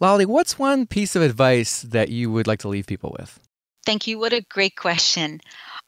Lolly, 0.00 0.26
what's 0.26 0.58
one 0.58 0.86
piece 0.86 1.14
of 1.14 1.22
advice 1.22 1.82
that 1.82 2.08
you 2.08 2.30
would 2.30 2.46
like 2.46 2.60
to 2.60 2.68
leave 2.68 2.86
people 2.86 3.14
with? 3.18 3.38
Thank 3.86 4.06
you. 4.06 4.18
What 4.18 4.32
a 4.32 4.40
great 4.40 4.76
question. 4.76 5.40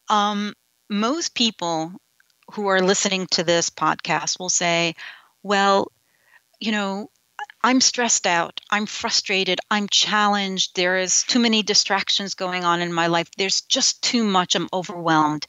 Um, 0.09 0.55
most 0.89 1.35
people 1.35 1.93
who 2.53 2.69
are 2.69 2.81
listening 2.81 3.27
to 3.33 3.43
this 3.43 3.71
podcast 3.71 4.39
will 4.39 4.51
say, 4.51 4.95
well, 5.43 5.91
you 6.61 6.73
know, 6.73 7.11
I'm 7.63 7.81
stressed 7.81 8.29
out. 8.29 8.61
I'm 8.71 8.87
frustrated. 8.87 9.59
I'm 9.71 9.89
challenged. 9.89 10.77
There 10.77 10.99
is 10.99 11.25
too 11.25 11.41
many 11.41 11.65
distractions 11.65 12.35
going 12.35 12.65
on 12.65 12.81
in 12.81 12.93
my 12.93 13.09
life. 13.09 13.29
There's 13.37 13.63
just 13.63 14.03
too 14.03 14.23
much. 14.23 14.55
I'm 14.55 14.69
overwhelmed. 14.73 15.49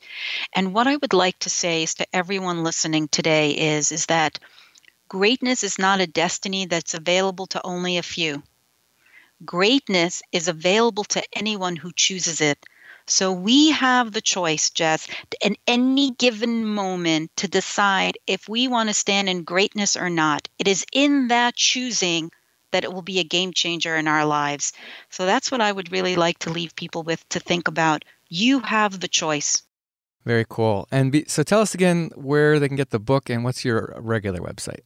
And 0.55 0.74
what 0.74 0.88
I 0.88 0.95
would 0.95 1.14
like 1.14 1.38
to 1.39 1.49
say 1.49 1.84
is 1.84 1.93
to 1.95 2.08
everyone 2.14 2.64
listening 2.64 3.08
today 3.08 3.51
is 3.51 3.91
is 3.91 4.08
that 4.08 4.39
greatness 5.08 5.64
is 5.64 5.80
not 5.80 6.01
a 6.01 6.08
destiny 6.08 6.66
that's 6.66 6.93
available 6.93 7.47
to 7.47 7.66
only 7.66 7.97
a 7.97 8.03
few. 8.03 8.43
Greatness 9.45 10.22
is 10.32 10.47
available 10.47 11.03
to 11.03 11.24
anyone 11.34 11.76
who 11.76 11.91
chooses 11.93 12.41
it. 12.41 12.58
So 13.05 13.32
we 13.32 13.72
have 13.72 14.12
the 14.12 14.22
choice, 14.22 14.70
Jess, 14.70 15.08
in 15.41 15.55
any 15.66 16.12
given 16.12 16.66
moment 16.66 17.32
to 17.38 17.47
decide 17.47 18.18
if 18.28 18.49
we 18.49 18.68
want 18.68 18.89
to 18.89 18.93
stand 18.93 19.30
in 19.30 19.43
greatness 19.43 19.95
or 19.95 20.10
not. 20.10 20.49
It 20.60 20.68
is 20.68 20.86
in 20.91 21.30
that 21.30 21.55
choosing 21.55 22.32
that 22.72 22.84
it 22.84 22.91
will 22.91 23.01
be 23.01 23.20
a 23.20 23.24
game 23.24 23.53
changer 23.53 23.95
in 23.95 24.08
our 24.08 24.26
lives. 24.26 24.74
So 25.10 25.26
that's 25.26 25.51
what 25.51 25.62
I 25.62 25.72
would 25.72 25.91
really 25.91 26.18
like 26.18 26.39
to 26.39 26.49
leave 26.49 26.76
people 26.76 27.03
with 27.03 27.28
to 27.30 27.39
think 27.39 27.70
about. 27.70 28.03
You 28.28 28.60
have 28.60 28.99
the 28.99 29.08
choice. 29.08 29.64
Very 30.26 30.45
cool. 30.49 30.88
And 30.91 31.10
be, 31.10 31.24
so 31.28 31.43
tell 31.43 31.62
us 31.62 31.74
again 31.74 32.10
where 32.16 32.60
they 32.60 32.68
can 32.68 32.76
get 32.76 32.89
the 32.89 32.99
book 32.99 33.30
and 33.30 33.45
what's 33.45 33.64
your 33.64 33.95
regular 33.97 34.39
website. 34.39 34.82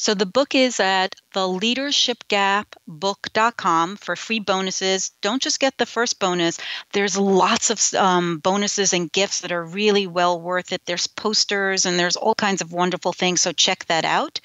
So 0.00 0.14
the 0.14 0.24
book 0.24 0.54
is 0.54 0.80
at 0.80 1.14
theleadershipgapbook.com 1.34 3.96
for 3.96 4.16
free 4.16 4.38
bonuses. 4.38 5.10
Don't 5.20 5.42
just 5.42 5.60
get 5.60 5.76
the 5.76 5.84
first 5.84 6.18
bonus. 6.18 6.56
There's 6.94 7.18
lots 7.18 7.68
of 7.68 7.78
um, 8.00 8.38
bonuses 8.38 8.94
and 8.94 9.12
gifts 9.12 9.42
that 9.42 9.52
are 9.52 9.62
really 9.62 10.06
well 10.06 10.40
worth 10.40 10.72
it. 10.72 10.80
There's 10.86 11.06
posters 11.06 11.84
and 11.84 11.98
there's 11.98 12.16
all 12.16 12.34
kinds 12.34 12.62
of 12.62 12.72
wonderful 12.72 13.12
things. 13.12 13.42
So 13.42 13.52
check 13.52 13.84
that 13.88 14.06
out. 14.06 14.40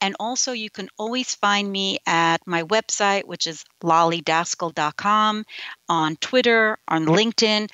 And 0.00 0.14
also, 0.20 0.52
you 0.52 0.70
can 0.70 0.88
always 0.98 1.34
find 1.34 1.72
me 1.72 1.98
at 2.06 2.46
my 2.46 2.62
website, 2.62 3.24
which 3.24 3.48
is 3.48 3.64
lollydaskal.com, 3.82 5.44
on 5.88 6.16
Twitter, 6.16 6.78
on 6.86 7.06
LinkedIn. 7.06 7.68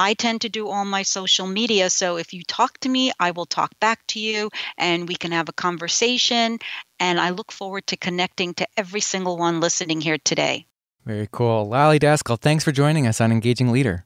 I 0.00 0.14
tend 0.14 0.42
to 0.42 0.48
do 0.48 0.68
all 0.68 0.84
my 0.84 1.02
social 1.02 1.48
media. 1.48 1.90
So 1.90 2.18
if 2.18 2.32
you 2.32 2.44
talk 2.44 2.78
to 2.78 2.88
me, 2.88 3.10
I 3.18 3.32
will 3.32 3.46
talk 3.46 3.72
back 3.80 4.06
to 4.08 4.20
you 4.20 4.48
and 4.76 5.08
we 5.08 5.16
can 5.16 5.32
have 5.32 5.48
a 5.48 5.52
conversation. 5.52 6.60
And 7.00 7.18
I 7.18 7.30
look 7.30 7.50
forward 7.50 7.88
to 7.88 7.96
connecting 7.96 8.54
to 8.54 8.68
every 8.76 9.00
single 9.00 9.36
one 9.36 9.58
listening 9.58 10.00
here 10.00 10.18
today. 10.18 10.66
Very 11.04 11.28
cool. 11.32 11.68
Lolly 11.68 11.98
Daskal, 11.98 12.38
thanks 12.38 12.62
for 12.62 12.70
joining 12.70 13.08
us 13.08 13.20
on 13.20 13.32
Engaging 13.32 13.72
Leader. 13.72 14.04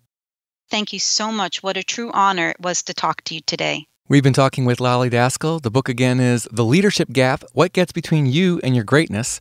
Thank 0.70 0.94
you 0.94 0.98
so 0.98 1.30
much. 1.30 1.62
What 1.62 1.76
a 1.76 1.82
true 1.82 2.10
honor 2.10 2.48
it 2.48 2.60
was 2.60 2.84
to 2.84 2.94
talk 2.94 3.22
to 3.24 3.34
you 3.34 3.42
today. 3.42 3.86
We've 4.08 4.22
been 4.22 4.32
talking 4.32 4.64
with 4.64 4.80
Lolly 4.80 5.08
Daskal. 5.08 5.62
The 5.62 5.70
book 5.70 5.88
again 5.88 6.18
is 6.18 6.48
The 6.50 6.64
Leadership 6.64 7.10
Gap 7.12 7.44
What 7.52 7.72
Gets 7.72 7.92
Between 7.92 8.26
You 8.26 8.60
and 8.64 8.74
Your 8.74 8.84
Greatness. 8.84 9.38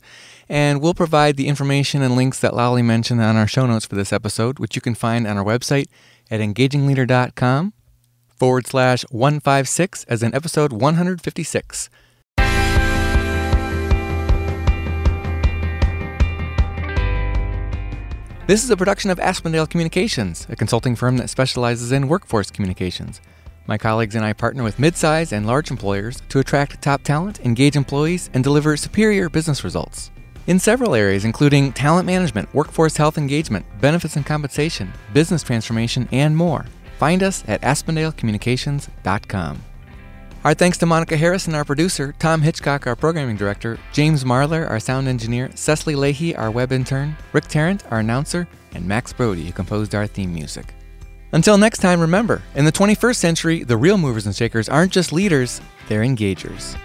And 0.48 0.80
we'll 0.80 0.94
provide 0.94 1.36
the 1.36 1.48
information 1.48 2.04
and 2.04 2.16
links 2.16 2.40
that 2.40 2.56
Lolly 2.56 2.84
mentioned 2.84 3.22
on 3.22 3.36
our 3.36 3.48
show 3.48 3.66
notes 3.66 3.88
for 3.88 3.96
this 3.96 4.14
episode, 4.14 4.60
which 4.60 4.76
you 4.76 4.82
can 4.82 4.94
find 4.94 5.26
on 5.26 5.36
our 5.36 5.44
website 5.44 5.88
at 6.30 6.42
engagingleader.com 6.42 7.74
forward 8.30 8.68
slash 8.68 9.02
156 9.10 10.04
as 10.04 10.22
in 10.22 10.34
episode 10.36 10.72
156. 10.72 11.90
This 18.46 18.64
is 18.64 18.70
a 18.70 18.78
production 18.78 19.10
of 19.10 19.18
Aspendale 19.18 19.70
Communications, 19.70 20.46
a 20.50 20.56
consulting 20.56 20.96
firm 20.96 21.18
that 21.18 21.30
specializes 21.32 21.92
in 21.92 22.08
workforce 22.08 22.52
communications. 22.52 23.22
My 23.72 23.78
colleagues 23.78 24.16
and 24.16 24.26
I 24.26 24.34
partner 24.34 24.64
with 24.64 24.80
midsize 24.80 25.32
and 25.32 25.48
large 25.48 25.72
employers 25.72 26.22
to 26.28 26.40
attract 26.40 26.82
top 26.82 27.04
talent, 27.04 27.40
engage 27.40 27.78
employees, 27.78 28.30
and 28.34 28.44
deliver 28.44 28.76
superior 28.76 29.30
business 29.30 29.64
results 29.64 30.12
in 30.48 30.60
several 30.60 30.94
areas, 30.94 31.24
including 31.24 31.72
talent 31.72 32.06
management, 32.06 32.54
workforce 32.54 32.98
health 32.98 33.18
engagement, 33.18 33.66
benefits 33.80 34.18
and 34.18 34.26
compensation, 34.26 34.92
business 35.14 35.42
transformation, 35.42 36.10
and 36.12 36.36
more. 36.36 36.66
Find 37.00 37.24
us 37.24 37.46
at 37.48 37.62
AspendaleCommunications.com. 37.62 39.62
Our 40.44 40.54
thanks 40.54 40.78
to 40.80 40.86
Monica 40.86 41.16
Harrison, 41.16 41.56
our 41.56 41.64
producer, 41.64 42.14
Tom 42.20 42.42
Hitchcock, 42.42 42.88
our 42.88 42.98
programming 42.98 43.38
director, 43.38 43.80
James 43.94 44.26
Marlar, 44.26 44.70
our 44.70 44.82
sound 44.82 45.08
engineer, 45.08 45.50
Cecily 45.56 45.96
Lahey, 45.96 46.38
our 46.38 46.52
web 46.52 46.74
intern, 46.74 47.16
Rick 47.32 47.48
Tarrant, 47.48 47.90
our 47.90 48.00
announcer, 48.00 48.50
and 48.74 48.86
Max 48.86 49.14
Brody, 49.14 49.46
who 49.46 49.54
composed 49.54 49.96
our 49.96 50.08
theme 50.08 50.34
music. 50.34 50.74
Until 51.34 51.58
next 51.58 51.80
time, 51.80 52.02
remember, 52.02 52.42
in 52.56 52.66
the 52.66 52.72
21st 52.74 53.16
century, 53.16 53.64
the 53.64 53.78
real 53.78 53.98
movers 53.98 54.26
and 54.26 54.36
shakers 54.36 54.68
aren't 54.68 54.92
just 54.92 55.14
leaders, 55.14 55.62
they're 55.88 56.02
engagers. 56.02 56.78